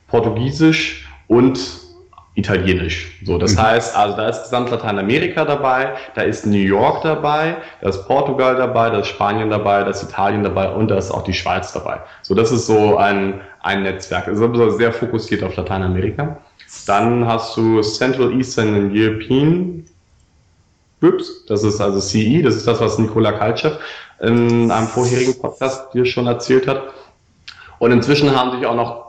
Portugiesisch 0.08 1.08
und 1.26 1.58
Italienisch. 2.36 3.18
So, 3.24 3.38
das 3.38 3.54
mhm. 3.54 3.62
heißt, 3.62 3.96
also 3.96 4.14
da 4.14 4.28
ist 4.28 4.42
gesamt 4.42 4.70
Lateinamerika 4.70 5.46
dabei, 5.46 5.94
da 6.14 6.20
ist 6.20 6.44
New 6.44 6.58
York 6.58 7.02
dabei, 7.02 7.56
da 7.80 7.88
ist 7.88 8.06
Portugal 8.06 8.56
dabei, 8.56 8.90
da 8.90 8.98
ist 8.98 9.08
Spanien 9.08 9.48
dabei, 9.48 9.82
da 9.84 9.90
ist 9.90 10.02
Italien 10.02 10.42
dabei 10.42 10.68
und 10.68 10.88
da 10.90 10.98
ist 10.98 11.10
auch 11.10 11.24
die 11.24 11.32
Schweiz 11.32 11.72
dabei. 11.72 11.98
So, 12.20 12.34
das 12.34 12.52
ist 12.52 12.66
so 12.66 12.98
ein, 12.98 13.40
ein 13.66 13.82
Netzwerk. 13.82 14.28
Es 14.28 14.38
ist 14.38 14.78
sehr 14.78 14.92
fokussiert 14.92 15.42
auf 15.42 15.56
Lateinamerika. 15.56 16.38
Dann 16.86 17.26
hast 17.26 17.56
du 17.56 17.82
Central 17.82 18.32
Eastern 18.32 18.74
and 18.74 18.92
European 18.94 19.84
Groups. 21.00 21.44
Das 21.46 21.62
ist 21.64 21.80
also 21.80 22.00
CE, 22.00 22.42
das 22.42 22.56
ist 22.56 22.66
das, 22.66 22.80
was 22.80 22.98
Nikola 22.98 23.32
Kalchev 23.32 23.78
in 24.20 24.70
einem 24.70 24.86
vorherigen 24.86 25.38
Podcast 25.38 25.92
dir 25.92 26.06
schon 26.06 26.26
erzählt 26.26 26.66
hat. 26.66 26.82
Und 27.78 27.92
inzwischen 27.92 28.34
haben 28.34 28.52
sich 28.52 28.66
auch 28.66 28.74
noch 28.74 29.05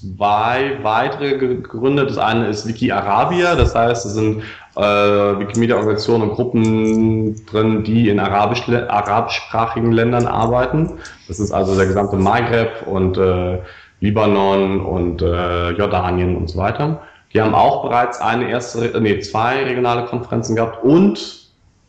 zwei 0.00 0.78
weitere 0.82 1.38
gegründet. 1.38 2.10
Das 2.10 2.18
eine 2.18 2.48
ist 2.48 2.66
Wiki 2.66 2.92
Arabia, 2.92 3.54
das 3.54 3.74
heißt, 3.74 4.06
es 4.06 4.14
sind 4.14 4.42
äh, 4.76 4.80
Wikimedia-Organisationen 4.80 6.30
und 6.30 6.36
Gruppen 6.36 7.46
drin, 7.46 7.84
die 7.84 8.08
in 8.08 8.20
arabisch, 8.20 8.68
arabischsprachigen 8.68 9.92
Ländern 9.92 10.26
arbeiten. 10.26 10.94
Das 11.28 11.40
ist 11.40 11.52
also 11.52 11.76
der 11.76 11.86
gesamte 11.86 12.16
Maghreb 12.16 12.86
und 12.86 13.16
äh, 13.16 13.58
Libanon 14.00 14.80
und 14.80 15.22
äh, 15.22 15.70
Jordanien 15.70 16.36
und 16.36 16.50
so 16.50 16.58
weiter. 16.58 17.00
Die 17.32 17.40
haben 17.40 17.54
auch 17.54 17.82
bereits 17.82 18.20
eine 18.20 18.48
erste, 18.50 19.00
nee, 19.00 19.18
zwei 19.20 19.64
regionale 19.64 20.04
Konferenzen 20.04 20.56
gehabt 20.56 20.84
und 20.84 21.45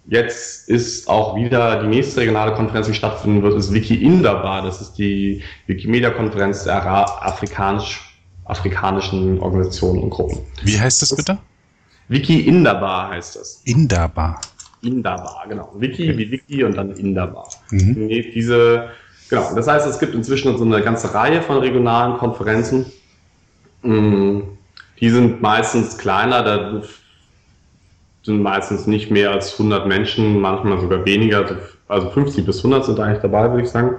Jetzt 0.09 0.69
ist 0.69 1.09
auch 1.09 1.35
wieder 1.35 1.81
die 1.81 1.87
nächste 1.87 2.21
regionale 2.21 2.53
Konferenz, 2.53 2.87
die 2.87 2.93
stattfinden 2.93 3.43
wird, 3.43 3.55
ist 3.55 3.73
Wiki 3.73 3.95
Indaba. 3.95 4.61
Das 4.61 4.79
ist 4.79 4.93
die 4.93 5.43
Wikimedia-Konferenz 5.65 6.63
der 6.63 6.85
afrikanisch, 7.25 8.17
afrikanischen 8.45 9.39
Organisationen 9.39 10.03
und 10.03 10.09
Gruppen. 10.09 10.39
Wie 10.63 10.79
heißt 10.79 11.01
das 11.01 11.13
bitte? 11.13 11.37
Wiki 12.07 12.39
Indaba 12.39 13.09
heißt 13.09 13.35
das. 13.35 13.61
Indaba. 13.65 14.39
Indaba, 14.81 15.43
genau. 15.49 15.73
Wiki 15.75 16.09
okay. 16.09 16.17
wie 16.17 16.31
Wiki 16.31 16.63
und 16.63 16.77
dann 16.77 16.91
Indaba. 16.91 17.43
Mhm. 17.71 18.07
Diese, 18.07 18.89
genau. 19.29 19.53
Das 19.55 19.67
heißt, 19.67 19.87
es 19.87 19.99
gibt 19.99 20.15
inzwischen 20.15 20.57
so 20.57 20.63
eine 20.63 20.81
ganze 20.83 21.13
Reihe 21.13 21.41
von 21.41 21.57
regionalen 21.57 22.17
Konferenzen. 22.17 22.85
Mm, 23.81 24.39
die 25.01 25.09
sind 25.09 25.41
meistens 25.41 25.97
kleiner, 25.97 26.43
da 26.43 26.81
sind 28.27 28.43
meistens 28.43 28.87
nicht 28.87 29.09
mehr 29.09 29.31
als 29.31 29.53
100 29.53 29.87
Menschen, 29.87 30.39
manchmal 30.41 30.79
sogar 30.79 31.05
weniger, 31.05 31.45
also 31.87 32.09
50 32.09 32.45
bis 32.45 32.57
100 32.57 32.85
sind 32.85 32.99
eigentlich 32.99 33.21
dabei, 33.21 33.49
würde 33.49 33.63
ich 33.63 33.69
sagen. 33.69 33.95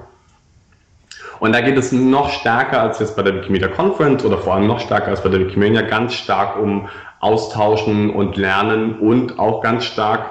Und 1.41 1.53
da 1.53 1.62
geht 1.62 1.79
es 1.79 1.93
noch 1.93 2.31
stärker 2.31 2.83
als 2.83 2.99
jetzt 2.99 3.16
bei 3.16 3.22
der 3.22 3.35
Wikimedia 3.35 3.68
Conference 3.68 4.24
oder 4.24 4.37
vor 4.39 4.55
allem 4.55 4.66
noch 4.66 4.81
stärker 4.81 5.09
als 5.09 5.22
bei 5.22 5.31
der 5.31 5.41
Wikimania 5.41 5.83
ganz 5.83 6.12
stark 6.12 6.61
um 6.61 6.89
Austauschen 7.20 8.11
und 8.11 8.37
Lernen 8.37 8.99
und 8.99 9.39
auch 9.39 9.62
ganz 9.62 9.85
stark 9.85 10.31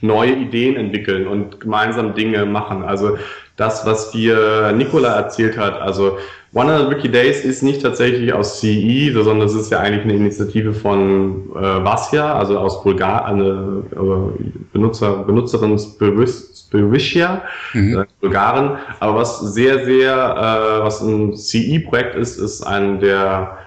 neue 0.00 0.32
Ideen 0.32 0.76
entwickeln 0.76 1.28
und 1.28 1.60
gemeinsam 1.60 2.14
Dinge 2.14 2.44
machen. 2.46 2.82
Also 2.82 3.16
das, 3.56 3.86
was 3.86 4.10
dir 4.10 4.72
Nicola 4.72 5.14
erzählt 5.14 5.56
hat, 5.56 5.80
also 5.80 6.18
100 6.54 6.88
Wiki 6.88 7.10
Days 7.10 7.44
ist 7.44 7.62
nicht 7.62 7.82
tatsächlich 7.82 8.32
aus 8.32 8.60
CE, 8.60 9.12
sondern 9.12 9.48
es 9.48 9.54
ist 9.54 9.72
ja 9.72 9.80
eigentlich 9.80 10.04
eine 10.04 10.14
Initiative 10.14 10.72
von 10.72 11.50
äh, 11.56 11.84
Vasya, 11.84 12.32
also 12.32 12.58
aus 12.58 12.82
Bulgar, 12.84 13.24
eine 13.24 13.82
äh, 13.92 14.52
Benutzer, 14.72 15.24
Benutzerin 15.24 15.76
Spivishia, 15.78 17.42
mhm. 17.72 17.98
äh, 17.98 18.04
Bulgaren. 18.20 18.78
Aber 19.00 19.16
was 19.16 19.40
sehr, 19.40 19.84
sehr, 19.84 20.12
äh, 20.14 20.84
was 20.84 21.00
ein 21.00 21.36
CE-Projekt 21.36 22.14
ist, 22.14 22.38
ist 22.38 22.62
ein 22.62 23.00
der 23.00 23.58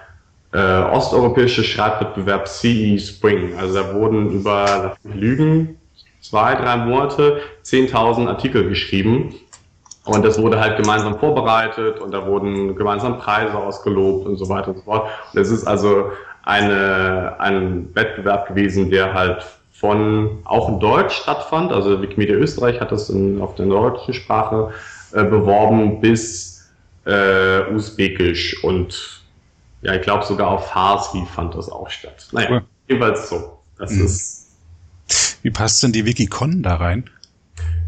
äh, 0.52 0.58
osteuropäische 0.58 1.62
Schreibwettbewerb 1.64 2.48
CE 2.48 2.98
Spring. 2.98 3.54
Also 3.58 3.74
da 3.74 3.94
wurden 3.94 4.30
über 4.30 4.96
Lügen 5.04 5.76
zwei, 6.22 6.54
drei 6.54 6.76
Monate 6.78 7.42
10.000 7.64 8.28
Artikel 8.28 8.66
geschrieben 8.66 9.34
und 10.08 10.24
das 10.24 10.40
wurde 10.40 10.60
halt 10.60 10.76
gemeinsam 10.76 11.18
vorbereitet 11.18 12.00
und 12.00 12.12
da 12.12 12.26
wurden 12.26 12.74
gemeinsam 12.76 13.18
Preise 13.18 13.54
ausgelobt 13.54 14.26
und 14.26 14.36
so 14.36 14.48
weiter 14.48 14.68
und 14.68 14.78
so 14.78 14.82
fort. 14.82 15.08
Und 15.32 15.40
es 15.40 15.50
ist 15.50 15.66
also 15.66 16.12
eine, 16.42 17.36
ein 17.38 17.94
Wettbewerb 17.94 18.48
gewesen, 18.48 18.90
der 18.90 19.12
halt 19.12 19.44
von 19.72 20.38
auch 20.44 20.68
in 20.68 20.80
Deutsch 20.80 21.14
stattfand. 21.14 21.72
Also 21.72 22.00
Wikimedia 22.02 22.36
Österreich 22.36 22.80
hat 22.80 22.90
das 22.90 23.10
in, 23.10 23.40
auf 23.40 23.54
der 23.54 23.66
deutschen 23.66 24.14
Sprache 24.14 24.72
äh, 25.12 25.24
beworben 25.24 26.00
bis 26.00 26.68
äh, 27.04 27.70
Usbekisch 27.72 28.62
und 28.64 29.22
ja, 29.82 29.94
ich 29.94 30.02
glaube 30.02 30.24
sogar 30.24 30.48
auf 30.48 30.70
Farsi 30.70 31.24
fand 31.34 31.54
das 31.54 31.68
auch 31.68 31.88
statt. 31.88 32.28
Naja, 32.32 32.50
cool. 32.50 32.62
jedenfalls 32.88 33.28
so. 33.28 33.58
Das 33.78 33.92
mhm. 33.92 34.04
ist. 34.04 34.48
Wie 35.42 35.50
passt 35.50 35.82
denn 35.82 35.92
die 35.92 36.04
Wikicon 36.04 36.62
da 36.62 36.74
rein? 36.76 37.08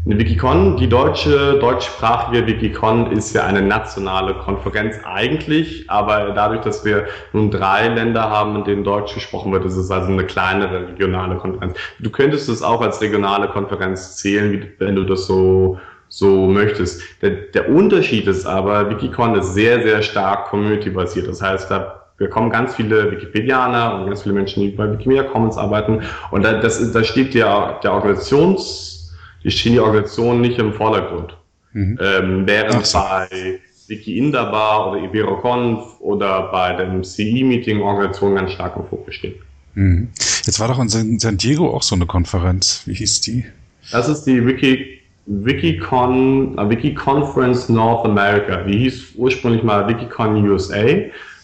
Eine 0.03 0.17
Wikicon, 0.17 0.77
die 0.77 0.89
deutsche, 0.89 1.59
deutschsprachige 1.59 2.47
Wikicon 2.47 3.11
ist 3.11 3.35
ja 3.35 3.45
eine 3.45 3.61
nationale 3.61 4.33
Konferenz 4.33 4.95
eigentlich, 5.05 5.87
aber 5.91 6.31
dadurch, 6.31 6.61
dass 6.61 6.83
wir 6.83 7.05
nun 7.33 7.51
drei 7.51 7.87
Länder 7.87 8.27
haben, 8.27 8.55
in 8.55 8.63
denen 8.63 8.83
Deutsch 8.83 9.13
gesprochen 9.13 9.51
wird, 9.51 9.63
ist 9.63 9.75
es 9.75 9.91
also 9.91 10.11
eine 10.11 10.25
kleinere 10.25 10.87
regionale 10.87 11.35
Konferenz. 11.35 11.77
Du 11.99 12.09
könntest 12.09 12.49
es 12.49 12.63
auch 12.63 12.81
als 12.81 12.99
regionale 12.99 13.47
Konferenz 13.49 14.17
zählen, 14.17 14.71
wenn 14.79 14.95
du 14.95 15.03
das 15.03 15.27
so, 15.27 15.79
so 16.09 16.47
möchtest. 16.47 17.03
Der, 17.21 17.29
der 17.53 17.69
Unterschied 17.69 18.25
ist 18.25 18.47
aber, 18.47 18.89
Wikicon 18.89 19.35
ist 19.35 19.53
sehr, 19.53 19.83
sehr 19.83 20.01
stark 20.01 20.49
community-basiert. 20.49 21.27
Das 21.27 21.43
heißt, 21.43 21.69
da 21.69 21.97
wir 22.17 22.29
kommen 22.29 22.49
ganz 22.49 22.75
viele 22.75 23.11
Wikipedianer 23.11 23.99
und 23.99 24.07
ganz 24.07 24.23
viele 24.23 24.33
Menschen, 24.33 24.61
die 24.61 24.69
bei 24.69 24.91
Wikimedia 24.91 25.23
Commons 25.23 25.57
arbeiten. 25.57 26.01
Und 26.31 26.43
da, 26.43 26.53
das, 26.53 26.91
da 26.91 27.03
steht 27.03 27.35
der, 27.35 27.79
der 27.83 27.91
Organisations- 27.91 29.00
die 29.43 29.51
stehen 29.51 29.73
die 29.73 29.79
Organisationen 29.79 30.41
nicht 30.41 30.59
im 30.59 30.73
Vordergrund. 30.73 31.35
Mhm. 31.73 31.97
Ähm, 32.01 32.43
während 32.45 32.85
so. 32.85 32.99
bei 32.99 33.59
Wiki 33.87 34.17
Indabar 34.17 34.91
oder 34.91 35.03
IberoConf 35.03 35.99
oder 35.99 36.43
bei 36.51 36.73
dem 36.73 37.03
CE-Meeting 37.03 37.81
Organisationen 37.81 38.35
ganz 38.35 38.51
stark 38.51 38.75
im 38.77 38.85
Fokus 38.85 39.15
stehen. 39.15 39.35
Mhm. 39.73 40.09
Jetzt 40.45 40.59
war 40.59 40.67
doch 40.67 40.79
in 40.79 40.89
San 40.89 41.37
Diego 41.37 41.69
auch 41.69 41.83
so 41.83 41.95
eine 41.95 42.05
Konferenz. 42.05 42.83
Wie 42.85 42.93
hieß 42.93 43.21
die? 43.21 43.45
Das 43.91 44.07
ist 44.07 44.23
die 44.23 44.45
Wiki, 44.45 44.99
WikiCon, 45.25 46.57
uh, 46.59 46.69
Wiki 46.69 46.93
Conference 46.93 47.69
North 47.69 48.05
America. 48.05 48.63
Die 48.63 48.77
hieß 48.77 49.15
ursprünglich 49.15 49.63
mal 49.63 49.87
WikiCon 49.87 50.47
USA, 50.49 50.85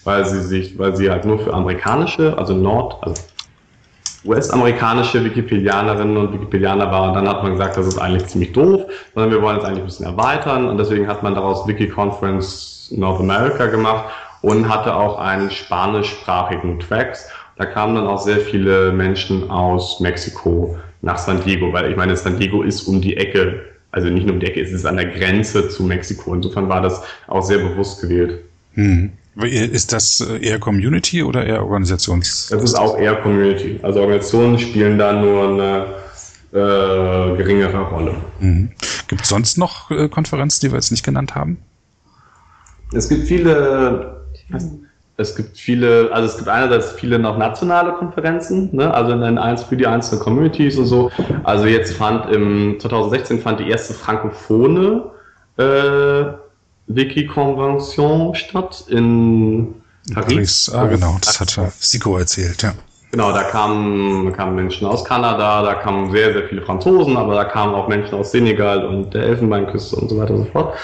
weil 0.04 0.26
sie 0.26 0.41
sich, 0.41 0.78
weil 0.78 0.95
sie 0.95 1.10
halt 1.10 1.26
nur 1.26 1.39
für 1.39 1.54
amerikanische, 1.54 2.38
also 2.38 2.54
Nord, 2.54 3.02
also 3.02 3.22
US-amerikanische 4.28 5.23
Wikipedianerinnen 5.23 6.17
und 6.17 6.34
Wikipedianer 6.34 6.91
war. 6.91 7.09
Und 7.09 7.13
dann 7.13 7.28
hat 7.28 7.43
man 7.43 7.53
gesagt, 7.53 7.78
das 7.78 7.88
ist 7.88 7.97
eigentlich 7.97 8.28
ziemlich 8.28 8.51
doof, 8.51 8.86
sondern 9.13 9.32
wir 9.32 9.41
wollen 9.41 9.57
es 9.57 9.63
eigentlich 9.63 9.80
ein 9.80 9.86
bisschen 9.86 10.05
erweitern. 10.05 10.67
Und 10.67 10.78
deswegen 10.78 11.07
hat 11.07 11.23
man 11.23 11.36
daraus 11.36 11.67
Wiki-Conference 11.67 12.89
North 12.91 13.19
America 13.19 13.67
gemacht 13.67 14.05
und 14.41 14.69
hatte 14.69 14.95
auch 14.95 15.19
einen 15.19 15.49
spanischsprachigen 15.49 16.80
Tracks. 16.80 17.30
Da 17.57 17.65
kamen 17.65 17.95
dann 17.95 18.07
auch 18.07 18.19
sehr 18.19 18.39
viele 18.39 18.91
Menschen 18.91 19.49
aus 19.49 19.99
Mexiko 19.99 20.78
nach 21.01 21.17
San 21.17 21.43
Diego, 21.43 21.73
weil 21.73 21.89
ich 21.89 21.97
meine, 21.97 22.15
San 22.15 22.38
Diego 22.38 22.61
ist 22.61 22.84
um 22.84 23.01
die 23.01 23.17
Ecke, 23.17 23.61
also 23.91 24.09
nicht 24.09 24.25
nur 24.25 24.36
um 24.36 24.39
die 24.39 24.47
Ecke, 24.47 24.61
es 24.61 24.71
ist 24.71 24.86
an 24.86 24.97
der 24.97 25.07
Grenze 25.07 25.69
zu 25.69 25.84
Mexiko. 25.84 26.34
Insofern 26.34 26.69
war 26.69 26.82
das 26.82 27.01
auch 27.28 27.41
sehr 27.41 27.59
bewusst 27.59 28.01
gewählt. 28.01 28.43
Hm. 28.73 29.11
Ist 29.43 29.93
das 29.93 30.21
äh, 30.21 30.38
eher 30.43 30.59
Community 30.59 31.21
oder 31.21 31.45
eher 31.45 31.63
Organisations? 31.63 32.47
Das 32.49 32.63
ist 32.63 32.75
auch 32.75 32.97
eher 32.97 33.15
Community. 33.17 33.79
Also 33.83 33.99
Organisationen 34.01 34.57
spielen 34.57 34.97
da 34.97 35.13
nur 35.13 35.49
eine 35.49 35.85
äh, 36.51 37.38
geringere 37.38 37.81
Rolle. 37.89 38.15
Mhm. 38.39 38.69
Gibt 39.07 39.21
es 39.21 39.29
sonst 39.29 39.57
noch 39.57 39.91
äh, 39.91 40.09
Konferenzen, 40.09 40.61
die 40.61 40.71
wir 40.71 40.77
jetzt 40.77 40.91
nicht 40.91 41.05
genannt 41.05 41.35
haben? 41.35 41.57
Es 42.93 43.09
gibt 43.09 43.27
viele, 43.27 44.25
es 45.17 45.35
gibt 45.35 45.57
viele, 45.57 46.09
also 46.11 46.29
es 46.29 46.38
gibt 46.38 46.47
einerseits 46.47 46.93
viele 46.93 47.19
noch 47.19 47.38
nationale 47.38 47.93
Konferenzen, 47.93 48.69
ne? 48.71 48.91
also 48.91 49.11
in 49.11 49.21
den, 49.21 49.57
für 49.57 49.75
die 49.75 49.85
einzelnen 49.85 50.21
Communities 50.21 50.77
und 50.77 50.85
so. 50.85 51.11
Also 51.43 51.65
jetzt 51.65 51.93
fand 51.93 52.31
im 52.33 52.77
2016 52.79 53.41
fand 53.41 53.59
die 53.59 53.69
erste 53.69 53.93
frankophone 53.93 55.03
äh, 55.57 56.25
Wiki-Konvention 56.88 58.35
statt 58.35 58.85
in 58.88 59.75
Paris. 60.13 60.33
Paris. 60.33 60.71
Ah, 60.73 60.88
genau, 60.88 61.17
das 61.21 61.39
hat 61.39 61.55
ja 61.55 61.69
Siko 61.79 62.17
erzählt, 62.17 62.63
ja. 62.63 62.73
Genau, 63.11 63.31
da 63.31 63.43
kamen, 63.43 64.33
kamen 64.33 64.55
Menschen 64.55 64.85
aus 64.85 65.05
Kanada, 65.05 65.63
da 65.63 65.75
kamen 65.75 66.11
sehr, 66.11 66.33
sehr 66.33 66.43
viele 66.43 66.61
Franzosen, 66.61 67.15
aber 67.15 67.35
da 67.35 67.45
kamen 67.45 67.73
auch 67.73 67.88
Menschen 67.88 68.15
aus 68.15 68.31
Senegal 68.31 68.85
und 68.85 69.13
der 69.13 69.23
Elfenbeinküste 69.23 69.95
und 69.95 70.09
so 70.09 70.17
weiter 70.17 70.33
und 70.33 70.45
so 70.45 70.51
fort. 70.51 70.77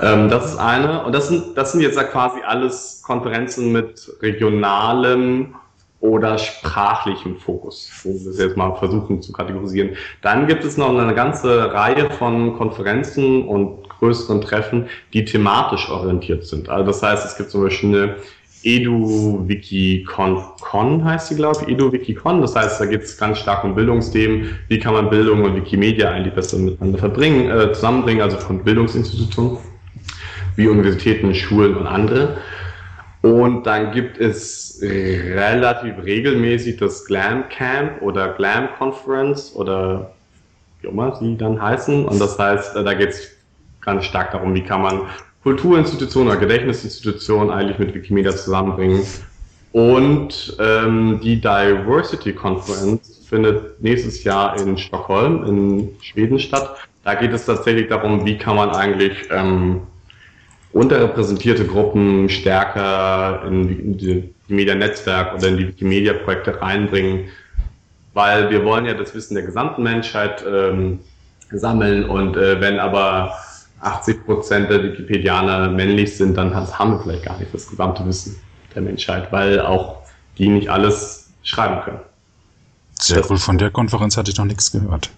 Ähm, 0.00 0.30
das 0.30 0.52
ist 0.52 0.56
eine. 0.56 1.04
Und 1.04 1.12
das 1.14 1.28
sind, 1.28 1.56
das 1.56 1.72
sind 1.72 1.82
jetzt 1.82 1.96
ja 1.96 2.04
quasi 2.04 2.40
alles 2.46 3.02
Konferenzen 3.04 3.72
mit 3.72 4.10
regionalem 4.22 5.54
oder 6.00 6.38
sprachlichem 6.38 7.36
Fokus, 7.36 7.90
wir 8.04 8.14
das 8.24 8.38
jetzt 8.38 8.56
mal 8.56 8.74
versuchen 8.76 9.20
zu 9.20 9.32
kategorisieren. 9.32 9.96
Dann 10.22 10.46
gibt 10.46 10.64
es 10.64 10.78
noch 10.78 10.88
eine 10.88 11.14
ganze 11.14 11.74
Reihe 11.74 12.08
von 12.08 12.56
Konferenzen 12.56 13.46
und 13.46 13.89
größeren 14.00 14.40
Treffen, 14.40 14.86
die 15.12 15.24
thematisch 15.24 15.88
orientiert 15.88 16.44
sind. 16.44 16.68
Also 16.68 16.86
das 16.86 17.02
heißt, 17.02 17.24
es 17.24 17.36
gibt 17.36 17.50
zum 17.50 17.62
Beispiel 17.62 17.94
eine 17.94 18.16
EduWikiCon 18.62 20.44
heißt 21.04 21.28
sie, 21.28 21.36
glaube 21.36 21.60
ich, 21.62 21.68
EduWikiCon. 21.68 22.40
Das 22.42 22.56
heißt, 22.56 22.80
da 22.80 22.86
geht 22.86 23.02
es 23.02 23.16
ganz 23.16 23.38
stark 23.38 23.64
um 23.64 23.74
Bildungsthemen. 23.74 24.58
Wie 24.68 24.78
kann 24.78 24.92
man 24.92 25.08
Bildung 25.08 25.42
und 25.44 25.56
Wikimedia 25.56 26.10
eigentlich 26.10 26.34
besser 26.34 26.58
miteinander 26.58 26.98
verbringen, 26.98 27.50
äh, 27.50 27.72
zusammenbringen, 27.72 28.20
also 28.22 28.36
von 28.36 28.62
Bildungsinstitutionen 28.62 29.56
wie 30.56 30.68
Universitäten, 30.68 31.34
Schulen 31.34 31.76
und 31.76 31.86
andere. 31.86 32.36
Und 33.22 33.64
dann 33.64 33.92
gibt 33.92 34.18
es 34.18 34.78
relativ 34.82 35.94
regelmäßig 36.02 36.78
das 36.78 37.04
Glam 37.04 37.48
Camp 37.50 38.02
oder 38.02 38.32
Glam 38.32 38.68
Conference 38.78 39.54
oder 39.54 40.12
wie 40.80 40.88
immer 40.88 41.14
sie 41.16 41.36
dann 41.36 41.60
heißen. 41.60 42.06
Und 42.06 42.18
das 42.18 42.38
heißt, 42.38 42.76
da 42.76 42.94
geht 42.94 43.10
es 43.10 43.39
ganz 43.80 44.04
stark 44.04 44.32
darum, 44.32 44.54
wie 44.54 44.62
kann 44.62 44.82
man 44.82 45.02
Kulturinstitutionen 45.42 46.32
oder 46.32 46.40
Gedächtnisinstitutionen 46.40 47.50
eigentlich 47.50 47.78
mit 47.78 47.94
Wikimedia 47.94 48.32
zusammenbringen. 48.32 49.02
Und 49.72 50.56
ähm, 50.58 51.20
die 51.22 51.40
Diversity 51.40 52.32
Conference 52.32 53.20
findet 53.28 53.80
nächstes 53.80 54.24
Jahr 54.24 54.60
in 54.60 54.76
Stockholm, 54.76 55.44
in 55.44 55.88
Schweden 56.02 56.38
statt. 56.38 56.76
Da 57.04 57.14
geht 57.14 57.32
es 57.32 57.46
tatsächlich 57.46 57.88
darum, 57.88 58.26
wie 58.26 58.36
kann 58.36 58.56
man 58.56 58.70
eigentlich 58.70 59.28
ähm, 59.30 59.82
unterrepräsentierte 60.72 61.66
Gruppen 61.66 62.28
stärker 62.28 63.44
in 63.46 63.96
die 63.96 64.34
Wikimedia-Netzwerk 64.42 65.34
oder 65.34 65.48
in 65.48 65.56
die 65.56 65.68
Wikimedia-Projekte 65.68 66.60
reinbringen, 66.60 67.28
weil 68.12 68.50
wir 68.50 68.64
wollen 68.64 68.86
ja 68.86 68.94
das 68.94 69.14
Wissen 69.14 69.34
der 69.34 69.44
gesamten 69.44 69.82
Menschheit 69.82 70.44
ähm, 70.46 70.98
sammeln 71.52 72.04
und 72.08 72.36
äh, 72.36 72.60
wenn 72.60 72.78
aber 72.78 73.34
80 73.80 74.26
Prozent 74.26 74.70
der 74.70 74.82
Wikipedianer 74.82 75.70
männlich 75.70 76.16
sind, 76.16 76.36
dann 76.36 76.54
haben 76.54 76.92
wir 76.92 77.00
vielleicht 77.00 77.24
gar 77.24 77.38
nicht 77.38 77.54
das 77.54 77.68
gesamte 77.68 78.04
Wissen 78.06 78.36
der 78.74 78.82
Menschheit, 78.82 79.32
weil 79.32 79.60
auch 79.60 80.02
die 80.38 80.48
nicht 80.48 80.68
alles 80.68 81.32
schreiben 81.42 81.80
können. 81.82 82.00
Sehr 82.92 83.18
das 83.18 83.30
cool, 83.30 83.38
von 83.38 83.58
der 83.58 83.70
Konferenz 83.70 84.16
hatte 84.16 84.30
ich 84.30 84.36
noch 84.36 84.44
nichts 84.44 84.70
gehört. 84.70 85.10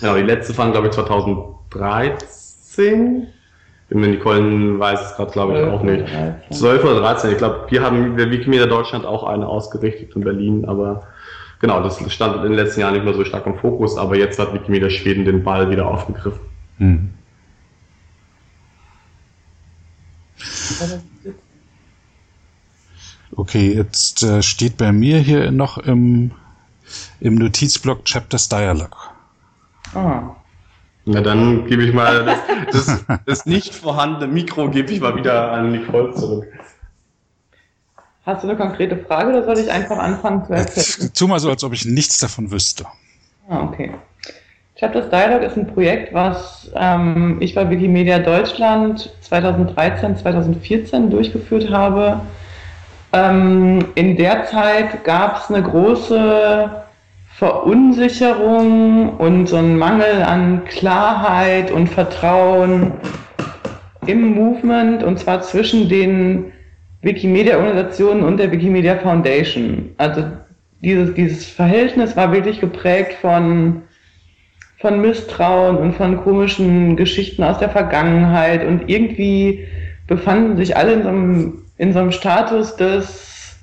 Genau, 0.00 0.16
die 0.16 0.22
letzte 0.22 0.54
fand, 0.54 0.72
glaube 0.72 0.88
ich, 0.88 0.94
2013. 0.94 3.28
Bin 3.88 4.00
mir 4.00 4.08
Nicole 4.08 4.78
weiß 4.78 5.00
es 5.00 5.16
gerade, 5.16 5.30
glaube 5.30 5.58
ich, 5.58 5.64
auch 5.64 5.82
nicht. 5.82 6.04
12 6.50 6.84
oder 6.84 7.00
13. 7.00 7.32
Ich 7.32 7.38
glaube, 7.38 7.66
wir 7.68 7.82
haben 7.82 8.16
wir 8.16 8.30
Wikimedia 8.30 8.66
Deutschland 8.66 9.06
auch 9.06 9.24
eine 9.24 9.46
ausgerichtet 9.46 10.14
in 10.14 10.22
Berlin, 10.22 10.64
aber 10.66 11.04
genau, 11.60 11.82
das 11.82 11.98
stand 12.12 12.36
in 12.36 12.42
den 12.42 12.52
letzten 12.52 12.80
Jahren 12.80 12.94
nicht 12.94 13.04
mehr 13.04 13.14
so 13.14 13.24
stark 13.24 13.46
im 13.46 13.58
Fokus, 13.58 13.96
aber 13.96 14.16
jetzt 14.16 14.38
hat 14.38 14.52
Wikimedia 14.52 14.90
Schweden 14.90 15.24
den 15.24 15.42
Ball 15.42 15.70
wieder 15.70 15.86
aufgegriffen. 15.86 16.40
Hm. 16.78 17.10
Okay, 23.32 23.74
jetzt 23.74 24.22
äh, 24.22 24.42
steht 24.42 24.76
bei 24.76 24.92
mir 24.92 25.18
hier 25.18 25.50
noch 25.50 25.78
im, 25.78 26.32
im 27.20 27.34
Notizblock 27.34 28.04
Chapters 28.04 28.48
Dialog. 28.48 28.96
Ah. 29.94 30.34
Na 31.04 31.20
dann 31.20 31.66
gebe 31.66 31.84
ich 31.84 31.94
mal 31.94 32.24
das, 32.24 32.38
das, 32.72 33.04
das 33.24 33.46
nicht 33.46 33.74
vorhandene 33.74 34.30
Mikro 34.32 34.68
gebe 34.68 34.92
ich 34.92 35.00
mal 35.00 35.16
wieder 35.16 35.52
an 35.52 35.72
Nicole 35.72 36.14
zurück. 36.14 36.46
Hast 38.26 38.44
du 38.44 38.48
eine 38.48 38.58
konkrete 38.58 38.98
Frage 38.98 39.30
oder 39.30 39.44
soll 39.44 39.58
ich 39.58 39.70
einfach 39.70 39.96
anfangen 39.98 40.44
zu 40.44 40.52
erzählen? 40.52 41.10
Tu 41.14 41.26
mal 41.26 41.40
so, 41.40 41.48
als 41.48 41.64
ob 41.64 41.72
ich 41.72 41.86
nichts 41.86 42.18
davon 42.18 42.50
wüsste. 42.50 42.84
Ah, 43.48 43.62
okay. 43.62 43.94
Chapters 44.78 45.10
Dialog 45.10 45.42
ist 45.42 45.56
ein 45.56 45.66
Projekt, 45.66 46.14
was 46.14 46.70
ähm, 46.76 47.38
ich 47.40 47.52
bei 47.56 47.68
Wikimedia 47.68 48.20
Deutschland 48.20 49.10
2013, 49.22 50.16
2014 50.16 51.10
durchgeführt 51.10 51.68
habe. 51.68 52.20
Ähm, 53.12 53.84
in 53.96 54.16
der 54.16 54.44
Zeit 54.44 55.02
gab 55.02 55.38
es 55.38 55.50
eine 55.50 55.64
große 55.64 56.70
Verunsicherung 57.34 59.16
und 59.16 59.48
so 59.48 59.56
einen 59.56 59.78
Mangel 59.78 60.22
an 60.22 60.64
Klarheit 60.66 61.72
und 61.72 61.88
Vertrauen 61.88 62.92
im 64.06 64.32
Movement 64.36 65.02
und 65.02 65.18
zwar 65.18 65.42
zwischen 65.42 65.88
den 65.88 66.52
Wikimedia-Organisationen 67.02 68.22
und 68.22 68.36
der 68.36 68.52
Wikimedia 68.52 68.96
Foundation. 68.98 69.90
Also 69.98 70.22
dieses, 70.82 71.14
dieses 71.14 71.46
Verhältnis 71.46 72.16
war 72.16 72.30
wirklich 72.32 72.60
geprägt 72.60 73.14
von, 73.20 73.82
von 74.78 75.00
Misstrauen 75.00 75.76
und 75.76 75.94
von 75.94 76.22
komischen 76.22 76.96
Geschichten 76.96 77.42
aus 77.42 77.58
der 77.58 77.68
Vergangenheit 77.68 78.64
und 78.64 78.88
irgendwie 78.88 79.66
befanden 80.06 80.56
sich 80.56 80.76
alle 80.76 80.92
in 80.92 81.02
so 81.02 81.08
einem, 81.08 81.58
in 81.78 81.92
so 81.92 81.98
einem 81.98 82.12
Status 82.12 82.76
des, 82.76 83.58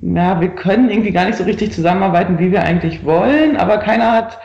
ja, 0.00 0.40
wir 0.40 0.48
können 0.48 0.90
irgendwie 0.90 1.12
gar 1.12 1.26
nicht 1.26 1.38
so 1.38 1.44
richtig 1.44 1.72
zusammenarbeiten, 1.72 2.38
wie 2.38 2.50
wir 2.50 2.62
eigentlich 2.62 3.04
wollen, 3.04 3.56
aber 3.56 3.78
keiner 3.78 4.12
hat, 4.12 4.38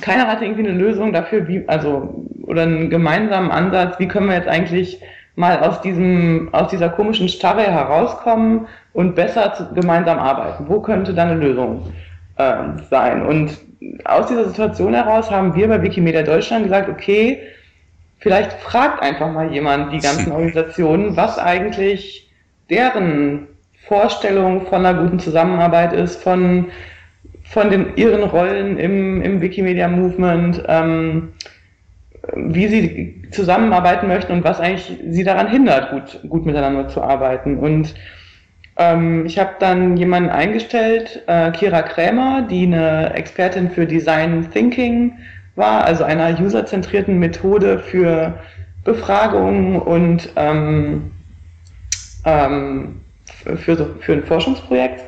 keiner 0.00 0.26
hatte 0.26 0.44
irgendwie 0.44 0.68
eine 0.68 0.78
Lösung 0.78 1.12
dafür, 1.12 1.46
wie, 1.46 1.62
also, 1.66 2.26
oder 2.44 2.62
einen 2.62 2.88
gemeinsamen 2.88 3.50
Ansatz, 3.50 3.98
wie 3.98 4.08
können 4.08 4.28
wir 4.28 4.36
jetzt 4.36 4.48
eigentlich 4.48 5.00
mal 5.36 5.60
aus 5.60 5.82
diesem, 5.82 6.48
aus 6.52 6.70
dieser 6.70 6.88
komischen 6.88 7.28
Starre 7.28 7.62
herauskommen 7.62 8.66
und 8.94 9.14
besser 9.14 9.68
gemeinsam 9.74 10.18
arbeiten. 10.18 10.64
Wo 10.68 10.80
könnte 10.80 11.14
da 11.14 11.22
eine 11.22 11.34
Lösung 11.34 11.84
äh, 12.36 12.54
sein? 12.90 13.24
Und 13.24 13.58
aus 14.04 14.26
dieser 14.26 14.46
Situation 14.48 14.94
heraus 14.94 15.30
haben 15.30 15.54
wir 15.54 15.68
bei 15.68 15.82
Wikimedia 15.82 16.22
Deutschland 16.22 16.64
gesagt, 16.64 16.88
okay, 16.88 17.40
vielleicht 18.18 18.52
fragt 18.54 19.02
einfach 19.02 19.32
mal 19.32 19.52
jemand 19.52 19.92
die 19.92 19.98
ganzen 19.98 20.32
Organisationen, 20.32 21.16
was 21.16 21.38
eigentlich 21.38 22.30
deren 22.68 23.48
Vorstellung 23.86 24.66
von 24.66 24.84
einer 24.84 25.02
guten 25.02 25.18
Zusammenarbeit 25.18 25.92
ist, 25.92 26.22
von, 26.22 26.66
von 27.44 27.70
den, 27.70 27.96
ihren 27.96 28.22
Rollen 28.22 28.78
im, 28.78 29.22
im 29.22 29.40
Wikimedia 29.40 29.88
Movement, 29.88 30.62
ähm, 30.68 31.32
wie 32.34 32.68
sie 32.68 33.22
zusammenarbeiten 33.30 34.06
möchten 34.06 34.32
und 34.32 34.44
was 34.44 34.60
eigentlich 34.60 34.98
sie 35.08 35.24
daran 35.24 35.48
hindert, 35.48 35.90
gut, 35.90 36.20
gut 36.28 36.46
miteinander 36.46 36.88
zu 36.88 37.02
arbeiten. 37.02 37.58
Und 37.58 37.94
ähm, 38.76 39.26
ich 39.26 39.38
habe 39.38 39.56
dann 39.58 39.96
jemanden 39.96 40.30
eingestellt, 40.30 41.22
äh, 41.26 41.50
Kira 41.52 41.82
Krämer, 41.82 42.42
die 42.42 42.64
eine 42.64 43.12
Expertin 43.14 43.70
für 43.70 43.86
Design 43.86 44.50
Thinking 44.50 45.18
war, 45.56 45.84
also 45.84 46.04
einer 46.04 46.38
userzentrierten 46.40 47.18
Methode 47.18 47.78
für 47.78 48.38
Befragungen 48.84 49.80
und 49.80 50.30
ähm, 50.36 51.10
ähm, 52.24 53.00
für, 53.56 53.94
für 54.00 54.12
ein 54.12 54.24
Forschungsprojekt. 54.24 55.04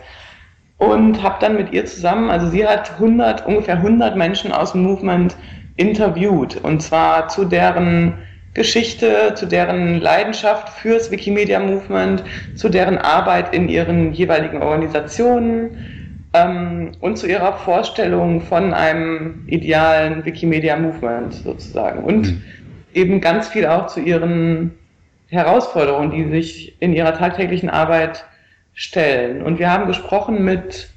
Und 0.79 1.23
habe 1.23 1.37
dann 1.41 1.55
mit 1.55 1.73
ihr 1.73 1.87
zusammen, 1.87 2.29
also 2.29 2.49
sie 2.49 2.67
hat 2.67 2.93
100, 2.95 3.47
ungefähr 3.47 3.77
100 3.77 4.17
Menschen 4.17 4.51
aus 4.51 4.73
dem 4.73 4.83
Movement 4.83 5.37
interviewt. 5.77 6.57
Und 6.57 6.83
zwar 6.83 7.29
zu 7.29 7.45
deren 7.45 8.19
Geschichte, 8.55 9.33
zu 9.35 9.47
deren 9.47 10.01
Leidenschaft 10.01 10.69
fürs 10.69 11.11
Wikimedia 11.11 11.59
Movement, 11.59 12.23
zu 12.55 12.69
deren 12.69 12.99
Arbeit 12.99 13.55
in 13.55 13.69
ihren 13.69 14.13
jeweiligen 14.13 14.63
Organisationen 14.63 15.71
ähm, 16.35 16.93
und 17.01 17.17
zu 17.17 17.27
ihrer 17.27 17.55
Vorstellung 17.55 18.43
von 18.43 18.75
einem 18.75 19.45
idealen 19.47 20.25
Wikimedia 20.25 20.77
Movement 20.77 21.33
sozusagen. 21.33 22.05
Und 22.05 22.27
mhm. 22.27 22.43
eben 22.93 23.21
ganz 23.21 23.49
viel 23.49 23.67
auch 23.67 23.87
zu 23.87 24.01
ihren 24.01 24.73
Herausforderungen, 25.29 26.11
die 26.11 26.31
sich 26.31 26.77
in 26.81 26.93
ihrer 26.93 27.17
tagtäglichen 27.17 27.71
Arbeit 27.71 28.25
stellen. 28.75 29.43
Und 29.43 29.59
wir 29.59 29.71
haben 29.71 29.87
gesprochen 29.87 30.45
mit 30.45 30.91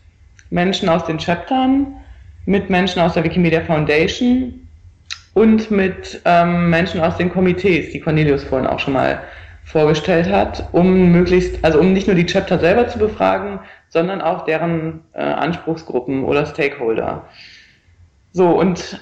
Menschen 0.50 0.90
aus 0.90 1.06
den 1.06 1.18
Chaptern, 1.18 1.88
mit 2.46 2.70
Menschen 2.70 3.02
aus 3.02 3.14
der 3.14 3.24
Wikimedia 3.24 3.62
Foundation, 3.62 4.65
und 5.36 5.70
mit 5.70 6.22
ähm, 6.24 6.70
Menschen 6.70 7.02
aus 7.02 7.18
den 7.18 7.30
Komitees, 7.30 7.92
die 7.92 8.00
Cornelius 8.00 8.46
vorhin 8.46 8.68
auch 8.68 8.80
schon 8.80 8.94
mal 8.94 9.22
vorgestellt 9.66 10.32
hat, 10.32 10.70
um 10.72 11.12
möglichst, 11.12 11.64
also 11.64 11.80
um 11.80 11.92
nicht 11.92 12.08
nur 12.08 12.16
die 12.16 12.26
Chapter 12.26 12.58
selber 12.58 12.88
zu 12.88 12.98
befragen, 12.98 13.60
sondern 13.90 14.22
auch 14.22 14.46
deren 14.46 15.02
äh, 15.14 15.20
Anspruchsgruppen 15.20 16.24
oder 16.24 16.46
Stakeholder. 16.46 17.26
So, 18.32 18.48
und 18.48 19.02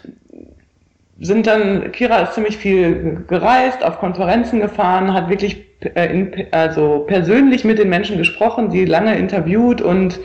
sind 1.19 1.45
dann, 1.45 1.91
Kira 1.91 2.19
ist 2.21 2.33
ziemlich 2.33 2.57
viel 2.57 3.23
gereist, 3.27 3.83
auf 3.83 3.99
Konferenzen 3.99 4.59
gefahren, 4.59 5.13
hat 5.13 5.29
wirklich 5.29 5.63
äh, 5.81 6.11
in, 6.11 6.47
also 6.49 7.03
persönlich 7.05 7.63
mit 7.63 7.77
den 7.77 7.89
Menschen 7.89 8.17
gesprochen, 8.17 8.71
sie 8.71 8.85
lange 8.85 9.15
interviewt 9.15 9.81
und 9.81 10.19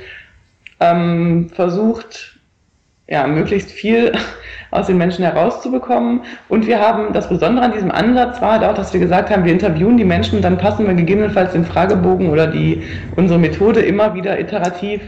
ähm, 0.81 1.51
versucht, 1.51 2.38
ja, 3.09 3.27
möglichst 3.27 3.71
viel 3.71 4.13
aus 4.71 4.87
den 4.87 4.99
Menschen 4.99 5.25
herauszubekommen. 5.25 6.21
Und 6.49 6.67
wir 6.67 6.79
haben, 6.79 7.13
das 7.13 7.29
Besondere 7.29 7.65
an 7.65 7.73
diesem 7.73 7.91
Ansatz 7.91 8.41
war 8.41 8.53
halt 8.53 8.65
auch, 8.65 8.75
dass 8.75 8.93
wir 8.93 9.01
gesagt 9.01 9.31
haben, 9.31 9.45
wir 9.45 9.53
interviewen 9.53 9.97
die 9.97 10.05
Menschen 10.05 10.37
und 10.37 10.43
dann 10.43 10.59
passen 10.59 10.87
wir 10.87 10.95
gegebenenfalls 10.95 11.53
den 11.53 11.65
Fragebogen 11.65 12.29
oder 12.29 12.47
die, 12.47 12.83
unsere 13.17 13.39
Methode 13.39 13.81
immer 13.81 14.15
wieder 14.15 14.39
iterativ 14.39 15.01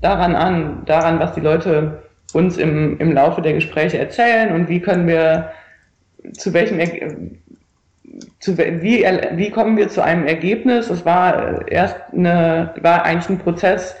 daran 0.00 0.34
an, 0.34 0.82
daran, 0.84 1.20
was 1.20 1.32
die 1.34 1.40
Leute 1.40 2.02
uns 2.32 2.58
im, 2.58 2.98
im 2.98 3.12
Laufe 3.12 3.40
der 3.40 3.52
Gespräche 3.52 3.98
erzählen 3.98 4.52
und 4.52 4.68
wie 4.68 4.80
können 4.80 5.06
wir, 5.06 5.50
zu 6.32 6.52
welchem, 6.52 6.80
zu, 8.40 8.58
wie, 8.58 9.06
wie 9.36 9.50
kommen 9.50 9.76
wir 9.76 9.88
zu 9.88 10.02
einem 10.02 10.26
Ergebnis? 10.26 10.90
Es 10.90 11.04
war 11.06 11.66
erst 11.68 11.96
eine, 12.12 12.74
war 12.82 13.04
eigentlich 13.04 13.30
ein 13.30 13.38
Prozess, 13.38 13.96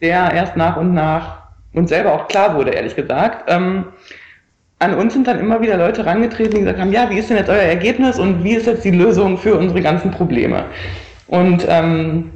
der 0.00 0.32
erst 0.32 0.56
nach 0.56 0.76
und 0.76 0.92
nach 0.92 1.35
uns 1.76 1.90
selber 1.90 2.14
auch 2.14 2.26
klar 2.26 2.56
wurde, 2.56 2.70
ehrlich 2.72 2.96
gesagt. 2.96 3.48
Ähm, 3.48 3.84
an 4.78 4.94
uns 4.94 5.12
sind 5.12 5.26
dann 5.26 5.38
immer 5.38 5.60
wieder 5.60 5.76
Leute 5.76 6.04
rangetreten, 6.04 6.52
die 6.52 6.60
gesagt 6.60 6.80
haben, 6.80 6.92
ja, 6.92 7.08
wie 7.08 7.18
ist 7.18 7.30
denn 7.30 7.36
jetzt 7.36 7.48
euer 7.48 7.56
Ergebnis 7.56 8.18
und 8.18 8.44
wie 8.44 8.54
ist 8.54 8.66
jetzt 8.66 8.84
die 8.84 8.90
Lösung 8.90 9.38
für 9.38 9.56
unsere 9.56 9.80
ganzen 9.80 10.10
Probleme? 10.10 10.64
Und 11.28 11.66
ähm, 11.68 12.32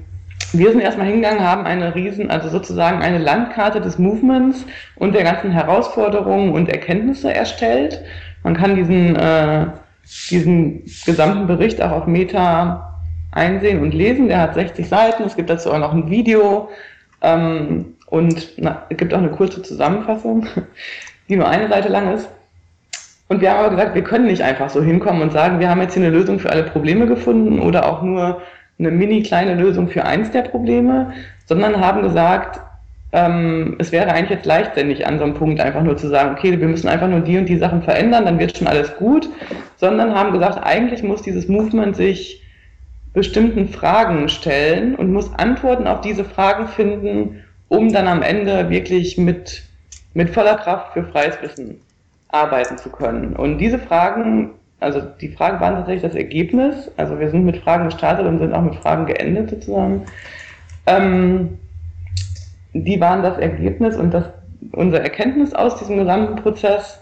wir 0.52 0.70
sind 0.70 0.80
erstmal 0.80 1.06
hingegangen, 1.06 1.40
haben 1.40 1.64
eine 1.64 1.94
riesen, 1.94 2.30
also 2.30 2.48
sozusagen 2.48 3.02
eine 3.02 3.18
Landkarte 3.18 3.80
des 3.80 3.98
Movements 3.98 4.64
und 4.96 5.14
der 5.14 5.22
ganzen 5.22 5.50
Herausforderungen 5.52 6.52
und 6.52 6.68
Erkenntnisse 6.68 7.32
erstellt. 7.32 8.02
Man 8.42 8.54
kann 8.54 8.74
diesen, 8.74 9.16
äh, 9.16 9.66
diesen 10.30 10.82
gesamten 11.06 11.46
Bericht 11.46 11.80
auch 11.80 11.92
auf 11.92 12.06
Meta 12.06 13.00
einsehen 13.32 13.80
und 13.80 13.92
lesen. 13.92 14.28
Der 14.28 14.40
hat 14.40 14.54
60 14.54 14.88
Seiten. 14.88 15.24
Es 15.24 15.36
gibt 15.36 15.50
dazu 15.50 15.70
auch 15.70 15.78
noch 15.78 15.92
ein 15.92 16.10
Video 16.10 16.68
ähm, 17.22 17.96
und 18.06 18.54
na, 18.56 18.84
es 18.88 18.96
gibt 18.96 19.14
auch 19.14 19.18
eine 19.18 19.30
kurze 19.30 19.62
Zusammenfassung 19.62 20.46
die 21.30 21.36
nur 21.36 21.48
eine 21.48 21.68
Seite 21.68 21.88
lang 21.88 22.12
ist. 22.12 22.28
Und 23.28 23.40
wir 23.40 23.52
haben 23.52 23.60
aber 23.60 23.70
gesagt, 23.70 23.94
wir 23.94 24.02
können 24.02 24.26
nicht 24.26 24.42
einfach 24.42 24.68
so 24.68 24.82
hinkommen 24.82 25.22
und 25.22 25.32
sagen, 25.32 25.60
wir 25.60 25.70
haben 25.70 25.80
jetzt 25.80 25.94
hier 25.94 26.02
eine 26.02 26.14
Lösung 26.14 26.40
für 26.40 26.50
alle 26.50 26.64
Probleme 26.64 27.06
gefunden 27.06 27.60
oder 27.60 27.88
auch 27.88 28.02
nur 28.02 28.42
eine 28.78 28.90
mini 28.90 29.22
kleine 29.22 29.54
Lösung 29.54 29.88
für 29.88 30.04
eins 30.04 30.32
der 30.32 30.42
Probleme, 30.42 31.12
sondern 31.46 31.80
haben 31.80 32.02
gesagt, 32.02 32.60
ähm, 33.12 33.76
es 33.78 33.92
wäre 33.92 34.10
eigentlich 34.10 34.30
jetzt 34.30 34.46
leichtsinnig 34.46 35.06
an 35.06 35.18
so 35.18 35.24
einem 35.24 35.34
Punkt 35.34 35.60
einfach 35.60 35.82
nur 35.82 35.96
zu 35.96 36.08
sagen, 36.08 36.34
okay, 36.36 36.58
wir 36.60 36.68
müssen 36.68 36.88
einfach 36.88 37.08
nur 37.08 37.20
die 37.20 37.38
und 37.38 37.48
die 37.48 37.58
Sachen 37.58 37.82
verändern, 37.82 38.24
dann 38.24 38.40
wird 38.40 38.56
schon 38.56 38.66
alles 38.66 38.96
gut, 38.96 39.28
sondern 39.76 40.14
haben 40.14 40.32
gesagt, 40.32 40.58
eigentlich 40.64 41.04
muss 41.04 41.22
dieses 41.22 41.46
Movement 41.46 41.94
sich 41.94 42.42
bestimmten 43.12 43.68
Fragen 43.68 44.28
stellen 44.28 44.94
und 44.94 45.12
muss 45.12 45.32
Antworten 45.34 45.86
auf 45.86 46.00
diese 46.00 46.24
Fragen 46.24 46.68
finden, 46.68 47.44
um 47.68 47.92
dann 47.92 48.06
am 48.06 48.22
Ende 48.22 48.70
wirklich 48.70 49.18
mit 49.18 49.64
mit 50.14 50.30
voller 50.30 50.56
Kraft 50.56 50.92
für 50.92 51.04
freies 51.04 51.40
Wissen 51.42 51.80
arbeiten 52.28 52.78
zu 52.78 52.90
können. 52.90 53.34
Und 53.36 53.58
diese 53.58 53.78
Fragen, 53.78 54.50
also 54.80 55.00
die 55.00 55.28
Fragen 55.28 55.60
waren 55.60 55.74
tatsächlich 55.74 56.02
das 56.02 56.14
Ergebnis. 56.14 56.90
Also 56.96 57.18
wir 57.18 57.30
sind 57.30 57.44
mit 57.44 57.58
Fragen 57.58 57.84
gestartet 57.84 58.26
und 58.26 58.38
sind 58.38 58.52
auch 58.52 58.62
mit 58.62 58.76
Fragen 58.76 59.06
geendet 59.06 59.50
sozusagen. 59.50 60.06
Ähm, 60.86 61.58
die 62.72 63.00
waren 63.00 63.22
das 63.22 63.38
Ergebnis 63.38 63.96
und 63.96 64.12
das, 64.12 64.26
unser 64.72 65.00
Erkenntnis 65.00 65.54
aus 65.54 65.76
diesem 65.76 65.96
gesamten 65.96 66.36
Prozess. 66.36 67.00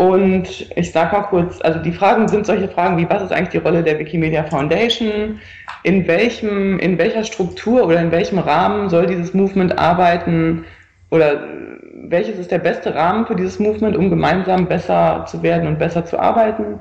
Und 0.00 0.70
ich 0.76 0.92
sage 0.92 1.14
mal 1.14 1.24
kurz, 1.24 1.60
also 1.60 1.78
die 1.78 1.92
Fragen 1.92 2.26
sind 2.26 2.46
solche 2.46 2.68
Fragen 2.68 2.96
wie, 2.96 3.10
was 3.10 3.22
ist 3.22 3.32
eigentlich 3.32 3.50
die 3.50 3.58
Rolle 3.58 3.82
der 3.82 3.98
Wikimedia 3.98 4.44
Foundation? 4.44 5.38
In 5.82 6.08
welchem, 6.08 6.78
in 6.78 6.96
welcher 6.96 7.22
Struktur 7.22 7.84
oder 7.84 8.00
in 8.00 8.10
welchem 8.10 8.38
Rahmen 8.38 8.88
soll 8.88 9.04
dieses 9.04 9.34
Movement 9.34 9.78
arbeiten? 9.78 10.64
Oder 11.10 11.46
welches 12.08 12.38
ist 12.38 12.50
der 12.50 12.60
beste 12.60 12.94
Rahmen 12.94 13.26
für 13.26 13.36
dieses 13.36 13.58
Movement, 13.58 13.94
um 13.94 14.08
gemeinsam 14.08 14.66
besser 14.66 15.26
zu 15.28 15.42
werden 15.42 15.66
und 15.66 15.78
besser 15.78 16.06
zu 16.06 16.18
arbeiten? 16.18 16.80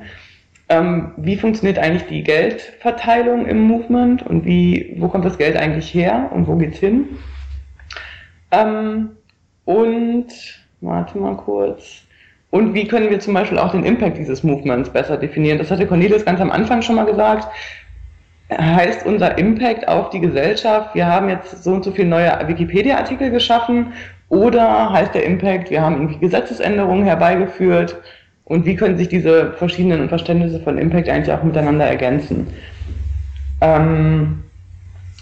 Ähm, 0.70 1.12
wie 1.18 1.36
funktioniert 1.36 1.78
eigentlich 1.78 2.08
die 2.08 2.24
Geldverteilung 2.24 3.48
im 3.48 3.60
Movement 3.60 4.26
und 4.26 4.46
wie, 4.46 4.96
wo 4.98 5.10
kommt 5.10 5.26
das 5.26 5.38
Geld 5.38 5.58
eigentlich 5.58 5.94
her 5.94 6.30
und 6.34 6.48
wo 6.48 6.56
geht's 6.56 6.80
hin? 6.80 7.18
Ähm, 8.52 9.10
und, 9.66 10.28
warte 10.80 11.18
mal 11.18 11.36
kurz. 11.36 12.06
Und 12.52 12.74
wie 12.74 12.88
können 12.88 13.10
wir 13.10 13.20
zum 13.20 13.34
Beispiel 13.34 13.60
auch 13.60 13.72
den 13.72 13.84
Impact 13.84 14.18
dieses 14.18 14.44
Movements 14.44 14.90
besser 14.90 15.18
definieren? 15.18 15.60
Das 15.60 15.70
hatte 15.70 15.86
Cornelius 15.86 16.26
ganz 16.26 16.42
am 16.42 16.52
Anfang 16.52 16.82
schon 16.82 16.96
mal 16.96 17.06
gesagt. 17.06 17.48
Heißt 18.52 19.06
unser 19.06 19.38
Impact 19.38 19.88
auf 19.88 20.10
die 20.10 20.20
Gesellschaft, 20.20 20.96
wir 20.96 21.06
haben 21.06 21.30
jetzt 21.30 21.64
so 21.64 21.74
und 21.74 21.84
so 21.84 21.92
viele 21.92 22.08
neue 22.08 22.32
Wikipedia-Artikel 22.48 23.30
geschaffen 23.30 23.94
oder 24.30 24.92
heißt 24.92 25.14
der 25.14 25.24
Impact, 25.26 25.70
wir 25.70 25.82
haben 25.82 25.96
irgendwie 25.98 26.18
Gesetzesänderungen 26.18 27.04
herbeigeführt 27.04 27.96
und 28.46 28.66
wie 28.66 28.76
können 28.76 28.98
sich 28.98 29.10
diese 29.10 29.54
verschiedenen 29.54 30.10
Verständnisse 30.10 30.60
von 30.62 30.80
Impact 30.80 31.08
eigentlich 31.10 31.32
auch 31.32 31.44
miteinander 31.44 31.86
ergänzen? 31.86 32.48
Ähm, 33.62 34.44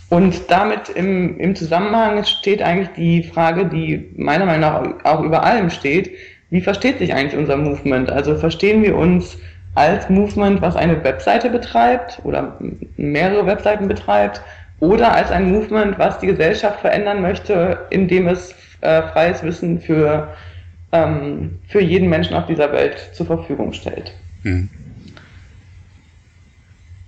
Und 0.09 0.49
damit 0.49 0.87
im, 0.87 1.37
im 1.37 1.53
Zusammenhang 1.53 2.23
steht 2.23 2.61
eigentlich 2.61 2.89
die 2.95 3.23
Frage, 3.23 3.65
die 3.65 4.13
meiner 4.15 4.45
Meinung 4.45 4.61
nach 4.61 5.03
auch 5.03 5.21
über 5.21 5.43
allem 5.43 5.69
steht, 5.69 6.11
wie 6.49 6.61
versteht 6.61 6.99
sich 6.99 7.13
eigentlich 7.13 7.37
unser 7.37 7.57
Movement? 7.57 8.11
Also 8.11 8.35
verstehen 8.35 8.83
wir 8.83 8.95
uns 8.95 9.37
als 9.75 10.09
Movement, 10.09 10.61
was 10.61 10.75
eine 10.75 11.03
Webseite 11.03 11.49
betreibt 11.49 12.19
oder 12.23 12.57
mehrere 12.97 13.45
Webseiten 13.45 13.87
betreibt, 13.87 14.41
oder 14.79 15.13
als 15.13 15.31
ein 15.31 15.51
Movement, 15.51 15.97
was 15.97 16.19
die 16.19 16.27
Gesellschaft 16.27 16.81
verändern 16.81 17.21
möchte, 17.21 17.79
indem 17.89 18.27
es 18.27 18.53
äh, 18.81 19.01
freies 19.03 19.41
Wissen 19.43 19.79
für, 19.81 20.29
ähm, 20.91 21.59
für 21.67 21.81
jeden 21.81 22.09
Menschen 22.09 22.35
auf 22.35 22.45
dieser 22.45 22.71
Welt 22.71 23.09
zur 23.13 23.25
Verfügung 23.25 23.73
stellt. 23.73 24.13
Mhm. 24.43 24.69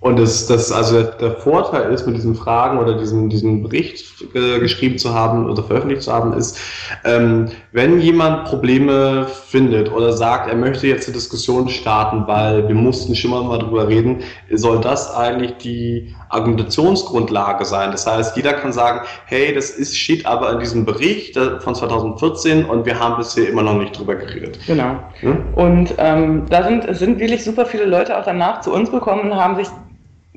Und 0.01 0.17
das, 0.17 0.47
das 0.47 0.71
also 0.71 1.03
der, 1.03 1.35
Vorteil 1.35 1.91
ist, 1.91 2.07
mit 2.07 2.15
diesen 2.15 2.33
Fragen 2.33 2.79
oder 2.79 2.97
diesen, 2.97 3.29
diesen 3.29 3.63
Bericht 3.63 4.23
äh, 4.33 4.59
geschrieben 4.59 4.97
zu 4.97 5.13
haben 5.13 5.49
oder 5.49 5.61
veröffentlicht 5.61 6.03
zu 6.03 6.13
haben, 6.13 6.31
ist, 6.33 6.57
ähm, 7.03 7.49
wenn 7.73 7.99
jemand 7.99 8.45
Probleme 8.45 9.27
findet 9.47 9.91
oder 9.91 10.13
sagt, 10.13 10.49
er 10.49 10.55
möchte 10.55 10.87
jetzt 10.87 11.07
eine 11.07 11.15
Diskussion 11.15 11.67
starten, 11.67 12.25
weil 12.27 12.65
wir 12.67 12.75
mussten 12.75 13.13
schon 13.13 13.31
mal 13.31 13.59
drüber 13.59 13.89
reden, 13.89 14.21
soll 14.53 14.79
das 14.79 15.13
eigentlich 15.13 15.57
die 15.57 16.15
Argumentationsgrundlage 16.29 17.65
sein. 17.65 17.91
Das 17.91 18.07
heißt, 18.07 18.35
jeder 18.37 18.53
kann 18.53 18.71
sagen, 18.71 19.01
hey, 19.25 19.53
das 19.53 19.71
ist, 19.71 19.97
steht 19.97 20.25
aber 20.25 20.51
in 20.53 20.59
diesem 20.59 20.85
Bericht 20.85 21.37
von 21.37 21.75
2014 21.75 22.65
und 22.65 22.85
wir 22.85 22.99
haben 22.99 23.17
bisher 23.17 23.49
immer 23.49 23.63
noch 23.63 23.75
nicht 23.75 23.97
drüber 23.97 24.15
geredet. 24.15 24.59
Genau. 24.67 24.95
Hm? 25.19 25.53
Und 25.55 25.93
ähm, 25.97 26.45
da 26.49 26.63
sind, 26.63 26.85
es 26.85 26.99
sind 26.99 27.19
wirklich 27.19 27.43
super 27.43 27.65
viele 27.65 27.85
Leute 27.85 28.17
auch 28.17 28.25
danach 28.25 28.61
zu 28.61 28.71
uns 28.71 28.91
gekommen 28.91 29.31
und 29.31 29.35
haben 29.35 29.55
sich 29.55 29.67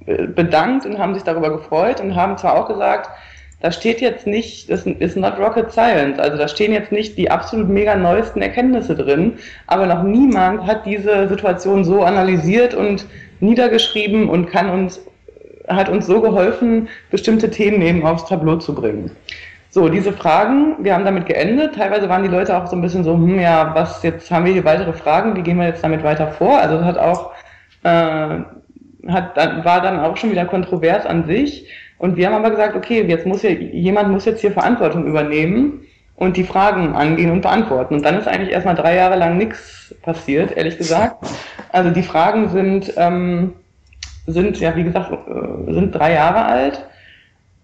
äh, 0.06 0.26
bedankt 0.26 0.86
und 0.86 0.98
haben 0.98 1.14
sich 1.14 1.22
darüber 1.22 1.50
gefreut 1.50 2.00
und 2.00 2.16
haben 2.16 2.36
zwar 2.38 2.54
auch 2.56 2.68
gesagt, 2.68 3.10
da 3.62 3.70
steht 3.70 4.00
jetzt 4.00 4.26
nicht, 4.26 4.68
das 4.70 4.84
ist 4.86 5.16
not 5.16 5.38
rocket 5.38 5.70
science, 5.70 6.18
also 6.18 6.36
da 6.36 6.48
stehen 6.48 6.72
jetzt 6.72 6.90
nicht 6.90 7.16
die 7.16 7.30
absolut 7.30 7.68
mega 7.68 7.94
neuesten 7.94 8.42
Erkenntnisse 8.42 8.96
drin, 8.96 9.34
aber 9.68 9.86
noch 9.86 10.02
niemand 10.02 10.66
hat 10.66 10.84
diese 10.84 11.28
Situation 11.28 11.84
so 11.84 12.02
analysiert 12.02 12.74
und 12.74 13.06
niedergeschrieben 13.38 14.28
und 14.28 14.46
kann 14.46 14.68
uns, 14.68 15.00
hat 15.76 15.88
uns 15.88 16.06
so 16.06 16.20
geholfen, 16.20 16.88
bestimmte 17.10 17.50
Themen 17.50 17.82
eben 17.82 18.06
aufs 18.06 18.26
Tableau 18.26 18.56
zu 18.56 18.74
bringen. 18.74 19.10
So, 19.70 19.88
diese 19.88 20.12
Fragen, 20.12 20.76
wir 20.84 20.94
haben 20.94 21.04
damit 21.04 21.26
geendet. 21.26 21.74
Teilweise 21.74 22.08
waren 22.08 22.22
die 22.22 22.28
Leute 22.28 22.56
auch 22.56 22.66
so 22.66 22.76
ein 22.76 22.82
bisschen 22.82 23.04
so, 23.04 23.14
hm, 23.14 23.40
ja, 23.40 23.74
was 23.74 24.02
jetzt 24.02 24.30
haben 24.30 24.44
wir 24.44 24.52
hier 24.52 24.64
weitere 24.64 24.92
Fragen, 24.92 25.34
wie 25.34 25.42
gehen 25.42 25.58
wir 25.58 25.66
jetzt 25.66 25.82
damit 25.82 26.04
weiter 26.04 26.28
vor? 26.28 26.58
Also 26.58 26.76
das 26.76 26.84
hat 26.84 26.98
auch 26.98 27.32
äh, 27.82 28.40
hat, 29.08 29.36
war 29.64 29.80
dann 29.80 30.00
auch 30.00 30.16
schon 30.16 30.30
wieder 30.30 30.44
kontrovers 30.44 31.06
an 31.06 31.26
sich. 31.26 31.68
Und 31.98 32.16
wir 32.16 32.26
haben 32.26 32.34
aber 32.34 32.50
gesagt, 32.50 32.76
okay, 32.76 33.04
jetzt 33.06 33.26
muss 33.26 33.42
ja, 33.42 33.50
jemand 33.50 34.10
muss 34.10 34.24
jetzt 34.24 34.40
hier 34.40 34.52
Verantwortung 34.52 35.06
übernehmen 35.06 35.84
und 36.16 36.36
die 36.36 36.44
Fragen 36.44 36.94
angehen 36.94 37.30
und 37.30 37.42
beantworten. 37.42 37.94
Und 37.94 38.04
dann 38.04 38.18
ist 38.18 38.28
eigentlich 38.28 38.50
erstmal 38.50 38.74
drei 38.74 38.96
Jahre 38.96 39.16
lang 39.16 39.38
nichts 39.38 39.94
passiert, 40.02 40.56
ehrlich 40.56 40.78
gesagt. 40.78 41.24
Also 41.70 41.90
die 41.90 42.02
Fragen 42.02 42.48
sind, 42.48 42.92
ähm, 42.96 43.54
sind 44.26 44.58
ja, 44.60 44.74
wie 44.76 44.84
gesagt, 44.84 45.12
äh, 45.12 45.72
sind 45.72 45.92
drei 45.92 46.14
Jahre 46.14 46.44
alt. 46.44 46.84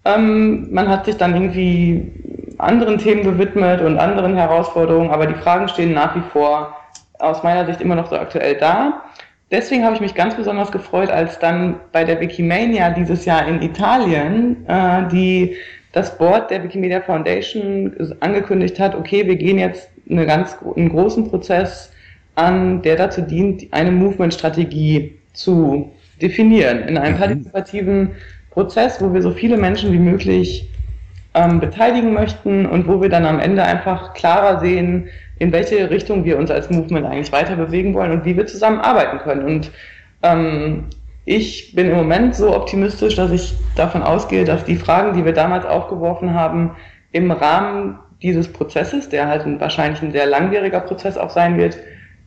Ähm, 0.05 0.71
man 0.71 0.87
hat 0.87 1.05
sich 1.05 1.17
dann 1.17 1.33
irgendwie 1.33 2.11
anderen 2.57 2.97
Themen 2.97 3.23
gewidmet 3.23 3.81
und 3.81 3.97
anderen 3.97 4.35
Herausforderungen, 4.35 5.11
aber 5.11 5.27
die 5.27 5.35
Fragen 5.35 5.67
stehen 5.67 5.93
nach 5.93 6.15
wie 6.15 6.23
vor 6.31 6.75
aus 7.19 7.43
meiner 7.43 7.65
Sicht 7.65 7.81
immer 7.81 7.95
noch 7.95 8.09
so 8.09 8.17
aktuell 8.17 8.55
da 8.55 9.03
deswegen 9.51 9.83
habe 9.83 9.95
ich 9.95 10.01
mich 10.01 10.15
ganz 10.15 10.35
besonders 10.35 10.71
gefreut, 10.71 11.09
als 11.09 11.39
dann 11.39 11.75
bei 11.91 12.03
der 12.03 12.19
Wikimania 12.19 12.91
dieses 12.91 13.25
Jahr 13.25 13.47
in 13.47 13.61
Italien 13.61 14.65
äh, 14.67 15.07
die 15.11 15.55
das 15.91 16.17
Board 16.17 16.51
der 16.51 16.63
Wikimedia 16.63 17.01
Foundation 17.01 18.15
angekündigt 18.19 18.79
hat, 18.79 18.93
okay, 18.93 19.25
wir 19.25 19.35
gehen 19.35 19.57
jetzt 19.57 19.89
eine 20.07 20.27
ganz, 20.27 20.55
einen 20.75 20.89
großen 20.89 21.27
Prozess 21.27 21.91
an, 22.35 22.83
der 22.83 22.95
dazu 22.95 23.21
dient, 23.21 23.73
eine 23.73 23.91
Movement-Strategie 23.91 25.17
zu 25.33 25.91
definieren 26.21 26.79
in 26.87 26.97
einem 26.97 27.15
mhm. 27.15 27.19
partizipativen 27.19 28.11
Prozess, 28.51 29.01
wo 29.01 29.13
wir 29.13 29.21
so 29.21 29.31
viele 29.31 29.57
Menschen 29.57 29.91
wie 29.93 29.99
möglich 29.99 30.69
ähm, 31.33 31.59
beteiligen 31.59 32.13
möchten 32.13 32.65
und 32.65 32.87
wo 32.87 33.01
wir 33.01 33.09
dann 33.09 33.25
am 33.25 33.39
Ende 33.39 33.63
einfach 33.63 34.13
klarer 34.13 34.59
sehen, 34.59 35.09
in 35.37 35.51
welche 35.51 35.89
Richtung 35.89 36.25
wir 36.25 36.37
uns 36.37 36.51
als 36.51 36.69
Movement 36.69 37.05
eigentlich 37.05 37.31
weiter 37.31 37.55
bewegen 37.55 37.93
wollen 37.93 38.11
und 38.11 38.25
wie 38.25 38.35
wir 38.35 38.45
zusammenarbeiten 38.45 39.19
können. 39.19 39.45
Und 39.45 39.71
ähm, 40.23 40.85
ich 41.25 41.75
bin 41.75 41.89
im 41.89 41.95
Moment 41.95 42.35
so 42.35 42.55
optimistisch, 42.55 43.15
dass 43.15 43.31
ich 43.31 43.53
davon 43.75 44.01
ausgehe, 44.01 44.45
dass 44.45 44.65
die 44.65 44.75
Fragen, 44.75 45.15
die 45.15 45.23
wir 45.23 45.33
damals 45.33 45.65
aufgeworfen 45.65 46.33
haben, 46.33 46.71
im 47.11 47.31
Rahmen 47.31 47.99
dieses 48.21 48.51
Prozesses, 48.51 49.07
der 49.09 49.27
halt 49.27 49.45
wahrscheinlich 49.59 50.01
ein 50.01 50.11
sehr 50.11 50.25
langwieriger 50.25 50.81
Prozess 50.81 51.17
auch 51.17 51.29
sein 51.29 51.57
wird, 51.57 51.77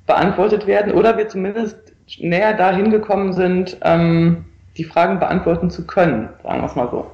beantwortet 0.06 0.66
werden 0.66 0.92
oder 0.92 1.16
wir 1.18 1.28
zumindest 1.28 1.91
näher 2.20 2.54
dahin 2.54 2.90
gekommen 2.90 3.32
sind, 3.32 3.76
ähm, 3.82 4.44
die 4.76 4.84
Fragen 4.84 5.18
beantworten 5.18 5.70
zu 5.70 5.86
können, 5.86 6.28
sagen 6.42 6.60
wir 6.60 6.66
es 6.66 6.76
mal 6.76 6.88
so. 6.90 7.06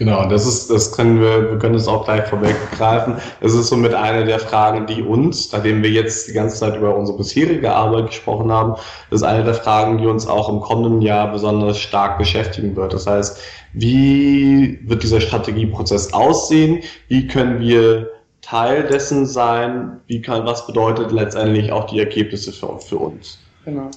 Genau, 0.00 0.26
das 0.26 0.46
ist, 0.46 0.70
das 0.70 0.92
können 0.92 1.20
wir, 1.20 1.50
wir 1.50 1.58
können 1.58 1.74
es 1.74 1.86
auch 1.86 2.06
gleich 2.06 2.24
vorweggreifen. 2.26 3.16
Das 3.42 3.52
ist 3.52 3.68
somit 3.68 3.92
eine 3.92 4.24
der 4.24 4.38
Fragen, 4.38 4.86
die 4.86 5.02
uns, 5.02 5.52
nachdem 5.52 5.82
wir 5.82 5.90
jetzt 5.90 6.26
die 6.26 6.32
ganze 6.32 6.56
Zeit 6.56 6.76
über 6.76 6.96
unsere 6.96 7.18
bisherige 7.18 7.70
Arbeit 7.70 8.06
gesprochen 8.06 8.50
haben, 8.50 8.76
das 9.10 9.20
ist 9.20 9.26
eine 9.26 9.44
der 9.44 9.52
Fragen, 9.52 9.98
die 9.98 10.06
uns 10.06 10.26
auch 10.26 10.48
im 10.48 10.60
kommenden 10.60 11.02
Jahr 11.02 11.30
besonders 11.30 11.78
stark 11.78 12.16
beschäftigen 12.16 12.74
wird. 12.76 12.94
Das 12.94 13.06
heißt, 13.06 13.42
wie 13.74 14.78
wird 14.84 15.02
dieser 15.02 15.20
Strategieprozess 15.20 16.14
aussehen? 16.14 16.82
Wie 17.08 17.26
können 17.26 17.60
wir 17.60 18.08
Teil 18.40 18.84
dessen 18.84 19.26
sein? 19.26 20.00
Wie 20.06 20.22
kann, 20.22 20.46
was 20.46 20.66
bedeutet 20.66 21.12
letztendlich 21.12 21.72
auch 21.72 21.84
die 21.84 21.98
Ergebnisse 21.98 22.52
für, 22.52 22.78
für 22.78 22.96
uns? 22.96 23.38
Genau. 23.66 23.90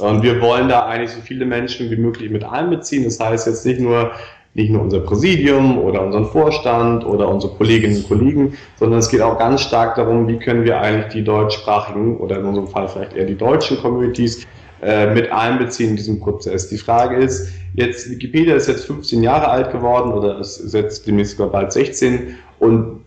Und 0.00 0.22
wir 0.22 0.40
wollen 0.40 0.68
da 0.68 0.86
eigentlich 0.86 1.10
so 1.10 1.20
viele 1.20 1.44
Menschen 1.44 1.90
wie 1.90 1.96
möglich 1.96 2.30
mit 2.30 2.44
einbeziehen. 2.44 3.04
Das 3.04 3.20
heißt 3.20 3.46
jetzt 3.46 3.64
nicht 3.64 3.80
nur 3.80 4.12
nicht 4.54 4.70
nur 4.70 4.82
unser 4.82 5.00
Präsidium 5.00 5.78
oder 5.78 6.02
unseren 6.02 6.26
Vorstand 6.26 7.04
oder 7.04 7.28
unsere 7.28 7.52
Kolleginnen 7.54 7.96
und 7.96 8.08
Kollegen, 8.08 8.56
sondern 8.76 9.00
es 9.00 9.08
geht 9.08 9.20
auch 9.20 9.36
ganz 9.36 9.62
stark 9.62 9.96
darum, 9.96 10.28
wie 10.28 10.38
können 10.38 10.64
wir 10.64 10.80
eigentlich 10.80 11.12
die 11.12 11.24
deutschsprachigen 11.24 12.16
oder 12.18 12.38
in 12.38 12.44
unserem 12.44 12.68
Fall 12.68 12.88
vielleicht 12.88 13.14
eher 13.14 13.24
die 13.24 13.36
deutschen 13.36 13.80
Communities 13.80 14.46
äh, 14.80 15.12
mit 15.12 15.32
einbeziehen 15.32 15.90
in 15.90 15.96
diesen 15.96 16.20
Prozess. 16.20 16.68
Die 16.68 16.78
Frage 16.78 17.16
ist, 17.16 17.52
jetzt 17.74 18.08
Wikipedia 18.08 18.54
ist 18.54 18.68
jetzt 18.68 18.86
15 18.86 19.22
Jahre 19.22 19.48
alt 19.48 19.72
geworden 19.72 20.12
oder 20.12 20.38
es 20.38 20.58
ist 20.58 20.72
jetzt 20.72 21.04
demnächst 21.06 21.36
sogar 21.36 21.50
bald 21.50 21.72
16 21.72 22.36
und 22.60 23.00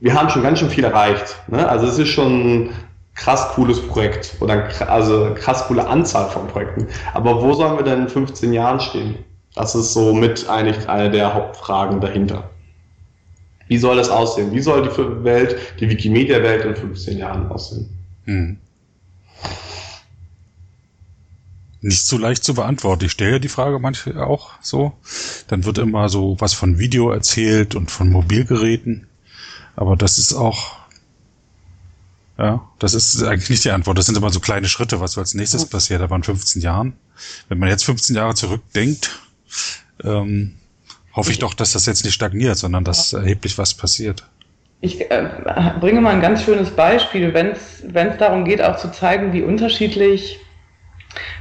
wir 0.00 0.14
haben 0.14 0.28
schon 0.30 0.42
ganz 0.42 0.58
schön 0.58 0.70
viel 0.70 0.84
erreicht. 0.84 1.36
Ne? 1.48 1.68
Also 1.68 1.86
es 1.86 1.98
ist 1.98 2.08
schon 2.08 2.70
krass 3.18 3.48
cooles 3.48 3.80
Projekt 3.86 4.36
oder 4.40 4.68
also 4.88 5.34
krass 5.34 5.66
coole 5.66 5.86
Anzahl 5.86 6.30
von 6.30 6.46
Projekten. 6.46 6.86
Aber 7.12 7.42
wo 7.42 7.52
sollen 7.52 7.76
wir 7.76 7.84
denn 7.84 8.02
in 8.02 8.08
15 8.08 8.52
Jahren 8.52 8.80
stehen? 8.80 9.16
Das 9.54 9.74
ist 9.74 9.92
so 9.92 10.14
mit 10.14 10.48
eigentlich 10.48 10.88
eine 10.88 11.10
der 11.10 11.34
Hauptfragen 11.34 12.00
dahinter. 12.00 12.50
Wie 13.66 13.76
soll 13.76 13.96
das 13.96 14.08
aussehen? 14.08 14.52
Wie 14.52 14.60
soll 14.60 14.82
die 14.82 15.24
Welt, 15.24 15.56
die 15.80 15.90
Wikimedia-Welt 15.90 16.64
in 16.64 16.76
15 16.76 17.18
Jahren 17.18 17.50
aussehen? 17.50 17.90
Hm. 18.24 18.58
Nicht 21.80 22.06
so 22.06 22.18
leicht 22.18 22.44
zu 22.44 22.54
beantworten. 22.54 23.04
Ich 23.04 23.12
stelle 23.12 23.32
ja 23.32 23.38
die 23.38 23.48
Frage 23.48 23.78
manchmal 23.78 24.22
auch 24.24 24.50
so. 24.60 24.92
Dann 25.48 25.64
wird 25.64 25.78
immer 25.78 26.08
so 26.08 26.36
was 26.38 26.54
von 26.54 26.78
Video 26.78 27.10
erzählt 27.10 27.74
und 27.74 27.90
von 27.90 28.10
Mobilgeräten. 28.10 29.06
Aber 29.76 29.96
das 29.96 30.18
ist 30.18 30.34
auch, 30.34 30.77
ja, 32.38 32.68
das 32.78 32.94
ist 32.94 33.22
eigentlich 33.22 33.50
nicht 33.50 33.64
die 33.64 33.70
Antwort. 33.70 33.98
Das 33.98 34.06
sind 34.06 34.16
immer 34.16 34.30
so 34.30 34.38
kleine 34.38 34.68
Schritte, 34.68 35.00
was 35.00 35.12
so 35.12 35.20
als 35.20 35.34
nächstes 35.34 35.66
passiert. 35.66 36.00
Da 36.00 36.08
waren 36.08 36.22
15 36.22 36.62
Jahren. 36.62 36.94
Wenn 37.48 37.58
man 37.58 37.68
jetzt 37.68 37.84
15 37.84 38.14
Jahre 38.14 38.34
zurückdenkt, 38.34 39.18
ähm, 40.04 40.54
hoffe 41.12 41.32
ich 41.32 41.40
doch, 41.40 41.52
dass 41.52 41.72
das 41.72 41.86
jetzt 41.86 42.04
nicht 42.04 42.14
stagniert, 42.14 42.56
sondern 42.56 42.84
dass 42.84 43.12
erheblich 43.12 43.58
was 43.58 43.74
passiert. 43.74 44.24
Ich 44.80 45.10
äh, 45.10 45.28
bringe 45.80 46.00
mal 46.00 46.14
ein 46.14 46.20
ganz 46.20 46.44
schönes 46.44 46.70
Beispiel, 46.70 47.34
wenn 47.34 47.50
es 47.50 48.18
darum 48.18 48.44
geht, 48.44 48.62
auch 48.62 48.76
zu 48.76 48.92
zeigen, 48.92 49.32
wie 49.32 49.42
unterschiedlich 49.42 50.38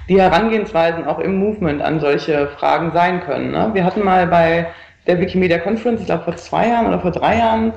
die 0.10 0.20
Herangehensweisen 0.20 1.06
auch 1.06 1.20
im 1.20 1.38
Movement 1.38 1.84
an 1.84 2.00
solche 2.00 2.48
Fragen 2.58 2.92
sein 2.94 3.22
können. 3.22 3.52
Ne? 3.52 3.70
Wir 3.74 3.84
hatten 3.84 4.04
mal 4.04 4.26
bei 4.26 4.74
der 5.06 5.20
Wikimedia 5.20 5.60
Conference, 5.60 6.02
ich 6.02 6.08
glaube 6.08 6.24
vor 6.24 6.38
zwei 6.38 6.70
Jahren 6.70 6.88
oder 6.88 7.00
vor 7.00 7.12
drei 7.12 7.38
Jahren, 7.38 7.74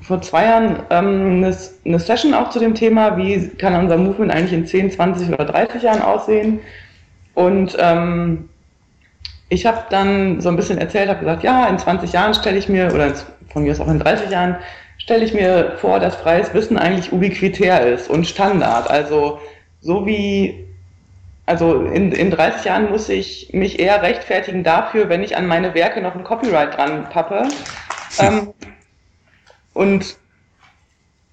vor 0.00 0.20
zwei 0.22 0.46
Jahren 0.46 0.82
ähm, 0.90 1.44
eine, 1.44 1.56
eine, 1.84 1.98
Session 1.98 2.34
auch 2.34 2.50
zu 2.50 2.58
dem 2.58 2.74
Thema, 2.74 3.16
wie 3.16 3.48
kann 3.48 3.74
unser 3.74 3.96
Movement 3.96 4.32
eigentlich 4.32 4.52
in 4.52 4.66
10, 4.66 4.90
20 4.92 5.28
oder 5.28 5.44
30 5.44 5.82
Jahren 5.82 6.02
aussehen. 6.02 6.60
Und 7.34 7.76
ähm, 7.78 8.48
ich 9.48 9.66
habe 9.66 9.84
dann 9.90 10.40
so 10.40 10.48
ein 10.48 10.56
bisschen 10.56 10.78
erzählt, 10.78 11.08
habe 11.08 11.20
gesagt, 11.20 11.42
ja, 11.42 11.66
in 11.66 11.78
20 11.78 12.12
Jahren 12.12 12.34
stelle 12.34 12.58
ich 12.58 12.68
mir, 12.68 12.92
oder 12.94 13.12
von 13.52 13.62
mir 13.62 13.72
aus 13.72 13.80
auch 13.80 13.88
in 13.88 13.98
30 13.98 14.30
Jahren, 14.30 14.56
stelle 14.98 15.24
ich 15.24 15.34
mir 15.34 15.76
vor, 15.78 16.00
dass 16.00 16.16
freies 16.16 16.54
Wissen 16.54 16.78
eigentlich 16.78 17.12
ubiquitär 17.12 17.86
ist 17.86 18.08
und 18.08 18.26
Standard. 18.26 18.90
Also 18.90 19.40
so 19.80 20.06
wie 20.06 20.66
also 21.46 21.82
in, 21.82 22.12
in 22.12 22.30
30 22.30 22.64
Jahren 22.64 22.90
muss 22.90 23.08
ich 23.08 23.50
mich 23.52 23.80
eher 23.80 24.02
rechtfertigen 24.02 24.62
dafür, 24.62 25.08
wenn 25.08 25.22
ich 25.22 25.36
an 25.36 25.46
meine 25.46 25.74
Werke 25.74 26.00
noch 26.00 26.14
ein 26.14 26.22
Copyright 26.24 26.76
dran 26.76 27.08
pappe. 27.10 27.48
Ähm, 28.18 28.54
und 29.74 30.16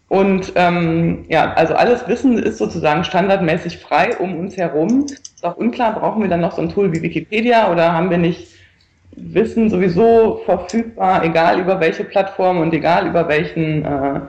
und 0.10 0.54
ähm, 0.56 1.26
ja, 1.30 1.54
also 1.54 1.76
alles 1.76 2.08
Wissen 2.08 2.40
ist 2.40 2.58
sozusagen 2.58 3.04
standardmäßig 3.04 3.78
frei 3.78 4.18
um 4.18 4.40
uns 4.40 4.58
herum. 4.58 5.06
Ist 5.06 5.46
auch 5.46 5.56
unklar, 5.56 5.94
brauchen 5.94 6.24
wir 6.24 6.30
dann 6.30 6.42
noch 6.42 6.54
so 6.54 6.64
ein 6.64 6.70
Tool 6.70 6.92
wie 6.92 7.04
Wikipedia 7.04 7.72
oder 7.72 7.94
haben 7.94 8.10
wir 8.10 8.18
nicht 8.18 8.48
Wissen 9.12 9.70
sowieso 9.70 10.42
verfügbar, 10.46 11.24
egal 11.24 11.60
über 11.60 11.80
welche 11.80 12.04
Plattform 12.04 12.60
und 12.60 12.74
egal 12.74 13.08
über 13.08 13.28
welchen, 13.28 13.86
äh, 13.86 14.22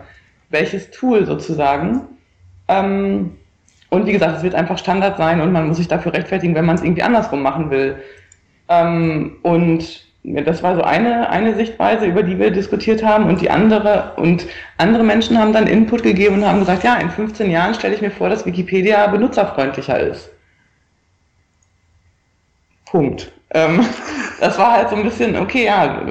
welches 0.51 0.91
Tool 0.91 1.25
sozusagen. 1.25 2.03
Ähm, 2.69 3.33
und 3.89 4.07
wie 4.07 4.13
gesagt, 4.13 4.37
es 4.37 4.43
wird 4.43 4.55
einfach 4.55 4.79
Standard 4.79 5.17
sein 5.17 5.41
und 5.41 5.51
man 5.51 5.67
muss 5.67 5.79
sich 5.79 5.89
dafür 5.89 6.13
rechtfertigen, 6.13 6.55
wenn 6.55 6.67
man 6.67 6.77
es 6.77 6.83
irgendwie 6.83 7.03
andersrum 7.03 7.43
machen 7.43 7.71
will. 7.71 7.97
Ähm, 8.69 9.39
und 9.43 10.10
das 10.23 10.63
war 10.63 10.77
so 10.77 10.83
eine, 10.83 11.31
eine 11.31 11.55
Sichtweise, 11.55 12.05
über 12.05 12.23
die 12.23 12.39
wir 12.39 12.51
diskutiert 12.51 13.03
haben 13.03 13.27
und 13.27 13.41
die 13.41 13.51
andere, 13.51 14.13
und 14.17 14.47
andere 14.77 15.03
Menschen 15.03 15.39
haben 15.39 15.53
dann 15.53 15.67
Input 15.67 16.03
gegeben 16.03 16.37
und 16.37 16.47
haben 16.47 16.61
gesagt, 16.61 16.85
ja, 16.85 16.97
in 16.97 17.11
15 17.11 17.51
Jahren 17.51 17.75
stelle 17.75 17.95
ich 17.95 18.03
mir 18.03 18.11
vor, 18.11 18.29
dass 18.29 18.45
Wikipedia 18.45 19.07
benutzerfreundlicher 19.07 19.99
ist. 19.99 20.31
Punkt. 22.85 23.33
Ähm, 23.53 23.81
das 24.41 24.59
war 24.59 24.73
halt 24.73 24.91
so 24.91 24.97
ein 24.97 25.05
bisschen, 25.05 25.37
okay, 25.37 25.65
ja, 25.65 26.03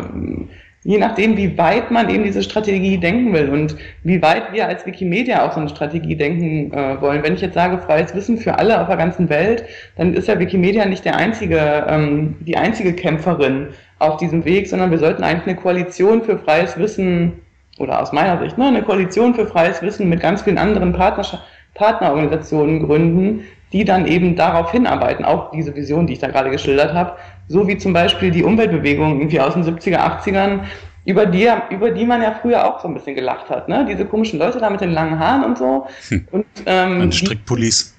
je 0.84 0.98
nachdem, 0.98 1.38
wie 1.38 1.58
weit 1.58 1.92
man 1.92 2.10
eben 2.10 2.24
diese 2.24 2.42
Strategie 2.42 2.98
denken 2.98 3.34
will 3.34 3.50
und 3.50 3.76
wie 4.04 4.22
weit 4.22 4.54
wir 4.54 4.68
als 4.68 4.86
Wikimedia 4.86 5.46
auch 5.46 5.54
so 5.54 5.60
eine 5.60 5.70
Strategie 5.70 6.16
denken 6.16 6.74
äh, 6.74 7.00
wollen. 7.02 7.22
Wenn 7.22 7.36
ich 7.36 7.42
jetzt 7.42 7.54
sage, 7.54 7.78
freies 7.78 8.16
Wissen 8.16 8.38
für 8.38 8.58
alle 8.58 8.80
auf 8.80 8.88
der 8.88 8.98
ganzen 8.98 9.30
Welt, 9.30 9.66
dann 9.98 10.14
ist 10.14 10.28
ja 10.28 10.40
Wikimedia 10.40 10.86
nicht 10.86 11.06
der 11.06 11.18
einzige, 11.18 11.86
ähm, 11.88 12.38
die 12.40 12.58
einzige 12.58 12.94
Kämpferin 12.94 13.68
auf 14.00 14.18
diesem 14.18 14.46
Weg, 14.46 14.68
sondern 14.68 14.92
wir 14.92 14.98
sollten 14.98 15.24
eigentlich 15.24 15.48
eine 15.48 15.56
Koalition 15.56 16.24
für 16.24 16.38
freies 16.38 16.78
Wissen 16.78 17.34
oder 17.78 18.02
aus 18.02 18.12
meiner 18.12 18.40
Sicht 18.40 18.58
ne, 18.58 18.68
eine 18.68 18.82
Koalition 18.82 19.36
für 19.36 19.46
freies 19.46 19.82
Wissen 19.82 20.10
mit 20.10 20.22
ganz 20.22 20.42
vielen 20.42 20.58
anderen 20.58 20.94
Partner 20.94 21.42
Partnerorganisationen 21.76 22.86
gründen, 22.86 23.46
die 23.72 23.86
dann 23.86 24.06
eben 24.08 24.36
darauf 24.36 24.72
hinarbeiten, 24.72 25.24
auch 25.24 25.52
diese 25.52 25.76
Vision, 25.76 26.08
die 26.08 26.14
ich 26.14 26.20
da 26.20 26.28
gerade 26.28 26.50
geschildert 26.50 26.94
habe, 26.94 27.14
so 27.48 27.68
wie 27.68 27.78
zum 27.78 27.94
Beispiel 27.94 28.32
die 28.32 28.44
Umweltbewegung 28.44 29.20
irgendwie 29.20 29.40
aus 29.40 29.54
den 29.54 29.64
70er, 29.64 29.98
80ern, 29.98 30.62
über 31.06 31.26
die, 31.26 31.48
über 31.70 31.92
die 31.92 32.06
man 32.06 32.22
ja 32.22 32.38
früher 32.42 32.66
auch 32.66 32.82
so 32.82 32.88
ein 32.88 32.94
bisschen 32.94 33.16
gelacht 33.16 33.50
hat, 33.50 33.70
ne? 33.70 33.86
Diese 33.90 34.06
komischen 34.06 34.40
Leute 34.40 34.60
da 34.60 34.70
mit 34.70 34.82
den 34.82 34.92
langen 34.92 35.18
Haaren 35.18 35.44
und 35.44 35.58
so. 35.58 35.88
Hm. 36.10 36.28
Und, 36.32 36.46
ähm, 36.66 37.02
und 37.02 37.16
Strickpullis. 37.16 37.96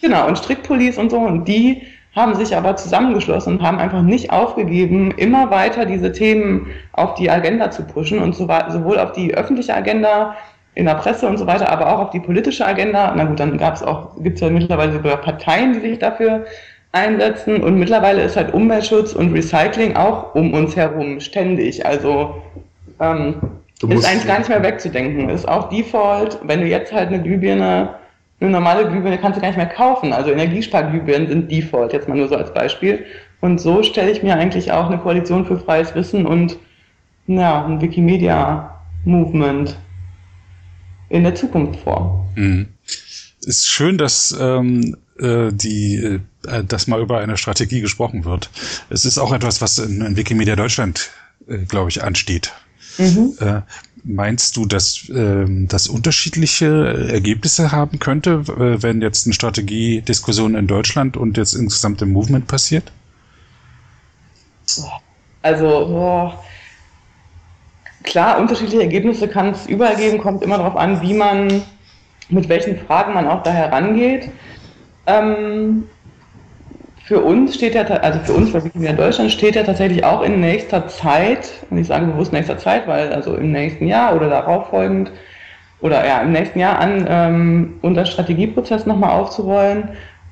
Genau, 0.00 0.26
und 0.26 0.36
Strickpullis 0.36 0.98
und 0.98 1.10
so. 1.10 1.18
Und 1.18 1.46
die 1.46 1.82
haben 2.14 2.34
sich 2.34 2.54
aber 2.54 2.76
zusammengeschlossen 2.76 3.56
und 3.56 3.62
haben 3.62 3.78
einfach 3.78 4.02
nicht 4.02 4.30
aufgegeben, 4.30 5.12
immer 5.16 5.50
weiter 5.50 5.86
diese 5.86 6.12
Themen 6.12 6.70
auf 6.92 7.14
die 7.14 7.30
Agenda 7.30 7.70
zu 7.70 7.84
pushen 7.84 8.18
und 8.18 8.34
so, 8.34 8.48
sowohl 8.68 8.98
auf 8.98 9.12
die 9.12 9.34
öffentliche 9.34 9.74
Agenda 9.74 10.36
in 10.74 10.86
der 10.86 10.94
Presse 10.94 11.26
und 11.26 11.38
so 11.38 11.46
weiter, 11.46 11.70
aber 11.70 11.92
auch 11.92 11.98
auf 12.00 12.10
die 12.10 12.20
politische 12.20 12.66
Agenda. 12.66 13.12
Na 13.16 13.24
gut, 13.24 13.40
dann 13.40 13.58
gab 13.58 13.74
es 13.74 13.82
auch, 13.82 14.16
gibt 14.22 14.36
es 14.36 14.40
ja 14.40 14.50
mittlerweile 14.50 14.92
sogar 14.92 15.16
Parteien, 15.18 15.74
die 15.74 15.80
sich 15.80 15.98
dafür 15.98 16.44
einsetzen 16.92 17.62
und 17.62 17.78
mittlerweile 17.78 18.22
ist 18.22 18.36
halt 18.36 18.52
Umweltschutz 18.52 19.14
und 19.14 19.32
Recycling 19.32 19.96
auch 19.96 20.34
um 20.34 20.52
uns 20.52 20.76
herum 20.76 21.20
ständig. 21.20 21.84
Also 21.84 22.42
ähm, 23.00 23.36
ist 23.88 24.06
eigentlich 24.06 24.26
gar 24.26 24.38
nicht 24.38 24.48
mehr 24.48 24.62
wegzudenken. 24.62 25.28
Ist 25.28 25.48
auch 25.48 25.68
Default, 25.70 26.38
wenn 26.44 26.60
du 26.60 26.66
jetzt 26.66 26.92
halt 26.92 27.08
eine 27.08 27.22
Glühbirne, 27.22 27.90
eine 28.42 28.50
normale 28.50 28.88
Glühbirne 28.88 29.18
kannst 29.18 29.36
du 29.36 29.40
gar 29.40 29.48
nicht 29.48 29.56
mehr 29.56 29.66
kaufen. 29.66 30.12
Also 30.12 30.30
Energiesparglühbirnen 30.30 31.28
sind 31.28 31.50
Default, 31.50 31.92
jetzt 31.92 32.08
mal 32.08 32.16
nur 32.16 32.28
so 32.28 32.36
als 32.36 32.52
Beispiel. 32.52 33.04
Und 33.40 33.60
so 33.60 33.82
stelle 33.82 34.10
ich 34.10 34.22
mir 34.22 34.36
eigentlich 34.36 34.72
auch 34.72 34.86
eine 34.86 34.98
Koalition 34.98 35.46
für 35.46 35.58
freies 35.58 35.94
Wissen 35.94 36.26
und 36.26 36.58
ja, 37.26 37.64
ein 37.64 37.80
Wikimedia-Movement 37.80 39.76
in 41.08 41.22
der 41.22 41.34
Zukunft 41.34 41.80
vor. 41.80 42.28
Mhm. 42.34 42.68
Ist 43.44 43.68
schön, 43.68 43.98
dass 43.98 44.36
ähm, 44.38 44.96
äh, 45.18 45.50
die, 45.52 46.20
äh, 46.46 46.64
dass 46.64 46.86
mal 46.86 47.00
über 47.00 47.18
eine 47.18 47.36
Strategie 47.36 47.80
gesprochen 47.80 48.24
wird. 48.24 48.50
Es 48.90 49.04
ist 49.04 49.18
auch 49.18 49.32
etwas, 49.32 49.60
was 49.60 49.78
in, 49.78 50.00
in 50.00 50.16
Wikimedia 50.16 50.56
Deutschland, 50.56 51.10
äh, 51.48 51.58
glaube 51.58 51.90
ich, 51.90 52.02
ansteht. 52.02 52.52
Mhm. 52.98 53.34
Äh, 53.40 53.62
meinst 54.04 54.56
du, 54.56 54.66
dass 54.66 55.08
äh, 55.08 55.44
das 55.66 55.88
unterschiedliche 55.88 57.08
Ergebnisse 57.10 57.72
haben 57.72 57.98
könnte, 57.98 58.42
äh, 58.48 58.82
wenn 58.82 59.00
jetzt 59.00 59.26
eine 59.26 59.34
Strategiediskussion 59.34 60.54
in 60.54 60.66
Deutschland 60.66 61.16
und 61.16 61.36
jetzt 61.36 61.54
insgesamt 61.54 62.02
im 62.02 62.12
Movement 62.12 62.46
passiert? 62.46 62.90
Also, 65.42 65.66
boah, 65.66 66.42
klar, 68.02 68.38
unterschiedliche 68.40 68.82
Ergebnisse 68.82 69.28
kann 69.28 69.50
es 69.50 69.66
überall 69.66 69.96
geben, 69.96 70.18
kommt 70.18 70.42
immer 70.42 70.58
darauf 70.58 70.76
an, 70.76 71.02
wie 71.02 71.14
man, 71.14 71.62
mit 72.28 72.48
welchen 72.48 72.78
Fragen 72.78 73.14
man 73.14 73.26
auch 73.26 73.42
da 73.42 73.52
herangeht. 73.52 74.30
Ähm, 75.06 75.84
für 77.12 77.20
uns 77.20 77.54
steht 77.54 77.74
ja, 77.74 77.82
also 77.82 78.20
für 78.20 78.32
uns 78.32 78.54
bei 78.54 78.64
Wikimedia 78.64 78.94
Deutschland 78.94 79.30
steht 79.30 79.54
ja 79.54 79.62
tatsächlich 79.64 80.02
auch 80.02 80.22
in 80.22 80.40
nächster 80.40 80.88
Zeit, 80.88 81.50
und 81.68 81.76
ich 81.76 81.88
sage 81.88 82.06
bewusst 82.06 82.32
nächster 82.32 82.56
Zeit, 82.56 82.88
weil 82.88 83.12
also 83.12 83.34
im 83.34 83.52
nächsten 83.52 83.86
Jahr 83.86 84.16
oder 84.16 84.30
darauf 84.30 84.70
folgend 84.70 85.12
oder 85.82 86.06
ja 86.06 86.22
im 86.22 86.32
nächsten 86.32 86.58
Jahr 86.58 86.78
an, 86.78 87.06
ähm, 87.06 87.74
unseren 87.82 88.06
Strategieprozess 88.06 88.86
nochmal 88.86 89.10
aufzurollen. 89.10 89.90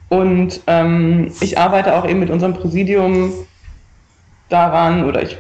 Und 0.09 0.63
ähm, 0.69 1.31
ich 1.43 1.59
arbeite 1.59 1.95
auch 1.95 2.09
eben 2.09 2.21
mit 2.21 2.31
unserem 2.31 2.55
Präsidium 2.55 3.31
daran, 4.49 5.05
oder 5.05 5.23
ich 5.23 5.37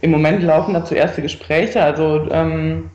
im 0.00 0.10
Moment 0.10 0.42
laufen 0.42 0.74
dazu 0.74 0.96
erste 0.96 1.22
Gespräche. 1.22 1.84
Also 1.84 2.26
ähm, 2.32 2.90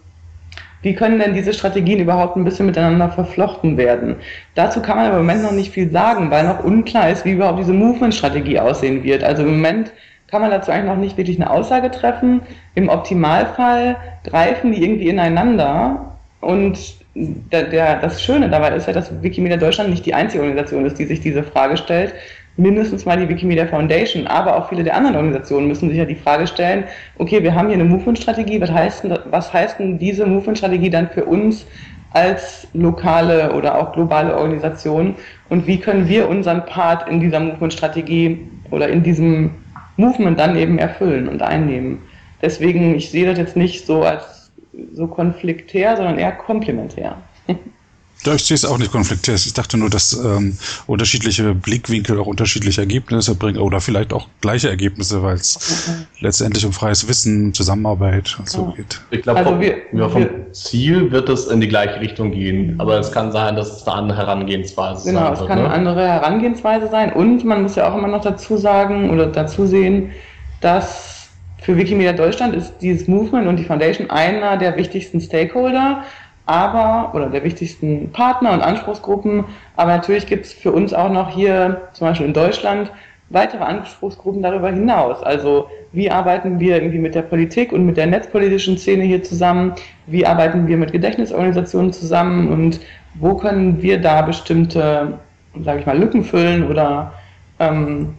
wie 0.82 0.95
können 0.95 1.19
denn 1.19 1.34
diese 1.34 1.53
Strategien 1.53 1.99
überhaupt 1.99 2.38
ein 2.38 2.45
bisschen 2.45 2.65
miteinander 2.65 3.09
verflochten 3.09 3.77
werden? 3.77 4.15
Dazu 4.55 4.82
kann 4.82 4.97
man 4.97 5.11
im 5.11 5.17
Moment 5.17 5.43
noch 5.43 5.51
nicht 5.51 5.73
viel 5.73 5.91
sagen, 5.91 6.32
weil 6.32 6.45
noch 6.45 6.63
unklar 6.63 7.09
ist, 7.09 7.25
wie 7.25 7.34
überhaupt 7.34 7.59
diese 7.59 7.73
Movement-Strategie 7.73 8.59
aussehen 8.59 9.03
wird. 9.03 9.23
Also 9.23 9.43
im 9.43 9.51
Moment 9.51 9.91
kann 10.27 10.41
man 10.41 10.51
dazu 10.51 10.71
eigentlich 10.71 10.86
noch 10.86 10.95
nicht 10.95 11.17
wirklich 11.17 11.39
eine 11.39 11.49
Aussage 11.49 11.91
treffen. 11.91 12.41
Im 12.75 12.88
Optimalfall 12.88 13.97
greifen 14.23 14.71
die 14.71 14.84
irgendwie 14.84 15.09
ineinander. 15.09 16.15
Und 16.39 16.77
der, 17.15 17.63
der, 17.63 17.99
das 17.99 18.21
Schöne 18.21 18.49
dabei 18.49 18.69
ist 18.75 18.88
ja, 18.88 18.93
dass 18.93 19.21
Wikimedia 19.21 19.57
Deutschland 19.57 19.89
nicht 19.89 20.05
die 20.05 20.13
einzige 20.13 20.41
Organisation 20.43 20.86
ist, 20.86 20.99
die 20.99 21.05
sich 21.05 21.19
diese 21.19 21.43
Frage 21.43 21.75
stellt, 21.75 22.13
mindestens 22.60 23.05
mal 23.05 23.18
die 23.18 23.30
Wikimedia 23.30 23.66
Foundation, 23.66 24.28
aber 24.28 24.57
auch 24.57 24.70
viele 24.70 24.84
der 24.84 24.95
anderen 24.95 25.16
Organisationen 25.16 25.68
müssen 25.68 25.89
sich 25.89 25.97
ja 25.97 26.05
die 26.05 26.16
Frage 26.16 26.45
stellen, 26.45 26.84
okay, 27.18 27.41
wir 27.41 27.55
haben 27.55 27.68
hier 27.68 27.76
eine 27.76 27.86
Movement-Strategie, 27.86 28.60
was 28.62 28.72
heißt, 28.72 29.03
denn, 29.03 29.18
was 29.30 29.53
heißt 29.53 29.80
denn 29.80 29.97
diese 29.97 30.26
Movement-Strategie 30.26 30.89
dann 30.89 31.10
für 31.10 31.26
uns 31.26 31.66
als 32.12 32.68
lokale 32.74 33.53
oder 33.53 33.80
auch 33.80 33.93
globale 33.93 34.36
Organisation 34.36 35.16
und 35.49 35.68
wie 35.68 35.80
können 35.80 36.07
wir 36.07 36.28
unseren 36.28 36.66
Part 36.66 37.07
in 37.10 37.20
dieser 37.20 37.39
Movement-Strategie 37.39 38.47
oder 38.72 38.89
in 38.89 39.03
diesem 39.03 39.51
Movement 39.97 40.39
dann 40.39 40.57
eben 40.57 40.80
erfüllen 40.80 41.28
und 41.28 41.41
einnehmen. 41.41 42.01
Deswegen, 42.41 42.95
ich 42.95 43.12
sehe 43.12 43.26
das 43.26 43.38
jetzt 43.38 43.55
nicht 43.55 43.86
so 43.86 44.03
als 44.03 44.51
so 44.93 45.07
konfliktär, 45.07 45.97
sondern 45.97 46.18
eher 46.18 46.32
komplementär. 46.32 47.18
Ja, 48.26 48.34
ich 48.36 48.43
sehe 48.43 48.55
es 48.55 48.65
auch 48.65 48.78
nicht 48.78 48.91
konfliktiert. 48.91 49.45
Ich 49.45 49.53
dachte 49.53 49.78
nur, 49.78 49.89
dass 49.89 50.13
ähm, 50.13 50.57
unterschiedliche 50.88 51.55
Blickwinkel 51.55 52.20
auch 52.20 52.28
unterschiedliche 52.28 52.82
Ergebnisse 52.82 53.34
bringen 53.34 53.59
oder 53.59 53.80
vielleicht 53.80 54.11
auch 54.11 54.28
gleiche 54.41 54.70
Ergebnisse, 54.70 55.24
weil 55.24 55.36
es 55.36 55.86
okay. 55.88 56.05
letztendlich 56.20 56.65
um 56.65 56.74
freies 56.74 57.07
Wissen, 57.07 57.53
Zusammenarbeit 57.53 58.36
und 58.38 58.49
so 58.49 58.67
ja. 58.67 58.76
geht. 58.76 59.01
Ich 59.11 59.22
glaube, 59.22 59.39
also 59.39 59.51
vom, 59.51 60.11
vom 60.11 60.28
Ziel 60.51 61.11
wird 61.11 61.30
es 61.30 61.47
in 61.47 61.61
die 61.61 61.70
gleiche 61.70 62.01
Richtung 62.01 62.32
gehen, 62.32 62.76
aber 62.78 62.99
es 62.99 63.11
kann 63.11 63.32
sein, 63.32 63.55
dass 63.55 63.78
es 63.78 63.88
eine 63.88 63.95
andere 63.95 64.17
Herangehensweise 64.17 65.09
genau, 65.09 65.20
sein 65.20 65.30
wird. 65.30 65.39
Genau, 65.39 65.43
es 65.43 65.47
kann 65.47 65.59
ne? 65.59 65.65
eine 65.65 65.74
andere 65.74 66.07
Herangehensweise 66.07 66.89
sein 66.89 67.13
und 67.13 67.45
man 67.45 67.61
muss 67.61 67.76
ja 67.76 67.89
auch 67.89 67.97
immer 67.97 68.09
noch 68.09 68.22
dazu 68.22 68.57
sagen 68.57 69.11
oder 69.11 69.28
dazu 69.28 69.65
sehen, 69.65 70.11
dass 70.59 71.30
für 71.61 71.78
Wikimedia 71.78 72.13
Deutschland 72.13 72.55
ist 72.55 72.74
dieses 72.82 73.07
Movement 73.07 73.47
und 73.47 73.57
die 73.57 73.63
Foundation 73.63 74.09
einer 74.09 74.57
der 74.57 74.76
wichtigsten 74.78 75.22
Stakeholder 75.22 76.03
aber, 76.50 77.14
oder 77.14 77.30
der 77.30 77.43
wichtigsten 77.43 78.12
Partner 78.12 78.54
und 78.54 78.62
Anspruchsgruppen, 78.62 79.45
aber 79.76 79.97
natürlich 79.97 80.26
gibt 80.26 80.47
es 80.47 80.54
für 80.54 80.72
uns 80.72 80.95
auch 80.95 81.12
noch 81.12 81.30
hier, 81.30 81.82
zum 81.93 82.08
Beispiel 82.08 82.26
in 82.26 82.34
Deutschland, 82.34 82.91
weitere 83.30 83.64
Anspruchsgruppen 83.64 84.41
darüber 84.41 84.72
hinaus. 84.72 85.22
Also 85.22 85.70
wie 85.91 86.10
arbeiten 86.10 86.60
wir 86.60 86.76
irgendwie 86.76 86.97
mit 86.97 87.14
der 87.14 87.22
Politik 87.22 87.72
und 87.72 87.86
mit 87.86 87.97
der 87.97 88.08
netzpolitischen 88.08 88.80
Szene 88.80 89.04
hier 89.04 89.22
zusammen? 89.22 89.74
Wie 90.08 90.26
arbeiten 90.26 90.68
wir 90.68 90.78
mit 90.78 90.91
Gedächtnisorganisationen 90.91 91.93
zusammen 91.93 92.52
und 92.52 92.80
wo 93.14 93.36
können 93.36 93.80
wir 93.84 94.02
da 94.02 94.24
bestimmte, 94.24 95.20
sage 95.64 95.82
ich 95.82 95.86
mal, 95.86 96.00
Lücken 96.00 96.24
füllen 96.24 96.68
oder 96.68 97.14
ähm, 97.60 98.16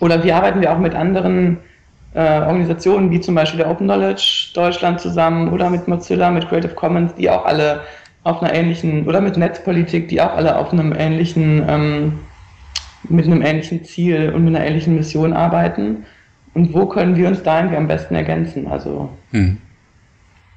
oder 0.00 0.22
wie 0.22 0.32
arbeiten 0.32 0.60
wir 0.60 0.72
auch 0.72 0.78
mit 0.78 0.94
anderen 0.94 1.58
äh, 2.14 2.40
Organisationen 2.40 3.10
wie 3.10 3.20
zum 3.20 3.34
Beispiel 3.34 3.58
der 3.58 3.70
Open 3.70 3.86
Knowledge 3.86 4.50
Deutschland 4.54 5.00
zusammen 5.00 5.48
oder 5.48 5.70
mit 5.70 5.88
Mozilla, 5.88 6.30
mit 6.30 6.48
Creative 6.48 6.74
Commons, 6.74 7.14
die 7.14 7.28
auch 7.30 7.44
alle 7.44 7.82
auf 8.24 8.42
einer 8.42 8.52
ähnlichen, 8.52 9.06
oder 9.06 9.20
mit 9.20 9.36
Netzpolitik, 9.36 10.08
die 10.08 10.20
auch 10.20 10.34
alle 10.34 10.56
auf 10.56 10.72
einem 10.72 10.92
ähnlichen, 10.92 11.64
ähm, 11.68 12.18
mit 13.08 13.26
einem 13.26 13.42
ähnlichen 13.42 13.84
Ziel 13.84 14.32
und 14.34 14.44
mit 14.44 14.54
einer 14.54 14.66
ähnlichen 14.66 14.96
Mission 14.96 15.32
arbeiten. 15.32 16.04
Und 16.54 16.74
wo 16.74 16.86
können 16.86 17.16
wir 17.16 17.28
uns 17.28 17.42
da 17.42 17.58
irgendwie 17.58 17.76
am 17.76 17.88
besten 17.88 18.14
ergänzen? 18.14 18.66
Also, 18.66 19.10
hm. 19.30 19.58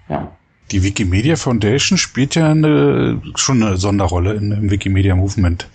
ja. 0.09 0.31
Die 0.71 0.83
Wikimedia 0.83 1.35
Foundation 1.35 1.97
spielt 1.97 2.35
ja 2.35 2.49
eine, 2.49 3.21
schon 3.35 3.61
eine 3.61 3.77
Sonderrolle 3.77 4.33
in, 4.33 4.51
im 4.51 4.71
Wikimedia 4.71 5.15
Movement. 5.15 5.67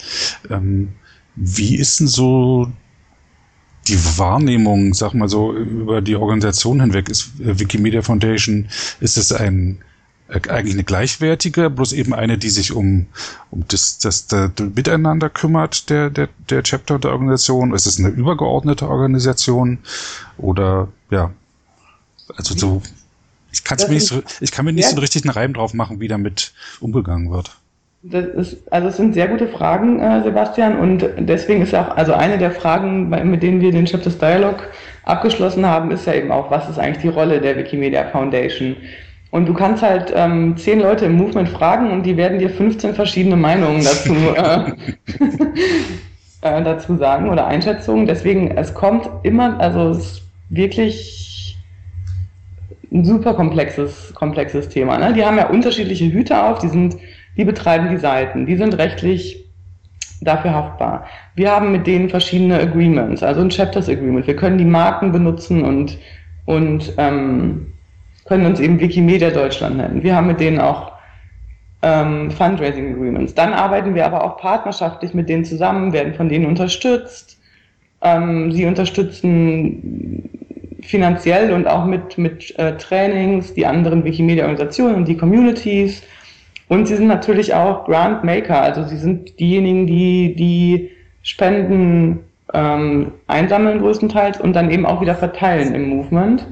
Ähm, 0.51 0.89
wie 1.37 1.77
ist 1.77 2.01
denn 2.01 2.07
so 2.07 2.73
die 3.89 4.19
Wahrnehmung, 4.19 4.95
sag 4.95 5.15
mal 5.15 5.29
so, 5.29 5.53
über 5.53 6.01
die 6.01 6.17
Organisation 6.17 6.81
hinweg? 6.81 7.09
Ist 7.09 7.41
äh, 7.41 7.59
Wikimedia 7.59 8.03
Foundation, 8.03 8.69
ist 9.01 9.17
es 9.17 9.33
ein 9.33 9.79
äh, 10.29 10.41
eigentlich 10.49 10.75
eine 10.75 10.85
gleichwertige, 10.85 11.71
bloß 11.71 11.93
eben 11.93 12.13
eine, 12.13 12.39
die 12.39 12.51
sich 12.51 12.73
um, 12.73 13.07
um 13.51 13.65
das, 13.69 13.99
das, 13.99 14.27
das 14.27 14.51
Miteinander 14.59 15.31
kümmert, 15.31 15.89
der, 15.89 16.11
der, 16.11 16.29
der 16.51 16.63
Chapter 16.63 16.99
der 16.99 17.13
Organisation? 17.13 17.75
Ist 17.75 17.87
es 17.87 17.99
eine 17.99 18.09
übergeordnete 18.09 18.89
Organisation? 18.89 19.79
Oder 20.37 20.89
ja, 21.11 21.33
also 22.35 22.57
so, 22.57 22.83
ich, 23.53 23.63
kann's 23.63 23.87
mir 23.87 23.95
nicht 23.95 24.07
so, 24.07 24.23
ich 24.41 24.51
kann 24.51 24.65
mir 24.65 24.73
nicht 24.73 24.85
ja. 24.85 24.91
so 24.91 25.01
richtig 25.01 25.25
einen 25.25 25.31
Reim 25.31 25.55
drauf 25.55 25.75
machen, 25.75 26.01
wie 26.01 26.09
damit 26.09 26.53
umgegangen 26.81 27.31
wird. 27.31 27.57
Das 28.09 28.27
ist, 28.27 28.73
also 28.73 28.89
es 28.89 28.97
sind 28.97 29.15
sehr 29.15 29.27
gute 29.27 29.49
Fragen, 29.49 29.99
äh, 30.01 30.23
Sebastian, 30.23 30.79
und 30.79 31.05
deswegen 31.19 31.63
ist 31.63 31.75
auch, 31.75 31.97
also 31.97 32.13
eine 32.13 32.39
der 32.39 32.53
Fragen, 32.53 33.09
mit 33.09 33.43
denen 33.43 33.61
wir 33.61 33.73
den 33.73 33.87
Chapters 33.87 34.19
Dialog 34.19 34.69
abgeschlossen 35.05 35.67
haben, 35.67 35.91
ist 35.91 36.07
ja 36.07 36.15
eben 36.15 36.31
auch, 36.31 36.51
was 36.51 36.69
ist 36.69 36.79
eigentlich 36.79 37.03
die 37.03 37.09
Rolle 37.09 37.41
der 37.41 37.57
Wikimedia 37.57 38.05
Foundation? 38.05 38.77
Und 39.31 39.49
du 39.49 39.55
kannst 39.55 39.83
halt 39.83 40.13
ähm, 40.15 40.57
zehn 40.57 40.81
Leute 40.81 41.07
im 41.07 41.17
Movement 41.17 41.49
fragen 41.49 41.91
und 41.91 42.05
die 42.05 42.17
werden 42.17 42.39
dir 42.39 42.49
15 42.49 42.95
verschiedene 42.95 43.37
Meinungen 43.37 43.83
dazu, 43.83 44.15
äh, 44.37 44.71
äh, 46.59 46.63
dazu 46.63 46.97
sagen 46.97 47.29
oder 47.29 47.47
Einschätzungen. 47.47 48.07
Deswegen, 48.07 48.57
es 48.57 48.73
kommt 48.73 49.09
immer, 49.25 49.59
also 49.59 49.91
es 49.91 49.99
ist 49.99 50.23
wirklich 50.49 51.59
ein 52.93 53.05
super 53.05 53.35
komplexes, 53.35 54.15
komplexes 54.15 54.69
Thema. 54.69 54.97
Ne? 54.97 55.13
Die 55.13 55.25
haben 55.25 55.39
ja 55.39 55.49
unterschiedliche 55.49 56.11
Hüte 56.11 56.41
auf, 56.41 56.61
die 56.61 56.69
sind, 56.69 56.97
die 57.37 57.45
betreiben 57.45 57.91
die 57.91 57.99
Seiten, 57.99 58.47
die 58.47 58.57
sind 58.57 58.79
rechtlich 58.79 59.45
dafür 60.23 60.53
haftbar. 60.53 61.07
Wir 61.35 61.51
haben 61.51 61.73
mit 61.73 61.87
denen 61.87 62.09
verschiedene 62.09 62.59
Agreements, 62.59 63.23
also 63.23 63.43
ein 63.43 63.51
Chapters 63.51 63.89
Agreement. 63.89 64.27
Wir 64.27 64.37
können 64.37 64.59
die 64.59 64.65
Marken 64.65 65.13
benutzen 65.13 65.63
und, 65.63 65.99
und 66.47 66.93
ähm, 66.97 67.73
können 68.25 68.47
uns 68.47 68.61
eben 68.61 68.81
Wikimedia 68.81 69.31
Deutschland 69.31 69.77
nennen. 69.77 70.03
Wir 70.03 70.17
haben 70.17 70.27
mit 70.27 70.41
denen 70.41 70.61
auch 70.61 70.93
ähm, 71.83 72.31
Fundraising 72.31 72.95
Agreements. 72.95 73.35
Dann 73.35 73.53
arbeiten 73.53 73.95
wir 73.95 74.07
aber 74.07 74.25
auch 74.25 74.39
partnerschaftlich 74.39 75.15
mit 75.15 75.29
denen 75.29 75.45
zusammen, 75.45 75.93
werden 75.93 76.15
von 76.15 76.29
denen 76.29 76.47
unterstützt. 76.47 77.39
Ähm, 78.03 78.53
sie 78.53 78.67
unterstützen 78.67 80.29
finanziell 80.83 81.53
und 81.53 81.67
auch 81.67 81.85
mit, 81.85 82.17
mit 82.19 82.57
äh, 82.59 82.77
Trainings 82.77 83.55
die 83.55 83.67
anderen 83.67 84.05
Wikimedia-Organisationen 84.05 84.97
und 84.97 85.09
die 85.09 85.17
Communities. 85.17 86.03
Und 86.69 86.87
sie 86.89 86.97
sind 86.97 87.07
natürlich 87.07 87.55
auch 87.55 87.85
Grant 87.85 88.25
Maker, 88.25 88.61
also 88.61 88.85
sie 88.85 88.97
sind 88.97 89.39
diejenigen, 89.39 89.87
die 89.87 90.35
die 90.35 90.91
Spenden 91.23 92.21
ähm, 92.53 93.13
einsammeln 93.27 93.81
größtenteils 93.81 94.41
und 94.41 94.55
dann 94.55 94.71
eben 94.71 94.87
auch 94.87 95.01
wieder 95.01 95.15
verteilen 95.15 95.75
im 95.75 95.89
Movement. 95.89 96.47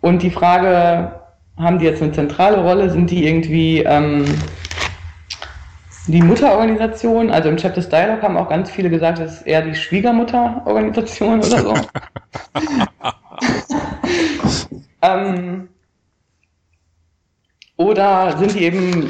Und 0.00 0.22
die 0.22 0.30
Frage, 0.30 1.12
haben 1.58 1.78
die 1.78 1.86
jetzt 1.86 2.02
eine 2.02 2.12
zentrale 2.12 2.62
Rolle? 2.62 2.90
Sind 2.90 3.10
die 3.10 3.26
irgendwie 3.26 3.80
ähm, 3.80 4.24
die 6.06 6.22
Mutterorganisation? 6.22 7.30
Also 7.30 7.48
im 7.48 7.56
Chapter 7.56 7.80
Dialog 7.80 8.22
haben 8.22 8.36
auch 8.36 8.48
ganz 8.48 8.70
viele 8.70 8.90
gesagt, 8.90 9.18
das 9.18 9.38
ist 9.38 9.46
eher 9.46 9.62
die 9.62 9.74
Schwiegermutterorganisation 9.74 11.38
oder 11.38 11.58
so. 11.60 11.74
ähm, 15.02 15.68
oder 17.76 18.36
sind 18.38 18.54
die 18.54 18.64
eben, 18.64 19.06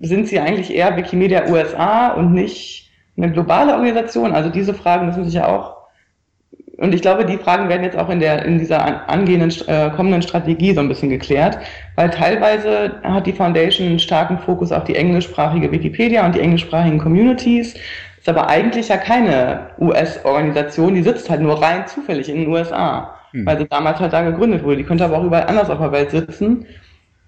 sind 0.00 0.28
sie 0.28 0.38
eigentlich 0.38 0.74
eher 0.74 0.96
Wikimedia 0.96 1.48
USA 1.48 2.12
und 2.12 2.32
nicht 2.32 2.90
eine 3.16 3.32
globale 3.32 3.74
Organisation? 3.74 4.32
Also 4.32 4.48
diese 4.48 4.74
Fragen 4.74 5.06
müssen 5.06 5.24
sich 5.24 5.34
ja 5.34 5.48
auch 5.48 5.78
und 6.78 6.94
ich 6.94 7.02
glaube, 7.02 7.24
die 7.24 7.38
Fragen 7.38 7.68
werden 7.68 7.82
jetzt 7.82 7.98
auch 7.98 8.08
in 8.08 8.20
der 8.20 8.44
in 8.44 8.58
dieser 8.58 9.08
angehenden 9.08 9.50
äh, 9.66 9.90
kommenden 9.90 10.22
Strategie 10.22 10.72
so 10.72 10.80
ein 10.80 10.88
bisschen 10.88 11.08
geklärt, 11.08 11.58
weil 11.96 12.08
teilweise 12.08 12.92
hat 13.02 13.26
die 13.26 13.32
Foundation 13.32 13.88
einen 13.88 13.98
starken 13.98 14.38
Fokus 14.38 14.70
auf 14.70 14.84
die 14.84 14.94
englischsprachige 14.94 15.72
Wikipedia 15.72 16.24
und 16.24 16.36
die 16.36 16.40
englischsprachigen 16.40 17.00
Communities. 17.00 17.74
Ist 18.18 18.28
aber 18.28 18.48
eigentlich 18.48 18.88
ja 18.88 18.96
keine 18.96 19.70
US-Organisation, 19.80 20.94
die 20.94 21.02
sitzt 21.02 21.28
halt 21.28 21.40
nur 21.40 21.60
rein 21.60 21.84
zufällig 21.88 22.28
in 22.28 22.42
den 22.42 22.48
USA, 22.48 23.14
hm. 23.32 23.44
weil 23.44 23.58
sie 23.58 23.66
damals 23.66 23.98
halt 23.98 24.12
da 24.12 24.22
gegründet 24.22 24.62
wurde. 24.62 24.76
Die 24.76 24.84
könnte 24.84 25.04
aber 25.04 25.18
auch 25.18 25.24
überall 25.24 25.48
anders 25.48 25.70
auf 25.70 25.80
der 25.80 25.90
Welt 25.90 26.12
sitzen 26.12 26.64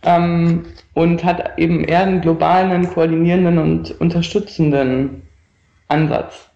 ähm, 0.02 0.64
und 0.94 1.24
hat 1.24 1.58
eben 1.58 1.84
eher 1.84 2.02
einen 2.02 2.20
globalen, 2.20 2.88
koordinierenden 2.88 3.58
und 3.58 4.00
unterstützenden 4.00 5.22
Ansatz 5.88 6.50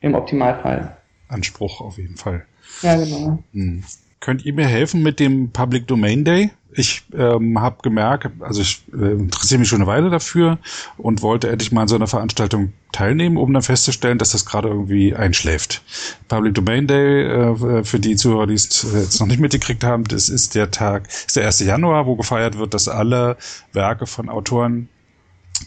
im 0.00 0.14
Optimalfall. 0.14 0.96
Anspruch 1.28 1.80
auf 1.80 1.98
jeden 1.98 2.16
Fall. 2.16 2.44
Ja, 2.82 2.96
genau. 2.96 3.42
Hm. 3.52 3.84
Könnt 4.20 4.44
ihr 4.44 4.52
mir 4.52 4.66
helfen 4.66 5.02
mit 5.02 5.18
dem 5.18 5.50
Public 5.50 5.86
Domain 5.86 6.24
Day? 6.24 6.50
Ich 6.72 7.02
ähm, 7.16 7.60
habe 7.60 7.78
gemerkt, 7.82 8.30
also 8.40 8.60
ich 8.60 8.82
äh, 8.92 9.12
interessiere 9.12 9.58
mich 9.58 9.68
schon 9.68 9.80
eine 9.80 9.88
Weile 9.88 10.08
dafür 10.08 10.58
und 10.98 11.20
wollte 11.20 11.48
endlich 11.48 11.72
mal 11.72 11.82
an 11.82 11.88
so 11.88 11.96
einer 11.96 12.06
Veranstaltung 12.06 12.72
teilnehmen, 12.92 13.36
um 13.36 13.52
dann 13.52 13.62
festzustellen, 13.62 14.18
dass 14.18 14.30
das 14.30 14.46
gerade 14.46 14.68
irgendwie 14.68 15.14
einschläft. 15.14 15.82
Public 16.28 16.54
Domain 16.54 16.86
Day, 16.86 17.24
äh, 17.24 17.84
für 17.84 17.98
die 17.98 18.16
Zuhörer, 18.16 18.46
die 18.46 18.54
es 18.54 18.86
jetzt 18.94 19.20
noch 19.20 19.26
nicht 19.26 19.40
mitgekriegt 19.40 19.82
haben, 19.82 20.04
das 20.04 20.28
ist 20.28 20.54
der 20.54 20.70
Tag, 20.70 21.08
ist 21.08 21.36
der 21.36 21.46
1. 21.46 21.60
Januar, 21.60 22.06
wo 22.06 22.14
gefeiert 22.14 22.56
wird, 22.56 22.72
dass 22.74 22.88
alle 22.88 23.36
Werke 23.72 24.06
von 24.06 24.28
Autoren 24.28 24.88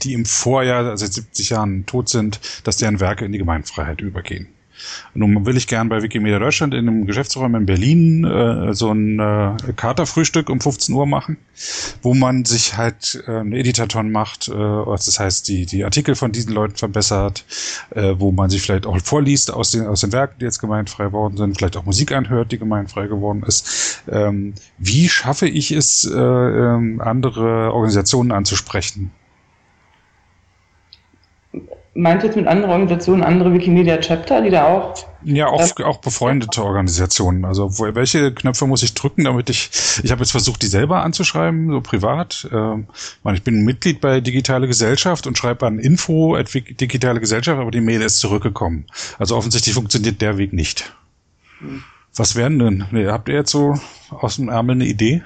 die 0.01 0.13
im 0.13 0.25
Vorjahr, 0.25 0.85
also 0.85 1.05
seit 1.05 1.13
70 1.13 1.49
Jahren 1.51 1.85
tot 1.85 2.09
sind, 2.09 2.39
dass 2.63 2.77
deren 2.77 2.99
Werke 2.99 3.25
in 3.25 3.31
die 3.31 3.37
Gemeinfreiheit 3.37 4.01
übergehen. 4.01 4.47
Nun 5.13 5.45
will 5.45 5.57
ich 5.57 5.67
gern 5.67 5.89
bei 5.89 6.01
Wikimedia 6.01 6.39
Deutschland 6.39 6.73
in 6.73 6.87
einem 6.87 7.05
Geschäftsraum 7.05 7.55
in 7.55 7.65
Berlin 7.65 8.23
äh, 8.25 8.73
so 8.73 8.91
ein 8.91 9.19
äh, 9.19 9.73
Katerfrühstück 9.75 10.49
um 10.49 10.59
15 10.59 10.93
Uhr 10.95 11.05
machen, 11.05 11.37
wo 12.01 12.13
man 12.13 12.45
sich 12.45 12.77
halt 12.77 13.23
äh, 13.27 13.39
ein 13.39 13.53
Editaton 13.53 14.11
macht, 14.11 14.47
äh, 14.47 14.51
das 14.53 15.19
heißt 15.19 15.47
die, 15.47 15.65
die 15.65 15.83
Artikel 15.83 16.15
von 16.15 16.31
diesen 16.31 16.53
Leuten 16.53 16.75
verbessert, 16.75 17.45
äh, 17.91 18.15
wo 18.17 18.31
man 18.31 18.49
sich 18.49 18.61
vielleicht 18.61 18.85
auch 18.85 18.97
vorliest 19.01 19.51
aus 19.53 19.71
den, 19.71 19.85
aus 19.85 20.01
den 20.01 20.11
Werken, 20.11 20.39
die 20.39 20.45
jetzt 20.45 20.59
gemeinfrei 20.59 21.11
worden 21.11 21.37
sind, 21.37 21.57
vielleicht 21.57 21.77
auch 21.77 21.85
Musik 21.85 22.11
anhört, 22.11 22.51
die 22.51 22.57
gemeinfrei 22.57 23.07
geworden 23.07 23.43
ist. 23.43 24.03
Ähm, 24.09 24.53
wie 24.77 25.09
schaffe 25.09 25.47
ich 25.47 25.71
es, 25.71 26.05
äh, 26.05 26.17
äh, 26.17 26.99
andere 26.99 27.73
Organisationen 27.73 28.31
anzusprechen? 28.31 29.11
Meinst 31.95 32.23
du 32.23 32.27
jetzt 32.27 32.35
mit 32.35 32.47
anderen 32.47 32.71
Organisationen, 32.71 33.21
andere 33.21 33.53
Wikimedia-Chapter, 33.53 34.41
die 34.41 34.49
da 34.49 34.65
auch. 34.65 34.95
Ja, 35.23 35.47
auch, 35.47 35.79
auch 35.81 35.97
befreundete 35.97 36.63
Organisationen. 36.63 37.45
Also 37.45 37.77
wo, 37.77 37.93
welche 37.93 38.33
Knöpfe 38.33 38.65
muss 38.65 38.81
ich 38.81 38.95
drücken, 38.95 39.25
damit 39.25 39.51
ich. 39.51 39.69
Ich 40.01 40.11
habe 40.11 40.21
jetzt 40.21 40.31
versucht, 40.31 40.63
die 40.63 40.67
selber 40.67 41.03
anzuschreiben, 41.03 41.69
so 41.69 41.81
privat. 41.81 42.49
Ähm, 42.51 42.87
ich 43.31 43.43
bin 43.43 43.63
Mitglied 43.63 44.01
bei 44.01 44.21
Digitale 44.21 44.65
Gesellschaft 44.65 45.27
und 45.27 45.37
schreibe 45.37 45.67
an 45.67 45.77
Info 45.77 46.35
at 46.35 46.51
Digitale 46.53 47.19
Gesellschaft, 47.19 47.59
aber 47.59 47.69
die 47.69 47.81
Mail 47.81 48.01
ist 48.01 48.17
zurückgekommen. 48.17 48.85
Also 49.19 49.37
offensichtlich 49.37 49.75
funktioniert 49.75 50.19
der 50.19 50.39
Weg 50.39 50.51
nicht. 50.51 50.95
Hm. 51.59 51.83
Was 52.15 52.35
wären 52.35 52.57
denn? 52.57 52.85
Nee, 52.91 53.07
habt 53.07 53.29
ihr 53.29 53.35
jetzt 53.35 53.51
so 53.51 53.79
aus 54.09 54.37
dem 54.37 54.49
Ärmel 54.49 54.75
eine 54.75 54.85
Idee? 54.85 55.23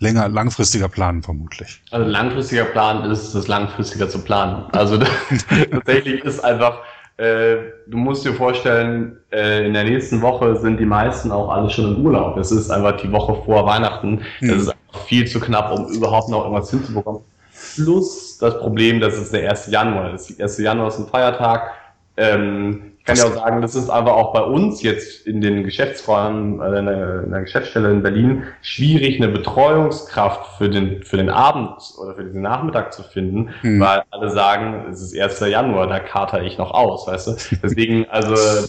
Länger, 0.00 0.28
langfristiger 0.28 0.88
Plan 0.88 1.22
vermutlich. 1.22 1.80
Also 1.90 2.10
langfristiger 2.10 2.64
Plan 2.64 3.08
ist 3.10 3.34
es 3.34 3.46
langfristiger 3.46 4.08
zu 4.08 4.18
planen. 4.22 4.64
Also 4.72 4.98
tatsächlich 5.70 6.24
ist 6.24 6.40
einfach, 6.40 6.78
äh, 7.18 7.56
du 7.86 7.98
musst 7.98 8.24
dir 8.24 8.32
vorstellen, 8.32 9.18
äh, 9.30 9.66
in 9.66 9.74
der 9.74 9.84
nächsten 9.84 10.20
Woche 10.22 10.56
sind 10.56 10.80
die 10.80 10.86
meisten 10.86 11.30
auch 11.30 11.50
alle 11.50 11.70
schon 11.70 11.94
im 11.94 12.04
Urlaub. 12.04 12.36
Es 12.38 12.50
ist 12.50 12.70
einfach 12.70 12.96
die 12.96 13.12
Woche 13.12 13.42
vor 13.44 13.66
Weihnachten. 13.66 14.22
Es 14.40 14.48
hm. 14.48 14.58
ist 14.58 14.68
einfach 14.68 15.06
viel 15.06 15.26
zu 15.26 15.38
knapp, 15.38 15.70
um 15.70 15.86
überhaupt 15.92 16.30
noch 16.30 16.44
irgendwas 16.44 16.70
hinzubekommen. 16.70 17.20
Plus 17.74 18.38
das 18.38 18.58
Problem, 18.58 19.00
dass 19.00 19.14
es 19.14 19.30
der 19.30 19.50
1. 19.50 19.66
Januar 19.70 20.14
ist. 20.14 20.38
Der 20.38 20.46
1. 20.46 20.58
Januar 20.58 20.88
ist 20.88 20.98
ein 20.98 21.06
Feiertag. 21.06 21.72
Ähm, 22.16 22.89
ich 23.00 23.06
kann 23.06 23.16
ja 23.16 23.24
auch 23.24 23.34
sagen, 23.34 23.62
das 23.62 23.74
ist 23.74 23.88
aber 23.88 24.14
auch 24.14 24.34
bei 24.34 24.42
uns 24.42 24.82
jetzt 24.82 25.26
in 25.26 25.40
den 25.40 25.64
Geschäftsräumen, 25.64 26.60
äh, 26.60 26.78
in 26.78 26.86
der, 26.86 27.24
in 27.24 27.30
der 27.30 27.40
Geschäftsstelle 27.40 27.90
in 27.90 28.02
Berlin, 28.02 28.42
schwierig, 28.60 29.16
eine 29.16 29.32
Betreuungskraft 29.32 30.58
für 30.58 30.68
den, 30.68 31.02
für 31.02 31.16
den 31.16 31.30
Abend 31.30 31.80
oder 31.98 32.14
für 32.14 32.24
den 32.24 32.42
Nachmittag 32.42 32.92
zu 32.92 33.02
finden, 33.02 33.54
hm. 33.62 33.80
weil 33.80 34.02
alle 34.10 34.30
sagen, 34.30 34.84
es 34.92 35.00
ist 35.00 35.18
1. 35.18 35.40
Januar, 35.40 35.86
da 35.86 35.98
kater 35.98 36.42
ich 36.42 36.58
noch 36.58 36.72
aus, 36.72 37.06
weißt 37.06 37.26
du? 37.28 37.56
Deswegen, 37.62 38.06
also, 38.10 38.68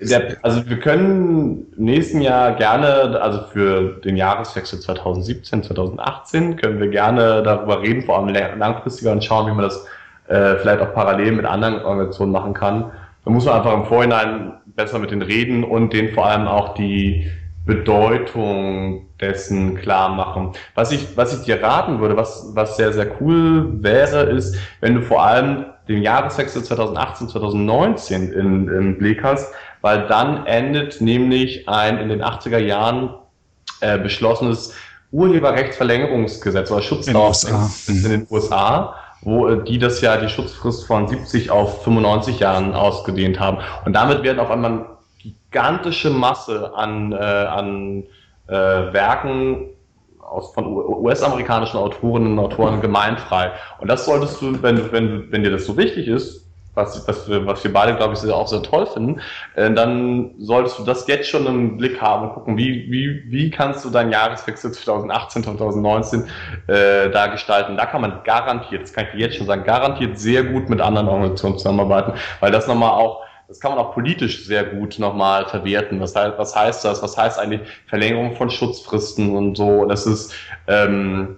der, 0.00 0.36
also 0.42 0.68
wir 0.68 0.80
können 0.80 1.68
im 1.76 1.84
nächsten 1.84 2.22
Jahr 2.22 2.56
gerne, 2.56 3.20
also 3.22 3.42
für 3.52 4.00
den 4.00 4.16
Jahreswechsel 4.16 4.80
2017, 4.80 5.62
2018, 5.62 6.56
können 6.56 6.80
wir 6.80 6.88
gerne 6.88 7.44
darüber 7.44 7.82
reden, 7.82 8.02
vor 8.02 8.18
allem 8.18 8.34
langfristiger 8.58 9.12
und 9.12 9.24
schauen, 9.24 9.46
wie 9.46 9.54
man 9.54 9.62
das 9.62 9.86
äh, 10.26 10.56
vielleicht 10.56 10.80
auch 10.80 10.92
parallel 10.92 11.32
mit 11.32 11.46
anderen 11.46 11.82
Organisationen 11.84 12.32
machen 12.32 12.52
kann. 12.52 12.90
Da 13.24 13.30
muss 13.30 13.44
man 13.44 13.56
einfach 13.56 13.74
im 13.74 13.84
Vorhinein 13.84 14.52
besser 14.66 14.98
mit 14.98 15.10
denen 15.10 15.22
reden 15.22 15.64
und 15.64 15.92
denen 15.92 16.14
vor 16.14 16.26
allem 16.26 16.46
auch 16.46 16.74
die 16.74 17.30
Bedeutung 17.66 19.06
dessen 19.20 19.76
klar 19.76 20.08
machen. 20.08 20.52
Was 20.74 20.92
ich, 20.92 21.16
was 21.16 21.38
ich 21.38 21.44
dir 21.44 21.62
raten 21.62 22.00
würde, 22.00 22.16
was, 22.16 22.50
was 22.54 22.76
sehr, 22.76 22.92
sehr 22.92 23.20
cool 23.20 23.82
wäre, 23.82 24.22
ist, 24.22 24.56
wenn 24.80 24.94
du 24.94 25.02
vor 25.02 25.22
allem 25.22 25.66
den 25.88 26.02
Jahreswechsel 26.02 26.62
2018, 26.62 27.28
2019 27.28 28.32
in, 28.32 28.68
im 28.68 28.98
Blick 28.98 29.22
hast, 29.22 29.52
weil 29.82 30.06
dann 30.06 30.46
endet 30.46 31.00
nämlich 31.00 31.68
ein 31.68 31.98
in 31.98 32.08
den 32.08 32.22
80er 32.22 32.58
Jahren 32.58 33.14
äh, 33.80 33.98
beschlossenes 33.98 34.74
Urheberrechtsverlängerungsgesetz 35.12 36.70
oder 36.70 36.82
Schutzdauergesetz 36.82 37.88
in, 37.88 38.04
in 38.04 38.10
den 38.10 38.26
USA 38.30 38.94
wo 39.22 39.48
äh, 39.48 39.64
die 39.64 39.78
das 39.78 40.00
ja 40.00 40.16
die 40.16 40.28
Schutzfrist 40.28 40.86
von 40.86 41.08
70 41.08 41.50
auf 41.50 41.82
95 41.84 42.40
Jahren 42.40 42.74
ausgedehnt 42.74 43.38
haben. 43.38 43.58
Und 43.84 43.92
damit 43.92 44.22
werden 44.22 44.40
auf 44.40 44.50
einmal 44.50 44.86
gigantische 45.18 46.10
Masse 46.10 46.72
an, 46.74 47.12
äh, 47.12 47.16
an 47.16 48.04
äh, 48.48 48.52
Werken 48.52 49.66
aus, 50.20 50.52
von 50.52 50.66
US-amerikanischen 50.66 51.76
Autorinnen 51.76 52.38
und 52.38 52.38
Autoren 52.38 52.80
gemeinfrei. 52.80 53.52
Und 53.78 53.88
das 53.88 54.04
solltest 54.04 54.40
du, 54.40 54.62
wenn, 54.62 54.92
wenn, 54.92 55.30
wenn 55.30 55.42
dir 55.42 55.50
das 55.50 55.66
so 55.66 55.76
wichtig 55.76 56.08
ist, 56.08 56.46
was, 56.74 57.06
was, 57.08 57.28
was 57.28 57.64
wir 57.64 57.72
beide, 57.72 57.96
glaube 57.96 58.14
ich, 58.14 58.30
auch 58.30 58.46
sehr 58.46 58.62
toll 58.62 58.86
finden, 58.86 59.20
äh, 59.56 59.70
dann 59.72 60.32
solltest 60.38 60.78
du 60.78 60.84
das 60.84 61.06
jetzt 61.06 61.28
schon 61.28 61.46
im 61.46 61.76
Blick 61.76 62.00
haben 62.00 62.28
und 62.28 62.34
gucken, 62.34 62.56
wie, 62.56 62.90
wie, 62.90 63.24
wie 63.26 63.50
kannst 63.50 63.84
du 63.84 63.90
deinen 63.90 64.12
Jahreswechsel 64.12 64.72
2018, 64.72 65.44
2019 65.44 66.24
äh, 66.66 67.10
da 67.10 67.26
gestalten. 67.26 67.76
Da 67.76 67.86
kann 67.86 68.00
man 68.00 68.22
garantiert, 68.24 68.82
das 68.82 68.92
kann 68.92 69.06
ich 69.06 69.12
dir 69.12 69.26
jetzt 69.26 69.36
schon 69.36 69.46
sagen, 69.46 69.64
garantiert 69.64 70.18
sehr 70.18 70.44
gut 70.44 70.68
mit 70.68 70.80
anderen 70.80 71.08
Organisationen 71.08 71.58
zusammenarbeiten, 71.58 72.12
weil 72.40 72.52
das 72.52 72.66
nochmal 72.66 72.90
auch 72.90 73.22
das 73.48 73.58
kann 73.58 73.72
man 73.72 73.80
auch 73.80 73.94
politisch 73.94 74.46
sehr 74.46 74.62
gut 74.62 75.00
nochmal 75.00 75.44
verwerten. 75.48 75.98
Was 75.98 76.14
heißt, 76.14 76.38
was 76.38 76.54
heißt 76.54 76.84
das? 76.84 77.02
Was 77.02 77.18
heißt 77.18 77.36
eigentlich 77.36 77.62
Verlängerung 77.88 78.36
von 78.36 78.48
Schutzfristen 78.48 79.36
und 79.36 79.56
so? 79.56 79.86
Das 79.86 80.06
ist, 80.06 80.32
ähm, 80.68 81.36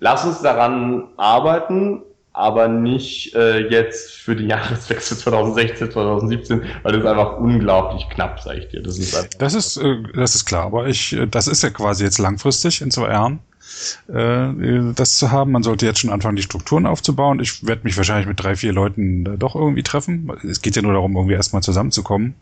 lass 0.00 0.26
uns 0.26 0.42
daran 0.42 1.08
arbeiten, 1.16 2.02
aber 2.34 2.66
nicht 2.66 3.34
äh, 3.34 3.68
jetzt 3.68 4.10
für 4.10 4.36
den 4.36 4.48
Jahreswechsel 4.50 5.16
2016, 5.16 5.92
2017, 5.92 6.62
weil 6.82 6.92
das 6.92 7.02
ist 7.02 7.06
einfach 7.08 7.38
unglaublich 7.38 8.08
knapp, 8.10 8.40
sag 8.40 8.58
ich 8.58 8.68
dir. 8.68 8.82
Das 8.82 8.98
ist, 8.98 9.36
das 9.38 9.54
ist, 9.54 9.76
äh, 9.78 9.96
das 10.14 10.34
ist 10.34 10.44
klar, 10.44 10.66
aber 10.66 10.88
ich, 10.88 11.14
äh, 11.14 11.26
das 11.26 11.46
ist 11.46 11.62
ja 11.62 11.70
quasi 11.70 12.04
jetzt 12.04 12.18
langfristig 12.18 12.82
in 12.82 12.90
zwei 12.90 13.10
Jahren 13.10 13.38
äh, 14.08 14.92
das 14.94 15.16
zu 15.16 15.30
haben. 15.30 15.52
Man 15.52 15.62
sollte 15.62 15.86
jetzt 15.86 16.00
schon 16.00 16.10
anfangen, 16.10 16.36
die 16.36 16.42
Strukturen 16.42 16.86
aufzubauen. 16.86 17.38
Ich 17.38 17.64
werde 17.64 17.82
mich 17.84 17.96
wahrscheinlich 17.96 18.26
mit 18.26 18.42
drei, 18.42 18.56
vier 18.56 18.72
Leuten 18.72 19.26
äh, 19.26 19.38
doch 19.38 19.54
irgendwie 19.54 19.84
treffen. 19.84 20.30
Es 20.42 20.60
geht 20.60 20.74
ja 20.74 20.82
nur 20.82 20.92
darum, 20.92 21.14
irgendwie 21.14 21.34
erstmal 21.34 21.62
zusammenzukommen 21.62 22.34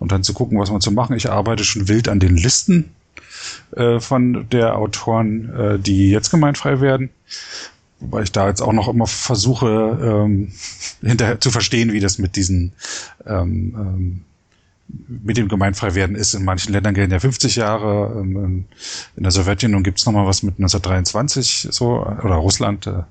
und 0.00 0.10
dann 0.10 0.24
zu 0.24 0.34
gucken, 0.34 0.58
was 0.58 0.72
man 0.72 0.80
zu 0.80 0.90
machen. 0.90 1.16
Ich 1.16 1.30
arbeite 1.30 1.62
schon 1.62 1.86
wild 1.86 2.08
an 2.08 2.18
den 2.18 2.36
Listen 2.36 2.90
äh, 3.76 4.00
von 4.00 4.48
der 4.50 4.76
Autoren, 4.76 5.80
die 5.80 6.10
jetzt 6.10 6.30
gemeinfrei 6.30 6.80
werden. 6.80 7.10
Wobei 8.00 8.22
ich 8.22 8.32
da 8.32 8.48
jetzt 8.48 8.60
auch 8.60 8.72
noch 8.72 8.88
immer 8.88 9.06
versuche, 9.06 9.66
ähm, 10.02 10.52
hinterher 11.02 11.40
zu 11.40 11.50
verstehen, 11.50 11.92
wie 11.92 12.00
das 12.00 12.18
mit 12.18 12.36
diesen 12.36 12.72
ähm, 13.26 13.74
ähm, 13.76 14.24
mit 15.06 15.36
dem 15.36 15.48
Gemeinfreiwerden 15.48 16.16
ist. 16.16 16.34
In 16.34 16.44
manchen 16.44 16.72
Ländern 16.72 16.94
gelten 16.94 17.12
ja 17.12 17.20
50 17.20 17.56
Jahre. 17.56 18.20
Ähm, 18.20 18.36
ähm, 18.36 18.64
in 19.16 19.22
der 19.22 19.32
Sowjetunion 19.32 19.82
gibt's 19.82 20.06
noch 20.06 20.12
mal 20.12 20.26
was 20.26 20.42
mit 20.42 20.54
1923 20.54 21.68
so 21.70 22.00
oder 22.04 22.36
Russland. 22.36 22.86
Äh, 22.86 23.02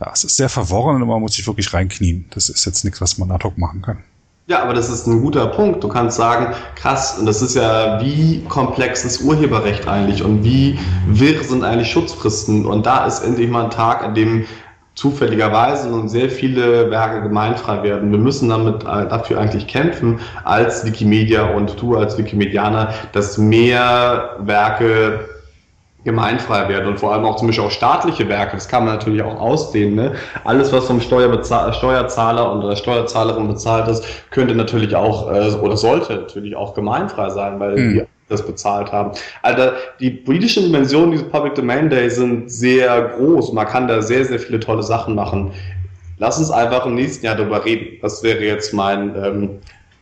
ja, 0.00 0.12
es 0.12 0.24
ist 0.24 0.36
sehr 0.36 0.48
verworren 0.48 1.02
und 1.02 1.08
man 1.08 1.20
muss 1.20 1.34
sich 1.34 1.46
wirklich 1.46 1.72
reinknien. 1.72 2.26
Das 2.30 2.48
ist 2.48 2.64
jetzt 2.64 2.84
nichts, 2.84 3.00
was 3.00 3.18
man 3.18 3.30
ad 3.30 3.44
hoc 3.44 3.58
machen 3.58 3.82
kann. 3.82 4.04
Ja, 4.50 4.62
aber 4.62 4.72
das 4.72 4.88
ist 4.88 5.06
ein 5.06 5.20
guter 5.20 5.46
Punkt. 5.48 5.84
Du 5.84 5.88
kannst 5.88 6.16
sagen, 6.16 6.54
krass, 6.74 7.18
und 7.18 7.26
das 7.26 7.42
ist 7.42 7.54
ja, 7.54 8.00
wie 8.00 8.42
komplex 8.48 9.04
ist 9.04 9.20
Urheberrecht 9.20 9.86
eigentlich 9.86 10.22
und 10.22 10.42
wie 10.42 10.78
wirr 11.06 11.44
sind 11.44 11.62
eigentlich 11.64 11.90
Schutzfristen? 11.90 12.64
Und 12.64 12.86
da 12.86 13.04
ist 13.04 13.22
endlich 13.22 13.50
mal 13.50 13.64
ein 13.64 13.70
Tag, 13.70 14.02
an 14.02 14.14
dem 14.14 14.46
zufälligerweise 14.94 15.92
und 15.92 16.08
sehr 16.08 16.30
viele 16.30 16.90
Werke 16.90 17.20
gemeinfrei 17.20 17.82
werden. 17.82 18.10
Wir 18.10 18.18
müssen 18.18 18.48
damit 18.48 18.84
äh, 18.84 19.06
dafür 19.06 19.38
eigentlich 19.38 19.66
kämpfen 19.66 20.18
als 20.44 20.82
Wikimedia 20.86 21.50
und 21.50 21.78
du 21.82 21.98
als 21.98 22.16
Wikimedianer, 22.16 22.94
dass 23.12 23.36
mehr 23.36 24.36
Werke 24.38 25.28
gemeinfrei 26.08 26.68
werden 26.70 26.88
und 26.88 26.98
vor 26.98 27.12
allem 27.12 27.26
auch 27.26 27.36
zum 27.36 27.48
Beispiel 27.48 27.66
auch 27.66 27.70
staatliche 27.70 28.26
Werke, 28.30 28.56
das 28.56 28.66
kann 28.66 28.86
man 28.86 28.94
natürlich 28.94 29.22
auch 29.22 29.38
ausdehnen. 29.38 29.94
Ne? 29.94 30.14
Alles, 30.44 30.72
was 30.72 30.86
vom 30.86 31.02
Steuerzahler 31.02 32.50
und 32.50 32.62
der 32.62 32.76
Steuerzahlerin 32.76 33.46
bezahlt 33.46 33.88
ist, 33.88 34.02
könnte 34.30 34.54
natürlich 34.54 34.96
auch 34.96 35.30
äh, 35.30 35.50
oder 35.56 35.76
sollte 35.76 36.14
natürlich 36.14 36.56
auch 36.56 36.72
gemeinfrei 36.72 37.28
sein, 37.28 37.60
weil 37.60 37.76
hm. 37.76 37.92
die 37.92 38.02
das 38.30 38.44
bezahlt 38.44 38.90
haben. 38.90 39.12
Also 39.42 39.72
die 40.00 40.10
politischen 40.10 40.64
Dimensionen 40.64 41.12
dieses 41.12 41.28
Public 41.28 41.54
Domain 41.54 41.90
Day 41.90 42.08
sind 42.10 42.50
sehr 42.50 43.02
groß. 43.16 43.52
Man 43.52 43.66
kann 43.66 43.88
da 43.88 44.02
sehr, 44.02 44.24
sehr 44.24 44.38
viele 44.38 44.60
tolle 44.60 44.82
Sachen 44.82 45.14
machen. 45.14 45.52
Lass 46.18 46.38
uns 46.38 46.50
einfach 46.50 46.84
im 46.86 46.94
nächsten 46.94 47.24
Jahr 47.24 47.36
darüber 47.36 47.64
reden. 47.64 47.98
Das 48.02 48.22
wäre 48.22 48.40
jetzt 48.40 48.74
mein 48.74 49.14
ähm, 49.16 49.50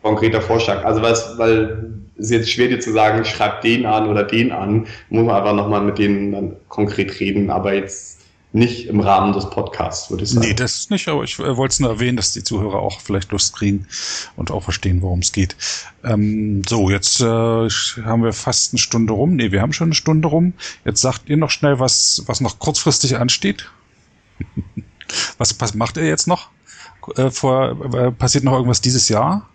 konkreter 0.03 0.41
Vorschlag. 0.41 0.83
Also 0.83 1.01
was, 1.01 1.37
weil 1.37 2.01
ist 2.17 2.31
jetzt 2.31 2.49
schwer 2.49 2.67
dir 2.67 2.79
zu 2.79 2.91
sagen, 2.91 3.23
schreib 3.25 3.61
den 3.61 3.85
an 3.85 4.07
oder 4.07 4.23
den 4.23 4.51
an, 4.51 4.87
muss 5.09 5.25
man 5.25 5.35
einfach 5.35 5.53
nochmal 5.53 5.81
mit 5.81 5.97
denen 5.97 6.31
dann 6.31 6.55
konkret 6.67 7.19
reden. 7.19 7.49
Aber 7.49 7.73
jetzt 7.73 8.17
nicht 8.53 8.87
im 8.87 9.01
Rahmen 9.01 9.33
des 9.33 9.49
Podcasts, 9.49 10.09
würde 10.09 10.23
ich 10.23 10.31
sagen. 10.31 10.47
Nee, 10.47 10.53
das 10.53 10.89
nicht, 10.89 11.07
aber 11.07 11.23
ich 11.23 11.37
äh, 11.37 11.57
wollte 11.57 11.73
es 11.73 11.79
nur 11.79 11.89
erwähnen, 11.89 12.17
dass 12.17 12.33
die 12.33 12.43
Zuhörer 12.43 12.79
auch 12.79 13.01
vielleicht 13.01 13.31
Lust 13.31 13.55
kriegen 13.55 13.87
und 14.35 14.51
auch 14.51 14.63
verstehen, 14.63 15.01
worum 15.01 15.19
es 15.19 15.31
geht. 15.31 15.55
Ähm, 16.03 16.61
so, 16.67 16.89
jetzt 16.89 17.21
äh, 17.21 17.25
haben 17.25 18.23
wir 18.23 18.33
fast 18.33 18.73
eine 18.73 18.79
Stunde 18.79 19.13
rum. 19.13 19.35
Nee, 19.35 19.51
wir 19.51 19.61
haben 19.61 19.73
schon 19.73 19.87
eine 19.87 19.95
Stunde 19.95 20.27
rum. 20.29 20.53
Jetzt 20.85 21.01
sagt 21.01 21.29
ihr 21.29 21.37
noch 21.37 21.51
schnell, 21.51 21.79
was, 21.79 22.23
was 22.25 22.41
noch 22.41 22.57
kurzfristig 22.57 23.17
ansteht. 23.17 23.69
was, 25.37 25.59
was 25.59 25.75
macht 25.75 25.97
ihr 25.97 26.05
jetzt 26.05 26.27
noch? 26.27 26.49
Äh, 27.15 27.29
vor, 27.29 27.93
äh, 27.95 28.11
passiert 28.11 28.43
noch 28.43 28.53
irgendwas 28.53 28.81
dieses 28.81 29.09
Jahr? 29.09 29.47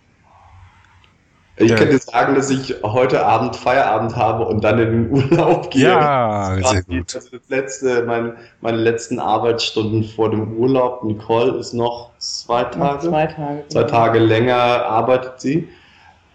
Ich 1.57 1.69
ja. 1.69 1.75
könnte 1.75 1.99
sagen, 1.99 2.33
dass 2.33 2.49
ich 2.49 2.73
heute 2.83 3.23
Abend 3.23 3.55
Feierabend 3.55 4.15
habe 4.15 4.45
und 4.45 4.63
dann 4.63 4.79
in 4.79 4.91
den 4.91 5.11
Urlaub 5.31 5.69
gehe. 5.69 5.83
Ja, 5.83 6.55
sehr 6.63 6.81
gut. 6.83 7.15
Also 7.15 7.29
das 7.37 7.47
letzte, 7.49 8.03
mein, 8.05 8.33
meine 8.61 8.77
letzten 8.77 9.19
Arbeitsstunden 9.19 10.03
vor 10.03 10.31
dem 10.31 10.57
Urlaub. 10.57 11.03
Nicole 11.03 11.51
ist 11.59 11.73
noch 11.73 12.09
zwei 12.17 12.63
Tage. 12.63 12.79
Noch 12.79 12.99
zwei 12.99 13.27
Tage. 13.27 13.63
Zwei. 13.67 13.83
Tage 13.83 14.19
länger 14.19 14.55
arbeitet 14.55 15.41
sie. 15.41 15.67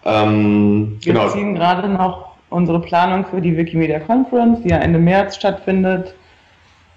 Ähm, 0.04 0.98
Wir 1.00 1.14
genau. 1.14 1.28
ziehen 1.28 1.56
gerade 1.56 1.88
noch 1.88 2.36
unsere 2.50 2.80
Planung 2.80 3.26
für 3.26 3.40
die 3.40 3.56
Wikimedia 3.56 3.98
Conference, 3.98 4.60
die 4.62 4.68
ja 4.68 4.78
Ende 4.78 5.00
März 5.00 5.34
stattfindet. 5.34 6.14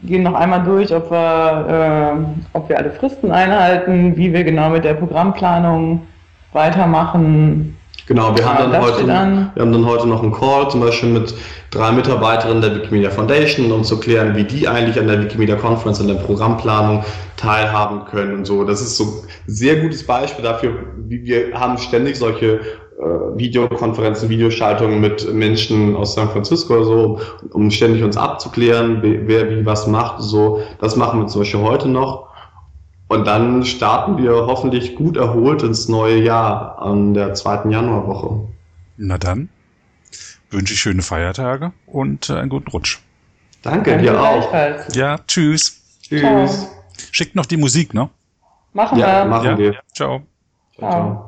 Gehen 0.03 0.23
noch 0.23 0.35
einmal 0.35 0.63
durch, 0.63 0.93
ob 0.93 1.09
wir, 1.09 2.15
äh, 2.15 2.57
ob 2.57 2.69
wir 2.69 2.77
alle 2.77 2.91
Fristen 2.91 3.31
einhalten, 3.31 4.15
wie 4.15 4.31
wir 4.31 4.43
genau 4.43 4.69
mit 4.69 4.83
der 4.83 4.93
Programmplanung 4.93 6.05
weitermachen 6.53 7.77
Genau, 8.11 8.35
wir 8.35 8.43
haben, 8.43 8.69
dann 8.69 8.81
heute, 8.81 9.07
wir 9.07 9.13
haben 9.13 9.71
dann 9.71 9.85
heute 9.85 10.05
noch 10.05 10.21
einen 10.21 10.33
Call, 10.33 10.69
zum 10.69 10.81
Beispiel 10.81 11.07
mit 11.07 11.33
drei 11.69 11.93
Mitarbeiterinnen 11.93 12.61
der 12.61 12.75
Wikimedia 12.75 13.09
Foundation, 13.09 13.71
um 13.71 13.85
zu 13.85 14.01
klären, 14.01 14.35
wie 14.35 14.43
die 14.43 14.67
eigentlich 14.67 14.99
an 14.99 15.07
der 15.07 15.21
Wikimedia 15.21 15.55
Conference, 15.55 16.01
an 16.01 16.09
der 16.09 16.15
Programmplanung 16.15 17.05
teilhaben 17.37 18.03
können 18.03 18.39
und 18.39 18.45
so. 18.45 18.65
Das 18.65 18.81
ist 18.81 18.97
so 18.97 19.05
ein 19.05 19.11
sehr 19.47 19.77
gutes 19.77 20.05
Beispiel 20.05 20.43
dafür, 20.43 20.73
wie 21.07 21.23
wir 21.23 21.57
haben 21.57 21.77
ständig 21.77 22.17
solche 22.17 22.55
äh, 22.55 22.59
Videokonferenzen, 23.37 24.27
Videoschaltungen 24.27 24.99
mit 24.99 25.33
Menschen 25.33 25.95
aus 25.95 26.13
San 26.13 26.27
Francisco 26.31 26.73
oder 26.73 26.83
so, 26.83 27.19
um 27.53 27.71
ständig 27.71 28.03
uns 28.03 28.17
abzuklären, 28.17 28.99
wer 29.01 29.49
wie 29.49 29.65
was 29.65 29.87
macht. 29.87 30.21
So, 30.21 30.61
das 30.81 30.97
machen 30.97 31.21
wir 31.21 31.27
zum 31.27 31.43
Beispiel 31.43 31.61
heute 31.61 31.87
noch. 31.87 32.30
Und 33.11 33.27
dann 33.27 33.65
starten 33.65 34.17
wir 34.17 34.31
hoffentlich 34.47 34.95
gut 34.95 35.17
erholt 35.17 35.63
ins 35.63 35.89
neue 35.89 36.23
Jahr 36.23 36.81
an 36.81 37.13
der 37.13 37.33
zweiten 37.33 37.69
Januarwoche. 37.69 38.47
Na 38.95 39.17
dann 39.17 39.49
wünsche 40.49 40.73
ich 40.73 40.79
schöne 40.79 41.01
Feiertage 41.01 41.73
und 41.87 42.29
äh, 42.29 42.35
einen 42.35 42.47
guten 42.47 42.69
Rutsch. 42.69 42.99
Danke, 43.63 43.91
Danke 43.91 44.03
dir 44.03 44.21
auch. 44.21 44.53
Ja, 44.93 45.19
tschüss. 45.27 45.81
Tschüss. 46.01 46.21
Ciao. 46.21 46.69
Schickt 47.11 47.35
noch 47.35 47.47
die 47.47 47.57
Musik, 47.57 47.93
ne? 47.93 48.09
Machen 48.71 48.97
ja, 48.97 49.25
wir. 49.25 49.29
Machen 49.29 49.45
ja. 49.45 49.57
wir. 49.57 49.79
Ciao. 49.93 50.21
Ciao. 50.77 50.89
ciao. 50.89 51.27